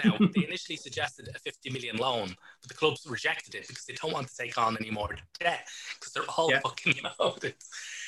[0.03, 3.95] Now, they initially suggested a 50 million loan, but the clubs rejected it because they
[3.95, 5.09] don't want to take on any more
[5.39, 5.67] debt
[5.99, 6.59] because they're all Yeah.
[6.59, 7.55] fucking loaded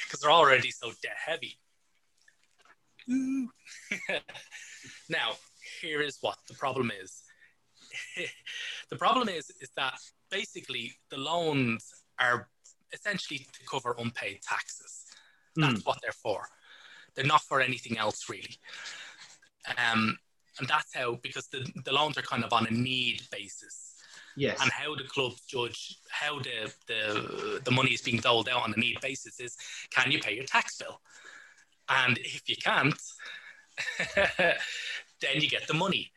[0.06, 1.58] because they're already so debt heavy.
[3.12, 3.50] Ooh.
[5.10, 5.32] now,
[5.82, 7.24] here is what the problem is.
[8.90, 10.00] the problem is is that
[10.30, 12.50] basically the loans are
[12.94, 15.06] essentially to cover unpaid taxes.
[15.56, 16.48] That's what they're for.
[17.16, 18.58] They're not for anything else really.
[19.78, 20.18] Um,
[20.60, 23.96] and that's how because the, the loans are kind of on a need basis
[24.38, 24.62] Yes.
[24.62, 28.74] and how the clubs judge how the, the the money is being doled out on
[28.74, 29.56] a need basis is
[29.92, 31.00] can you pay your tax bill
[31.90, 33.02] and if you can't
[34.16, 36.12] then you get the money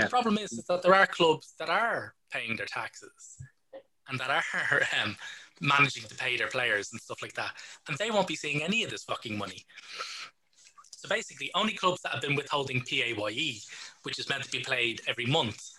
[0.00, 3.36] But the problem is, is that there are clubs that are paying their taxes
[4.08, 5.16] and that are um,
[5.60, 7.52] managing to pay their players and stuff like that.
[7.88, 9.64] And they won't be seeing any of this fucking money.
[10.90, 13.60] So basically, only clubs that have been withholding PAYE,
[14.04, 15.70] which is meant to be played every month,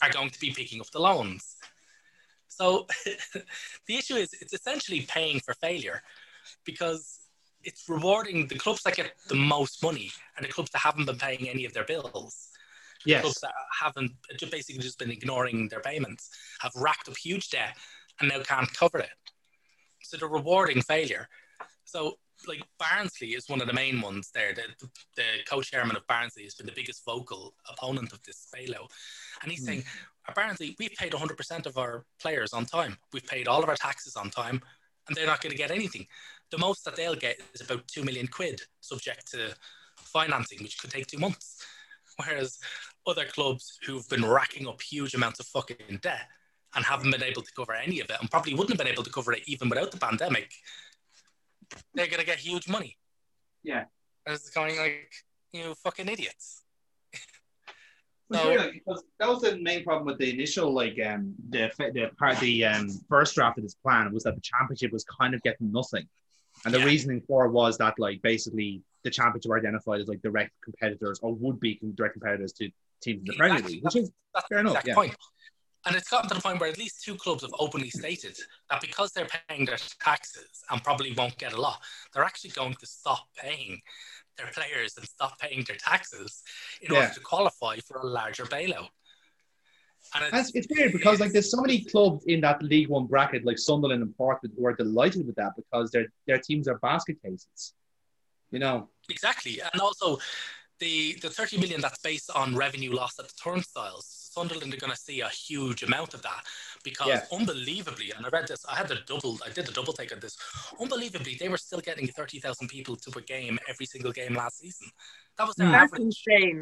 [0.00, 1.56] are going to be picking up the loans.
[2.48, 2.86] So
[3.86, 6.02] the issue is it's essentially paying for failure
[6.64, 7.19] because
[7.62, 11.18] it's rewarding the clubs that get the most money and the clubs that haven't been
[11.18, 12.50] paying any of their bills
[13.06, 13.22] Yes.
[13.22, 16.30] clubs that haven't just basically just been ignoring their payments
[16.60, 17.76] have racked up huge debt
[18.20, 19.08] and now can't cover it.
[20.02, 21.28] So they're rewarding failure.
[21.84, 24.54] So like Barnsley is one of the main ones there.
[24.54, 28.90] The, the, the co-chairman of Barnsley has been the biggest vocal opponent of this bailout.
[29.42, 29.66] And he's hmm.
[29.66, 29.84] saying,
[30.28, 32.96] at Barnsley, we've paid 100% of our players on time.
[33.12, 34.60] We've paid all of our taxes on time
[35.08, 36.06] and they're not going to get anything.
[36.50, 39.54] The most that they'll get is about 2 million quid subject to
[39.96, 41.64] financing, which could take two months.
[42.16, 42.58] Whereas
[43.06, 46.26] other clubs who've been racking up huge amounts of fucking debt
[46.74, 49.02] and haven't been able to cover any of it and probably wouldn't have been able
[49.02, 50.52] to cover it even without the pandemic,
[51.94, 52.96] they're going to get huge money.
[53.62, 53.84] Yeah.
[54.26, 55.12] And it's going like,
[55.52, 56.62] you fucking idiots.
[58.32, 58.44] No.
[58.44, 58.84] sure, like,
[59.18, 62.88] that was the main problem with the initial, like, um, the the part, the um,
[63.08, 66.06] first draft of this plan was that the championship was kind of getting nothing,
[66.64, 66.84] and the Yeah.
[66.84, 71.34] reasoning for was that, like, basically the championship were identified as like direct competitors or
[71.34, 72.70] would be direct competitors to
[73.00, 74.94] teams in the Premier League, which is That's Fair enough, yeah.
[74.94, 75.16] point.
[75.86, 78.36] And it's gotten to the point where at least two clubs have openly stated
[78.68, 81.80] that because they're paying their taxes and probably won't get a lot,
[82.12, 83.80] they're actually going to stop paying
[84.36, 86.42] their players and stop paying their taxes
[86.82, 87.00] in Yeah.
[87.00, 88.90] order to qualify for a larger bailout.
[90.14, 93.06] And And it's, it's weird because like there's so many clubs in that League One
[93.06, 96.78] bracket, like Sunderland and Portsmouth, who are delighted with that because their their teams are
[96.78, 97.74] basket cases.
[98.50, 100.18] You know, Exactly, and also
[100.80, 104.16] the the thirty million that's based on revenue loss at the turnstiles.
[104.32, 106.44] Sunderland are going to see a huge amount of that
[106.84, 107.24] because Yeah.
[107.36, 108.64] unbelievably, and I read this.
[108.68, 109.38] I had the double.
[109.44, 110.36] I did the double take on this.
[110.80, 114.58] Unbelievably, they were still getting thirty thousand people to a game every single game last
[114.58, 114.88] season.
[115.38, 115.72] That was their Hmm.
[115.72, 116.02] That's average.
[116.02, 116.60] insane.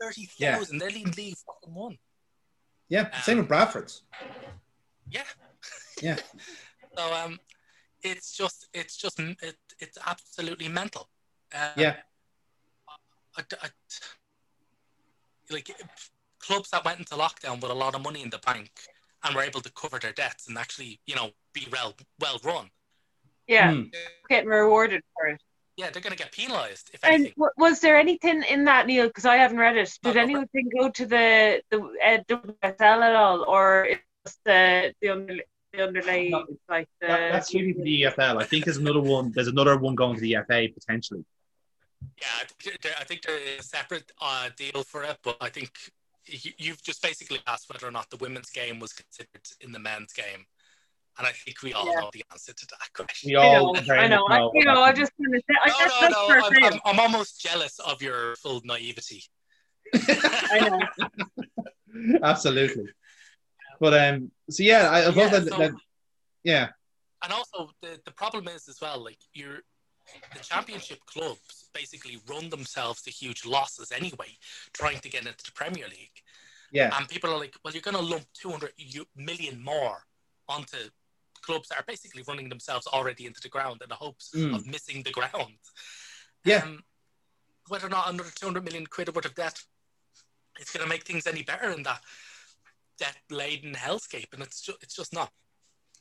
[0.00, 0.78] Thirty thousand.
[0.78, 1.98] They lead league fucking one.
[2.88, 4.02] Yeah, same with Bradford's.
[5.10, 5.22] Yeah.
[6.02, 6.16] Yeah.
[6.96, 7.38] So um,
[8.02, 11.08] it's just it's just it, it's absolutely mental.
[11.54, 11.96] Uh, Yeah,
[13.36, 13.70] I, I-
[15.50, 15.70] like
[16.40, 18.70] clubs that went into lockdown with a lot of money in the bank
[19.24, 22.68] and were able to cover their debts and actually, you know, be well well run.
[23.46, 23.82] Yeah, Hmm.
[24.28, 25.40] getting rewarded for it.
[25.78, 27.34] Yeah, they're going to get penalised if And anything.
[27.36, 29.06] w- was there anything in that, Neil?
[29.06, 29.96] Because I haven't read it.
[30.02, 34.40] No, Did go anything go to the the uh, WSL at all, or is just
[34.44, 35.36] the the, under,
[35.72, 37.06] the underlay No, like the?
[37.06, 38.42] that, that's really for the EFL.
[38.42, 39.30] I think there's another one.
[39.30, 41.24] There's another one going to the FA potentially.
[42.20, 45.48] Yeah, I think there- I think there's a separate uh, deal for it, but I
[45.48, 45.70] think
[46.26, 50.12] you've just basically asked whether or not the women's game was considered in the men's
[50.12, 50.44] game.
[51.18, 52.00] And I think we all Yeah.
[52.00, 53.30] know the answer to that question.
[53.30, 54.24] We I all know, I know.
[54.26, 54.96] much I, know you what know, I happened.
[54.98, 56.26] just kind of, I No, guess no, that's no.
[56.26, 56.74] fair I'm.
[56.74, 59.24] I'm, I'm almost jealous of your full naivety.
[59.94, 60.80] I know.
[62.22, 62.84] Absolutely.
[63.80, 65.72] But um, so yeah, I, I Yeah, thought that, so- that
[66.44, 66.68] yeah,
[67.24, 69.60] And also, the, the problem is as well, like you're
[70.32, 74.36] the championship clubs basically run themselves to huge losses anyway,
[74.72, 76.22] trying to get into the Premier League.
[76.72, 78.72] yeah, And people are like, well, you're going to lump 200
[79.16, 79.98] million more
[80.48, 80.78] onto
[81.48, 84.54] clubs that are basically running themselves already into the ground in the hopes Mm.
[84.54, 85.56] of missing the ground.
[86.44, 86.62] Yeah.
[86.64, 86.84] Um,
[87.68, 89.58] whether or not another 200 million quid worth of debt
[90.60, 92.02] is going to make things any better in that
[92.98, 94.32] debt laden hellscape.
[94.32, 95.30] And it's just, it's just not.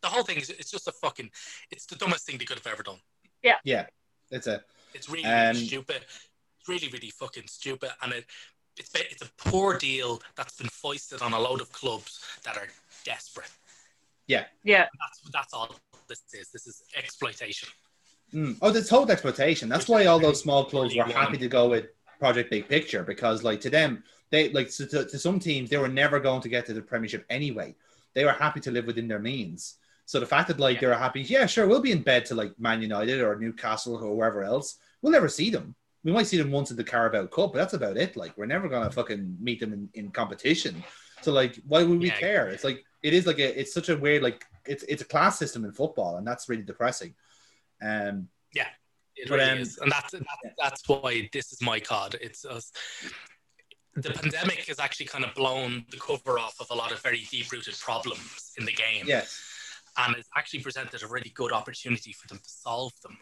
[0.02, 1.30] The whole thing is it's just a fucking,
[1.72, 3.00] it's the dumbest thing they could have ever done.
[3.42, 3.58] yeah.
[3.64, 3.86] Yeah.
[4.32, 4.64] It's a
[4.94, 6.02] It's really, Um, really stupid.
[6.60, 7.92] It's really, really fucking stupid.
[8.02, 8.26] And it,
[8.78, 12.68] it's, it's a poor deal that's been foisted on a load of clubs that are
[13.06, 13.50] desperate.
[14.28, 14.46] Yeah.
[14.64, 14.86] Yeah.
[15.00, 15.76] That's that's all
[16.08, 16.50] this is.
[16.52, 17.70] This is exploitation.
[18.34, 18.58] Mm.
[18.62, 19.70] Oh, the whole exploitation.
[19.70, 21.86] That's why all those small clubs were happy to go with
[22.20, 25.78] Project Big Picture because, like, to them, they like to, to, to some teams they
[25.78, 27.74] were never going to get to the Premiership anyway.
[28.14, 29.76] They were happy to live within their means.
[30.06, 30.82] So the fact that like Yeah.
[30.82, 33.96] they were happy, yeah, sure, we'll be in bed to like Man United or Newcastle
[33.96, 34.78] or wherever else.
[35.02, 35.76] We'll never see them.
[36.04, 38.16] We might see them once in the Carabao Cup, but that's about it.
[38.18, 40.84] Like, we're never gonna fucking meet them in, in competition.
[41.22, 42.48] So like, why would we Yeah, care?
[42.50, 45.40] It's like it is like a, it's such a weird like it's it's a class
[45.40, 47.14] system in football, and that's really depressing.
[47.82, 48.30] Um,
[49.16, 52.16] It But, really um, is, and that's that's, that's why this is my cod.
[52.22, 52.72] It's us.
[53.96, 57.24] The pandemic has actually kind of blown the cover off of a lot of very
[57.32, 59.42] deep-rooted problems in the game, yes.
[59.98, 63.18] and it's actually presented a really good opportunity for them to solve them.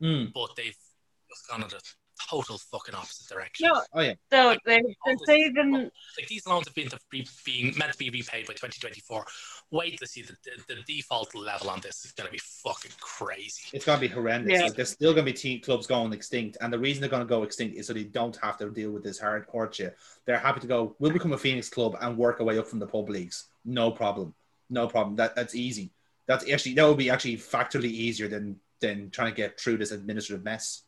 [0.00, 0.32] Mm.
[0.32, 0.80] But they've
[1.28, 1.82] just gone in the
[2.30, 3.68] total fucking opposite direction.
[3.68, 4.14] No, Oh yeah.
[4.30, 5.72] so they've All been this- saving.
[5.72, 9.24] like these loans have been to be, being meant to be repaid by 2024.
[9.70, 10.36] Wait to see the,
[10.68, 13.62] the, the default level on this is going to be fucking crazy.
[13.72, 14.52] It's gonna be horrendous.
[14.52, 14.62] Yeah.
[14.64, 17.42] Like, there's still gonna be team clubs going extinct, and the reason they're gonna go
[17.42, 19.98] extinct is so they don't have to deal with this hard courtship.
[20.24, 20.96] They're happy to go.
[20.98, 23.46] We'll become a Phoenix club and work our way up from the pub leagues.
[23.64, 24.34] No problem.
[24.70, 25.16] No problem.
[25.16, 25.92] That that's easy.
[26.26, 29.90] That's actually that would be actually factually easier than than trying to get through this
[29.92, 30.82] administrative mess.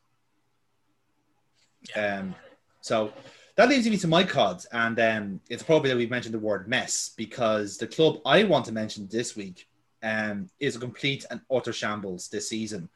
[1.96, 2.34] Um,
[2.80, 3.12] so
[3.56, 6.68] that leads me to my COD, and um, it's probably that we've mentioned the word
[6.68, 9.68] mess because the club I want to mention this week
[10.02, 12.88] um, is a complete and utter shambles this season.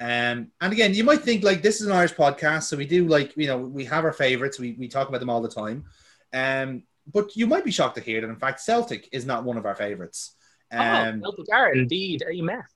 [0.00, 3.06] Um, and again, you might think like this is an Irish podcast, so we do
[3.06, 5.84] like you know we have our favorites, we, we talk about them all the time.
[6.32, 9.56] Um, but you might be shocked to hear that in fact Celtic is not one
[9.56, 10.34] of our favorites.
[10.70, 12.68] Um, oh, Celtic are indeed a mess.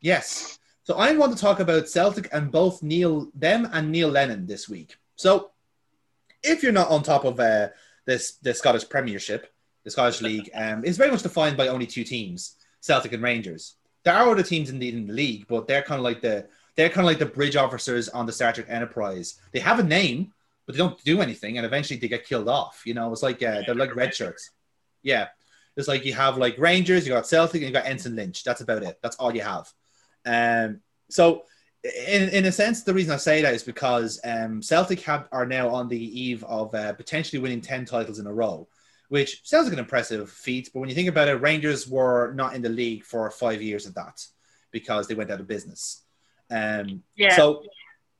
[0.00, 0.58] Yes.
[0.84, 4.68] So I want to talk about Celtic and both Neil, them and Neil Lennon this
[4.68, 4.96] week.
[5.16, 5.50] So
[6.42, 7.68] if you're not on top of uh,
[8.04, 9.50] this the Scottish Premiership,
[9.84, 13.76] the Scottish League, um, is very much defined by only two teams, Celtic and Rangers.
[14.04, 16.46] There are other teams indeed in the league, but they're kind of like the
[16.76, 19.40] they're kind of like the bridge officers on the Star Trek Enterprise.
[19.52, 20.34] They have a name,
[20.66, 22.82] but they don't do anything, and eventually they get killed off.
[22.84, 24.50] You know, it's like uh, they're like red shirts.
[25.02, 25.28] Yeah,
[25.78, 28.44] it's like you have like Rangers, you got Celtic, and you got Ensign Lynch.
[28.44, 28.98] That's about it.
[29.02, 29.72] That's all you have.
[30.24, 30.80] Um,
[31.10, 31.44] so,
[31.84, 35.46] in, in a sense, the reason I say that is because um, Celtic have, are
[35.46, 38.66] now on the eve of uh, potentially winning 10 titles in a row,
[39.08, 40.70] which sounds like an impressive feat.
[40.72, 43.86] But when you think about it, Rangers were not in the league for five years
[43.86, 44.24] of that
[44.70, 46.02] because they went out of business.
[46.50, 47.36] Um, Yeah.
[47.36, 47.62] So,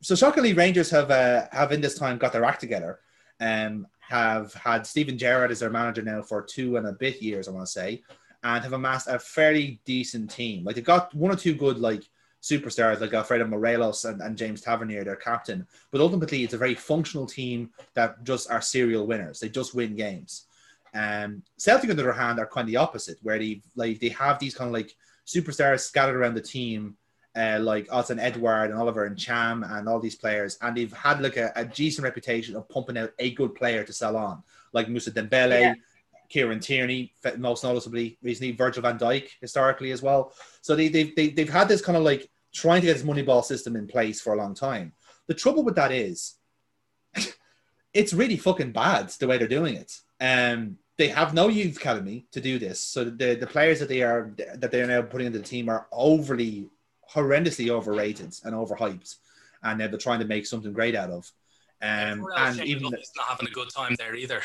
[0.02, 3.00] so shockingly, Rangers have uh, have in this time got their act together.
[3.40, 7.48] and have had Steven Gerrard as their manager now for two and a bit years,
[7.48, 8.02] I want to say,
[8.44, 10.64] and have amassed a fairly decent team.
[10.64, 12.04] Like they've got one or two good like
[12.42, 15.66] superstars like Alfredo Morelos and, and James Tavernier, their captain.
[15.90, 19.40] But ultimately, it's a very functional team that just are serial winners.
[19.40, 20.44] They just win games.
[20.94, 24.10] Um, Celtic, on the other hand, are kind of the opposite, where they like they
[24.10, 24.94] have these kind of like
[25.26, 26.96] superstars scattered around the team,
[27.34, 31.22] uh, like and Edouard and Oliver and Cham and all these players, and they've had
[31.22, 34.42] like a, a decent reputation of pumping out a good player to sell on,
[34.74, 35.74] like Moussa Dembele, Yeah.
[36.34, 40.32] Kieran Tierney, most noticeably recently, Virgil van Dijk historically as well.
[40.62, 43.22] So they, they've, they, they've had this kind of like trying to get this money
[43.22, 44.94] ball system in place for a long time.
[45.28, 46.34] The trouble with that is
[47.94, 49.92] it's really fucking bad the way they're doing it.
[50.20, 52.80] Um, they have no youth academy to do this.
[52.80, 55.68] So the, the players that they are that they are now putting into the team
[55.68, 56.68] are overly
[57.14, 59.14] horrendously overrated and overhyped.
[59.62, 61.30] And they're trying to make something great out of.
[61.80, 64.42] Um, and even he's not having a good time there either.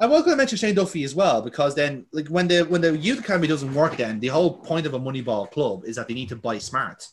[0.00, 2.80] I was going to mention Shane Duffy as well because then, like when the when
[2.80, 6.08] the youth academy doesn't work, then the whole point of a Moneyball club is that
[6.08, 7.06] they need to buy smart.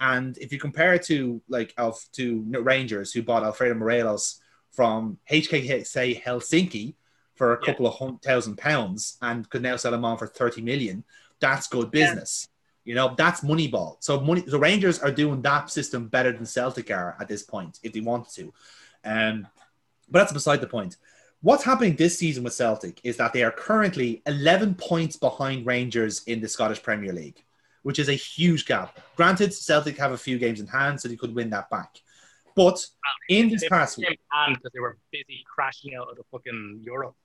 [0.00, 4.40] And if you compare it to like Alf to Rangers who bought Alfredo Morelos
[4.70, 6.94] from HK say Helsinki
[7.34, 7.66] for a Yeah.
[7.66, 11.04] couple of hun- thousand pounds and could now sell him on for 30 million,
[11.38, 12.48] that's good business.
[12.84, 13.98] You know, that's Moneyball.
[14.00, 17.78] So money the Rangers are doing that system better than Celtic are at this point,
[17.82, 18.52] if they want to.
[19.04, 19.46] Um,
[20.08, 20.96] but that's beside the point.
[21.42, 26.22] What's happening this season with Celtic is that they are currently 11 points behind Rangers
[26.28, 27.42] in the Scottish Premier League,
[27.82, 29.00] which is a huge gap.
[29.16, 32.00] Granted, Celtic have a few games in hand, so they could win that back.
[32.54, 32.86] But
[33.28, 34.06] in this past and
[34.54, 37.16] because they were busy crashing out of the fucking Europe.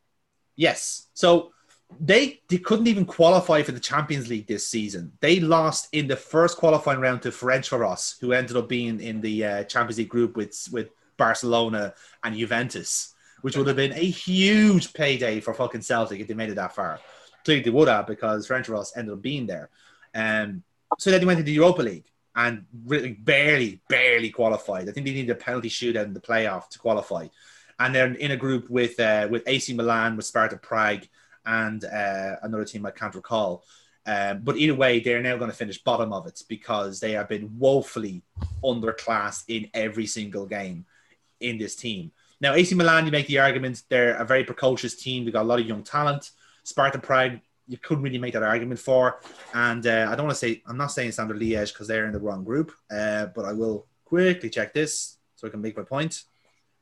[0.55, 1.09] Yes.
[1.13, 1.51] So
[1.99, 5.11] they, they couldn't even qualify for the Champions League this season.
[5.19, 9.45] They lost in the first qualifying round to Ferencvaros, who ended up being in the
[9.45, 14.93] uh, Champions League group with with Barcelona and Juventus, which would have been a huge
[14.93, 16.99] payday for fucking Celtic if they made it that far.
[17.45, 19.69] Clearly they would have because Ferencvaros ended up being there.
[20.13, 20.63] Um,
[20.99, 22.05] so then they went to the Europa League
[22.35, 24.89] and really barely, barely qualified.
[24.89, 27.27] I think they needed a penalty shootout in the playoff to qualify
[27.79, 31.05] and they're in a group with uh, with AC Milan, with Sparta Prague,
[31.45, 33.63] and uh, another team I can't recall.
[34.05, 37.27] Um, but either way, they're now going to finish bottom of it because they have
[37.27, 38.23] been woefully
[38.63, 40.85] underclassed in every single game
[41.41, 42.11] in this team.
[42.39, 45.25] Now, AC Milan, you make the argument they're a very precocious team.
[45.25, 46.31] They've got a lot of young talent.
[46.63, 49.19] Sparta Prague, you couldn't really make that argument for.
[49.53, 52.13] And uh, I don't want to say, I'm not saying Standard Liège because they're in
[52.13, 55.83] the wrong group, uh, but I will quickly check this so I can make my
[55.83, 56.23] point.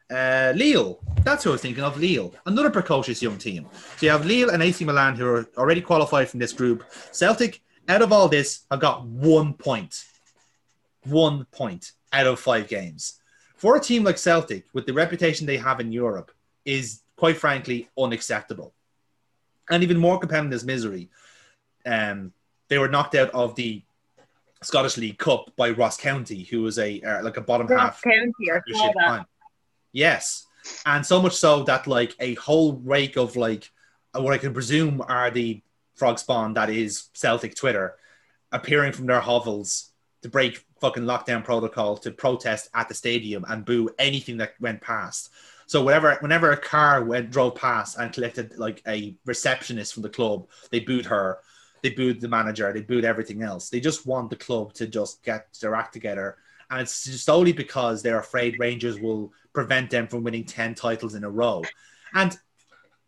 [0.09, 1.99] Uh, Lille, that's who I was thinking of.
[1.99, 3.67] Lille, another precocious young team.
[3.97, 6.83] So you have Lille and AC Milan who are already qualified from this group.
[7.11, 10.05] Celtic, out of all this, have got one point.
[11.05, 13.19] One point out of five games.
[13.55, 16.31] For a team like Celtic, with the reputation they have in Europe,
[16.65, 18.73] is quite frankly unacceptable.
[19.69, 21.09] And even more compelling is misery.
[21.85, 22.33] Um,
[22.67, 23.83] they were knocked out of the
[24.61, 28.01] Scottish League Cup by Ross County, who was a uh, like a bottom Ross half
[28.01, 29.25] County, I saw that.
[29.91, 30.47] Yes,
[30.85, 33.71] and so much so that like a whole rake of like
[34.15, 35.61] uh, what I can presume are the
[35.93, 37.95] frog spawn that is Celtic Twitter
[38.51, 39.91] appearing from their hovels
[40.25, 44.81] to break fucking lockdown protocol to protest at the stadium and boo anything that went
[44.81, 45.29] past.
[45.67, 50.09] So whenever whenever a car went drove past and collected like a receptionist from the
[50.09, 51.37] club, they booed her,
[51.83, 53.69] they booed the manager, they booed everything else.
[53.69, 56.37] They just want the club to just get their act together.
[56.71, 61.23] And it's solely because they're afraid Rangers will prevent them from winning 10 titles in
[61.23, 61.61] a row.
[62.15, 62.35] And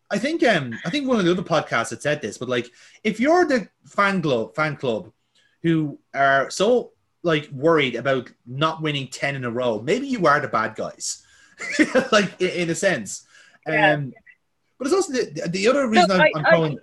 [0.08, 2.70] I think um I think one of the other podcasts had said this, but like
[3.02, 5.10] if you're the fan club fan club
[5.62, 6.92] who are so
[7.22, 11.24] like worried about not winning 10 in a row, maybe you are the bad guys.
[12.12, 13.26] like in, in a sense.
[13.66, 13.92] Yeah.
[13.94, 14.12] Um
[14.78, 16.78] but it's also the, the other reason I'm, I- I'm I- calling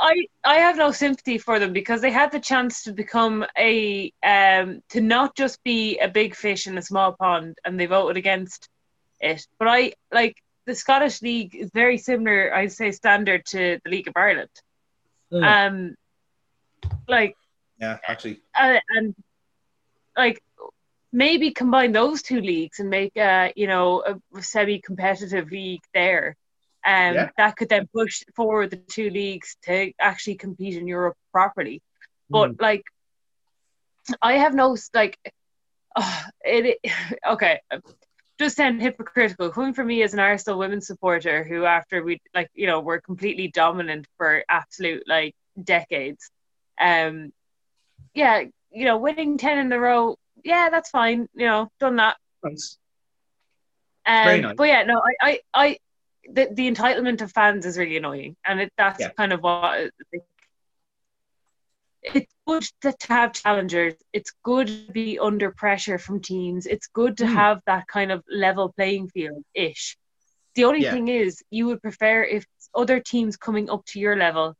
[0.00, 4.12] I I have no sympathy for them because they had the chance to become a
[4.22, 8.16] um to not just be a big fish in a small pond and they voted
[8.16, 8.68] against
[9.20, 9.44] it.
[9.58, 10.36] But I like
[10.66, 14.50] the Scottish League is very similar, I'd say, standard to the League of Ireland.
[15.32, 15.94] Um,
[17.08, 17.34] like
[17.80, 18.40] yeah, actually.
[18.54, 19.14] and, and
[20.18, 20.42] like
[21.12, 24.02] maybe combine those two leagues and make a you know
[24.36, 26.36] a semi-competitive league there
[26.86, 27.30] um Yeah.
[27.38, 31.82] that could then push forward the two leagues to actually compete in Europe properly
[32.30, 32.60] but Mm.
[32.60, 32.84] like
[34.22, 35.18] I have no like
[35.96, 36.92] oh, it, it
[37.30, 37.60] okay
[38.38, 42.50] just sound hypocritical coming from me as an Arsenal women's supporter who after we like
[42.54, 46.30] you know were completely dominant for absolute like decades
[46.80, 47.32] um
[48.14, 52.16] yeah you know winning 10 in a row yeah that's fine you know done that
[52.42, 52.78] Nice.
[54.06, 54.56] um, very nice.
[54.56, 55.78] but yeah no I I, I
[56.32, 59.10] the, the entitlement of fans is really annoying and it, that's Yeah.
[59.16, 59.90] kind of what
[62.02, 67.16] it's good to, have challengers it's good to be under pressure from teams it's good
[67.18, 67.34] to Mm.
[67.34, 69.96] have that kind of level playing field ish
[70.54, 70.90] the only Yeah.
[70.90, 74.54] thing is you would prefer if other teams coming up to your level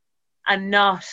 [0.47, 1.05] and not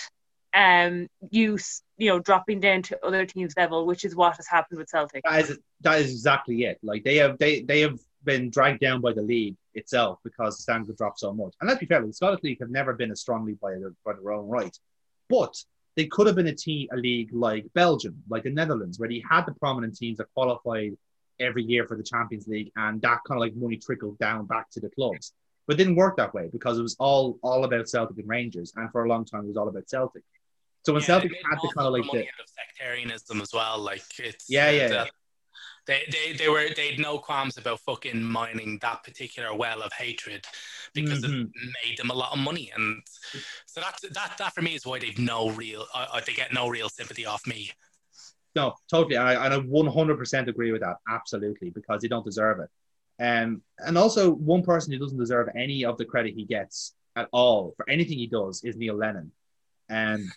[0.54, 1.58] um you
[1.98, 5.24] you know dropping down to other teams level which is what has happened with Celtic
[5.24, 6.80] That is that is exactly it.
[6.84, 10.64] Like they have they they have been dragged down by the league itself because the
[10.64, 11.54] standards have dropped so much.
[11.62, 13.94] And let's be fair, the Scottish League have never been as strong league by their
[14.06, 14.78] by their own right.
[15.30, 15.56] But
[15.96, 19.24] they could have been a team a league like Belgium, like the Netherlands, where they
[19.30, 20.98] had the prominent teams that qualified
[21.40, 24.70] every year for the Champions League, and that kind of like money trickled down back
[24.72, 25.34] to the clubs.
[25.68, 28.74] But it didn't work that way because it was all all about Celtic and Rangers,
[28.76, 30.24] and for a long time it was all about Celtic.
[30.86, 33.80] So when Yeah, Celtic had the kind of like the out of sectarianism as well.
[33.80, 35.06] Like it's Yeah, yeah, the- yeah.
[35.88, 39.94] They, they, they were they had no qualms about fucking mining that particular well of
[39.94, 40.44] hatred
[40.96, 41.44] because Mhm.
[41.44, 41.50] it
[41.86, 43.04] made them a lot of money and
[43.68, 46.68] so that that that for me is why they've no real uh, they get no
[46.70, 47.72] real sympathy off me.
[48.56, 49.16] No, totally.
[49.18, 50.96] And I, and I 100% agree with that.
[51.10, 51.70] Absolutely.
[51.72, 52.70] Because they don't deserve it.
[53.22, 57.28] Um, and also, one person who doesn't deserve any of the credit he gets at
[57.34, 59.32] all for anything he does is Neil Lennon.
[59.90, 60.32] Um,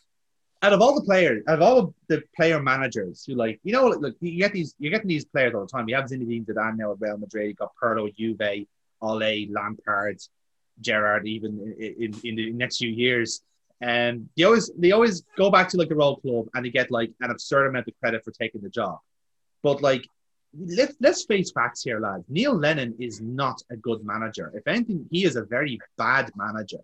[0.62, 3.88] out of all the players, out of all the player managers who like, you know,
[3.88, 5.88] look, you get these, you're getting these players all the time.
[5.88, 7.48] You have Zinedine Zidane now at Real Madrid.
[7.48, 8.66] You got Pirlo, Juve,
[9.00, 10.18] Ole, Lampard,
[10.80, 13.42] Gerrard, even in, in, in the next few years.
[13.80, 16.70] And um, they always they always go back to like the role club and they
[16.70, 18.98] get like an absurd amount of credit for taking the job.
[19.62, 20.04] But like
[20.58, 22.24] let's let's face facts here, lads.
[22.28, 24.50] Neil Lennon is not a good manager.
[24.52, 26.80] If anything, he is a very bad manager.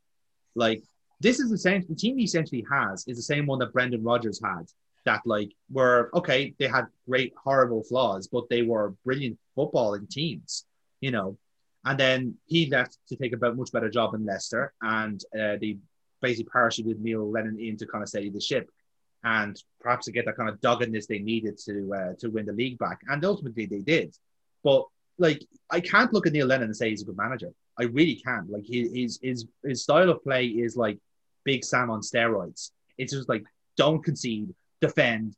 [0.54, 0.84] Like
[1.24, 4.04] this is the same the team he essentially has is the same one that Brendan
[4.04, 4.66] Rodgers had.
[5.06, 10.64] That like were okay, they had great horrible flaws, but they were brilliant footballing teams,
[11.00, 11.36] you know.
[11.84, 15.76] And then he left to take a much better job in Leicester, and uh, they
[16.22, 18.70] basically parachuted Neil Lennon in to kind of steady the ship
[19.24, 22.52] and perhaps to get that kind of doggedness they needed to uh, to win the
[22.52, 23.00] league back.
[23.08, 24.14] And ultimately they did.
[24.62, 24.84] But
[25.18, 27.50] like I can't look at Neil Lennon and say he's a good manager.
[27.78, 28.50] I really can't.
[28.50, 30.98] Like his his his style of play is like
[31.44, 32.70] Big Sam on steroids.
[32.98, 33.44] It's just like
[33.76, 35.34] don't concede, defend,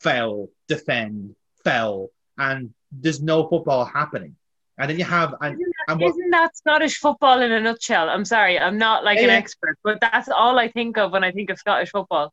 [0.00, 1.34] foul, defend,
[1.64, 4.36] foul, and there's no football happening.
[4.78, 7.60] And then you have and, isn't, that, and what, isn't that Scottish football in a
[7.60, 8.08] nutshell?
[8.08, 11.22] I'm sorry, I'm not like Yeah, an expert, but that's all I think of when
[11.22, 12.32] I think of Scottish football.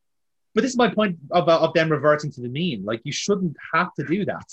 [0.56, 2.86] But this is my point about of them reverting to the mean.
[2.86, 4.50] Like you shouldn't have to do that.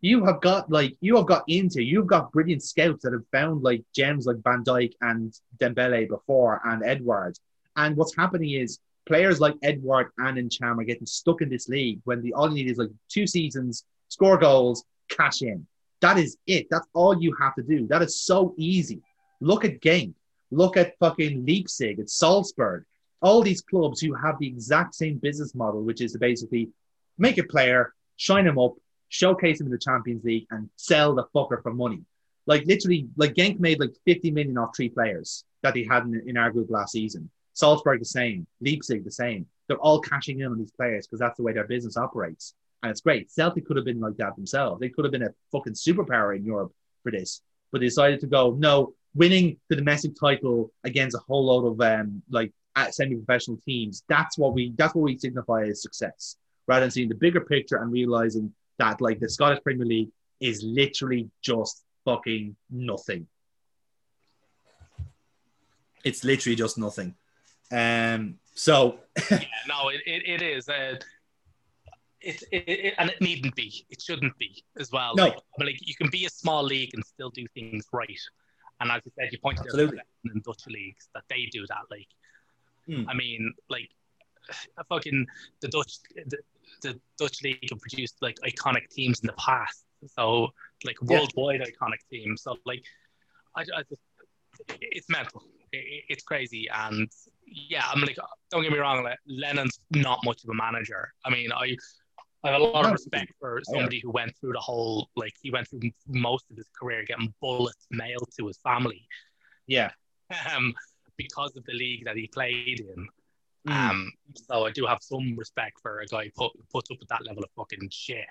[0.00, 3.62] You have got like you have got into you've got brilliant scouts that have found
[3.62, 7.38] like gems like Van Dijk and Dembele before and Edouard.
[7.76, 12.00] And what's happening is players like Edouard and Ntcham are getting stuck in this league
[12.04, 15.66] when the all you need is like two seasons, score goals, cash in.
[16.00, 16.66] That is it.
[16.70, 17.86] That's all you have to do.
[17.86, 19.00] That is so easy.
[19.40, 20.14] Look at Genk.
[20.50, 21.98] Look at fucking Leipzig.
[21.98, 22.84] It's Salzburg
[23.24, 26.68] all these clubs who have the exact same business model, which is to basically
[27.16, 28.74] make a player, shine him up,
[29.08, 32.02] showcase him in the Champions League, and sell the fucker for money.
[32.46, 36.22] Like literally, like Genk made like 50 million off three players that they had in,
[36.26, 37.30] in our group last season.
[37.54, 39.46] Salzburg the same, Leipzig the same.
[39.66, 42.54] They're all cashing in on these players because that's the way their business operates.
[42.82, 43.30] And it's great.
[43.30, 44.80] Celtic could have been like that themselves.
[44.80, 46.72] They could have been a fucking superpower in Europe
[47.02, 47.40] for this.
[47.72, 51.80] But they decided to go, no, winning the domestic title against a whole load of
[51.80, 52.52] um like
[52.90, 56.36] semi-professional teams, that's what we that's what we signify as success,
[56.66, 60.10] rather than seeing the bigger picture and realizing that like the Scottish Premier League
[60.40, 63.26] is literally just fucking nothing.
[66.04, 67.14] It's literally just nothing.
[67.72, 68.38] Um.
[68.54, 69.00] So
[69.30, 70.68] yeah, no, it, it, it is.
[70.68, 70.96] Uh,
[72.20, 73.84] it, it, it, and it needn't be.
[73.90, 75.14] It shouldn't be as well.
[75.14, 75.24] No.
[75.24, 78.20] Like, but like you can be a small league and still do things right.
[78.80, 79.98] And as you said, you pointed out Absolutely.
[80.24, 81.82] in Dutch leagues that they do that.
[81.90, 82.06] Like,
[82.86, 83.08] Hmm.
[83.08, 83.88] I mean, like,
[84.90, 85.26] fucking
[85.62, 86.38] the Dutch, the,
[86.82, 89.84] the Dutch league have produced like iconic teams in the past.
[90.14, 90.48] So
[90.84, 91.18] like Yeah.
[91.18, 92.42] worldwide iconic teams.
[92.42, 92.84] So like,
[93.56, 94.02] I, I just,
[94.80, 95.44] it's mental.
[95.72, 96.68] It, it's crazy.
[96.68, 97.10] And
[97.46, 98.16] yeah, I'm like,
[98.50, 101.12] don't get me wrong, like, Lennon's not much of a manager.
[101.24, 101.76] I mean, I,
[102.42, 105.50] I have a lot of respect for somebody who went through the whole, like, he
[105.50, 109.06] went through most of his career getting bullets mailed to his family
[109.66, 109.90] yeah,
[110.54, 110.74] um,
[111.16, 113.08] because of the league that he played in.
[113.68, 113.90] Mm.
[113.90, 117.08] Um, so I do have some respect for a guy who put, puts up with
[117.08, 118.26] that level of fucking shit.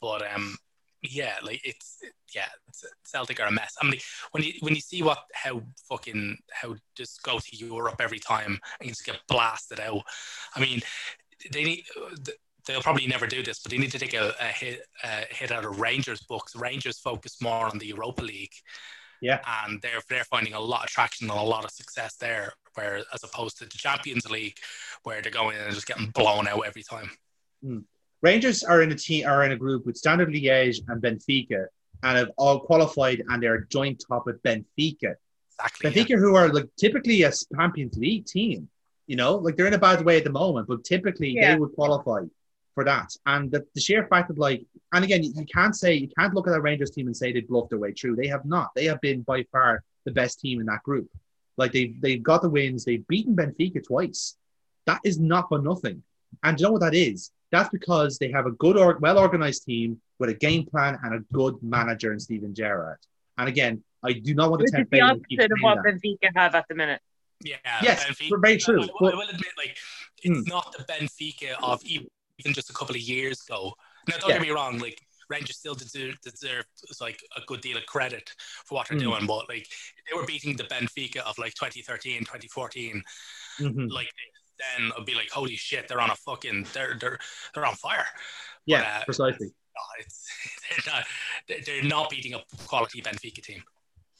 [0.00, 0.56] But um,
[1.02, 1.98] yeah, like it's
[2.34, 3.76] yeah, it's, Celtic are a mess.
[3.80, 4.00] I mean,
[4.32, 8.58] when you when you see what how fucking how just go to Europe every time
[8.80, 10.02] and just get blasted out.
[10.54, 10.80] I mean,
[11.52, 11.84] they need.
[12.66, 15.52] They'll probably never do this, but they need to take a, a hit a hit
[15.52, 16.54] out of Rangers books.
[16.54, 18.52] Rangers focus more on the Europa League,
[19.22, 19.40] Yeah.
[19.64, 22.52] and they're they're finding a lot of traction and a lot of success there.
[22.74, 24.58] Where as opposed to the Champions League,
[25.04, 27.10] where they're going and just getting blown out every time.
[27.62, 27.78] Hmm.
[28.22, 31.66] Rangers are in a team are in a group with Standard Liège and Benfica,
[32.02, 35.14] and have all qualified and they're joint top with Benfica.
[35.60, 35.90] Exactly.
[35.90, 38.68] Benfica, who are like typically a Champions League team,
[39.06, 41.54] you know, like they're in a bad way at the moment, but typically Yeah.
[41.54, 42.24] they would qualify
[42.74, 43.10] for that.
[43.26, 46.34] And the, the sheer fact of like, and again, you, you can't say you can't
[46.34, 48.16] look at that Rangers team and say they bluffed their way through.
[48.16, 48.70] They have not.
[48.76, 51.08] They have been by far the best team in that group.
[51.56, 52.84] Like they they've got the wins.
[52.84, 54.36] They've beaten Benfica twice.
[54.86, 56.04] That is not for nothing.
[56.42, 57.30] And you know what that is?
[57.50, 61.14] That's because they have a good, or, well organized team with a game plan and
[61.14, 62.98] a good manager in Steven Gerrard.
[63.38, 65.58] And again, I do not want to Which is tempt the fate and opposite of
[65.60, 65.94] what that.
[65.94, 67.00] Benfica have at the minute.
[67.42, 67.56] Yeah.
[67.82, 69.76] Yes, Benfica- very true, I, I but- will admit, like,
[70.24, 70.32] Hmm.
[70.32, 72.08] it's not the Benfica of even
[72.52, 73.74] just a couple of years ago.
[74.08, 74.34] Now, don't Yeah.
[74.38, 75.00] get me wrong, like,
[75.30, 76.64] Rangers still deserve, deserve
[77.02, 78.32] like a good deal of credit
[78.64, 79.04] for what they're Hmm.
[79.04, 79.68] doing, but like
[80.08, 83.04] they were beating the Benfica of like 2013, 2014,
[83.58, 83.90] Mhm.
[83.90, 84.08] like
[84.58, 87.18] then I'd be like, holy shit, they're on a fucking, they're they're
[87.54, 88.06] they're on fire.
[88.66, 89.50] Yeah, uh, precisely.
[90.00, 90.26] it's,
[90.86, 93.62] they're, not, they're not beating a quality Benfica team.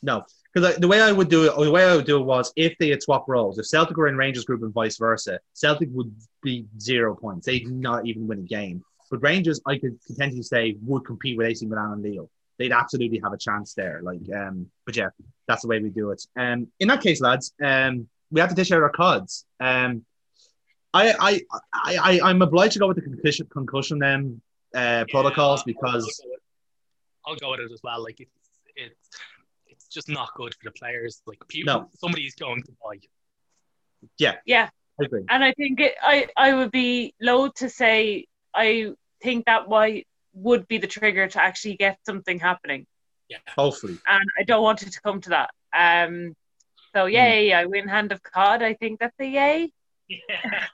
[0.02, 0.24] No,
[0.55, 2.77] because the way I would do it, the way I would do it was if
[2.78, 6.15] they had swapped roles, if Celtic were in Rangers group and vice versa, Celtic would
[6.43, 7.47] be zero points.
[7.47, 8.85] They'd not even win a game.
[9.10, 12.31] But Rangers, I could potentially say, would compete with AC Milan and Lille.
[12.59, 14.01] They'd absolutely have a chance there.
[14.02, 15.09] Like, um, but yeah,
[15.47, 16.24] that's the way we do it.
[16.36, 19.47] Um, in that case, lads, um, we have to dish out our cards.
[19.60, 20.05] Um,
[20.94, 21.40] I, I,
[21.73, 24.40] I, I, am obliged to go with the concussion, concussion um,
[24.74, 26.23] uh, yeah, protocols because
[27.27, 28.02] I'll go, with it as well.
[28.02, 28.31] Like it's,
[28.74, 29.09] it's,
[29.66, 31.20] it's just not good for the players.
[31.27, 31.89] Like people, no.
[31.94, 33.01] somebody's going to die.
[34.19, 34.70] Yeah, yeah,
[35.01, 35.24] I agree.
[35.28, 38.93] And I think it, I, I would be low to say I
[39.23, 40.05] think that why
[40.35, 42.86] would be the trigger to actually get something happening.
[43.28, 43.98] Yeah, hopefully.
[44.06, 45.51] And I don't want it to come to that.
[45.77, 46.35] Um,
[46.94, 47.12] so hmm.
[47.12, 47.51] yay!
[47.51, 47.56] Mm.
[47.56, 48.62] I win hand of card.
[48.62, 49.73] I think that's a yay.
[50.09, 50.64] Yeah.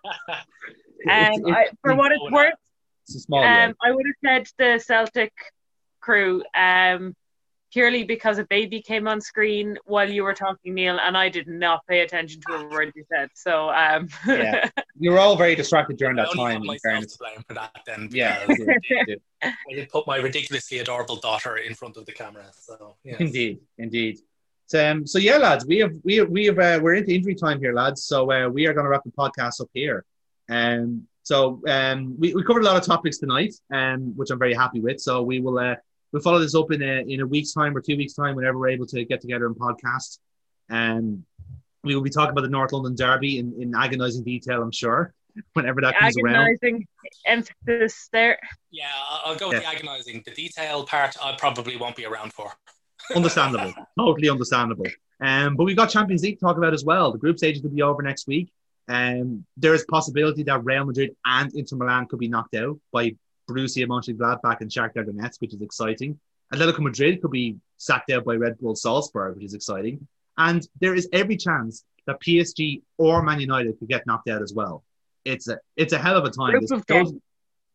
[1.10, 2.54] um, I, for what it's worth,
[3.06, 5.32] it's a small um, I would have said the Celtic
[6.00, 7.14] crew um,
[7.74, 11.48] purely because a baby came on screen while you were talking, Neil, and I did
[11.48, 13.30] not pay attention to a word you said.
[13.34, 16.52] So um, yeah, you were all very distracted during that I time.
[16.52, 18.08] Have myself to blame for that then.
[18.12, 18.46] Yeah,
[19.42, 22.46] I did put my ridiculously adorable daughter in front of the camera.
[22.52, 23.16] So yes.
[23.18, 24.20] indeed, indeed.
[24.72, 27.60] Um, so yeah, lads, we have we have, we have uh, we're into injury time
[27.60, 28.04] here, lads.
[28.04, 30.04] So uh, we are going to wrap the podcast up here.
[30.48, 34.54] Um, so um, we, we covered a lot of topics tonight, um, which I'm very
[34.54, 35.00] happy with.
[35.00, 35.76] So we will uh,
[36.12, 38.58] we'll follow this up in a, in a week's time or two weeks time, whenever
[38.58, 40.18] we're able to get together and podcast.
[40.70, 41.24] And um,
[41.82, 45.12] we will be talking about the North London Derby in, in agonising detail, I'm sure,
[45.54, 46.36] whenever that comes around.
[46.36, 46.86] agonizing
[47.26, 47.46] around.
[47.66, 48.38] emphasis there.
[48.70, 48.86] Yeah,
[49.24, 49.70] I'll go with yeah.
[49.70, 50.22] the agonising.
[50.24, 52.52] The detail part, I probably won't be around for
[53.14, 54.86] understandable, totally understandable.
[55.20, 57.12] Um, but we've got Champions League to talk about as well.
[57.12, 58.52] The group stages will be over next week.
[58.88, 63.16] Um, there is possibility that Real Madrid and Inter Milan could be knocked out by
[63.48, 66.18] Borussia Mönchengladbach and Shakhtar Donetsk, which is exciting.
[66.52, 70.06] Atletico Madrid could be sacked out by Red Bull Salzburg, which is exciting.
[70.36, 74.52] And there is every chance that PSG or Man United could get knocked out as
[74.52, 74.84] well.
[75.24, 76.52] It's a it's a hell of a time.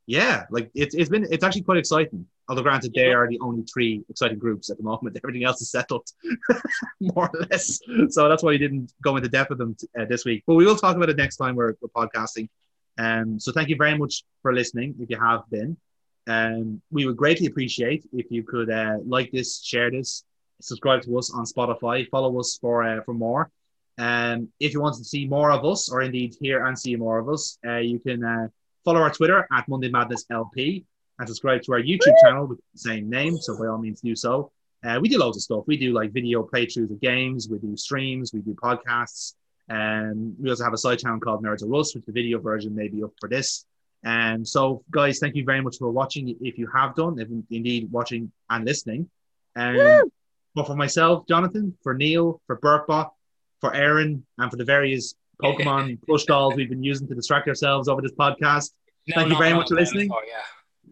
[0.06, 2.28] yeah, like it's it's been it's actually quite exciting.
[2.50, 5.18] Although granted, they are the only three exciting groups at the moment.
[5.24, 6.10] Everything else is settled,
[7.00, 7.80] more or less.
[8.10, 10.44] So that's why we didn't go into depth with them t- uh, this week.
[10.48, 12.50] But we will talk about it next time we're, we're podcasting.
[12.98, 14.96] Um, so thank you very much for listening.
[15.00, 15.78] If you have been,
[16.26, 20.24] um, we would greatly appreciate if you could uh, like this, share this,
[20.60, 23.52] subscribe to us on Spotify, follow us for uh, for more.
[24.00, 27.20] Um, if you want to see more of us, or indeed hear and see more
[27.20, 28.48] of us, uh, you can uh,
[28.84, 30.86] follow our Twitter at Monday Madness LP
[31.20, 33.38] and subscribe to our YouTube channel with the same name.
[33.38, 34.52] So by all means, do so.
[34.84, 35.66] Uh, we do loads of stuff.
[35.68, 37.50] We do like video playthroughs of games.
[37.50, 38.34] We do streams.
[38.34, 39.34] We do podcasts.
[39.68, 42.74] And we also have a side channel called Nerds of Rust, which the video version
[42.74, 43.66] may be up for this.
[44.04, 46.36] And so, guys, thank you very much for watching.
[46.42, 49.10] If you have done, if indeed watching and listening.
[49.56, 50.10] And
[50.56, 53.12] but for myself, Jonathan, for Neil, for Burpbot,
[53.60, 57.88] for Aaron, and for the various Pokemon plush dolls we've been using to distract ourselves
[57.88, 58.72] over this podcast.
[59.08, 60.10] No, thank you very much for listening.
[60.12, 60.42] Oh, yeah.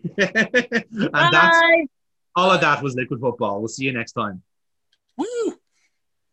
[0.17, 1.29] and Bye.
[1.31, 1.87] that's
[2.35, 3.59] all of that was liquid football.
[3.59, 4.43] We'll see you next time.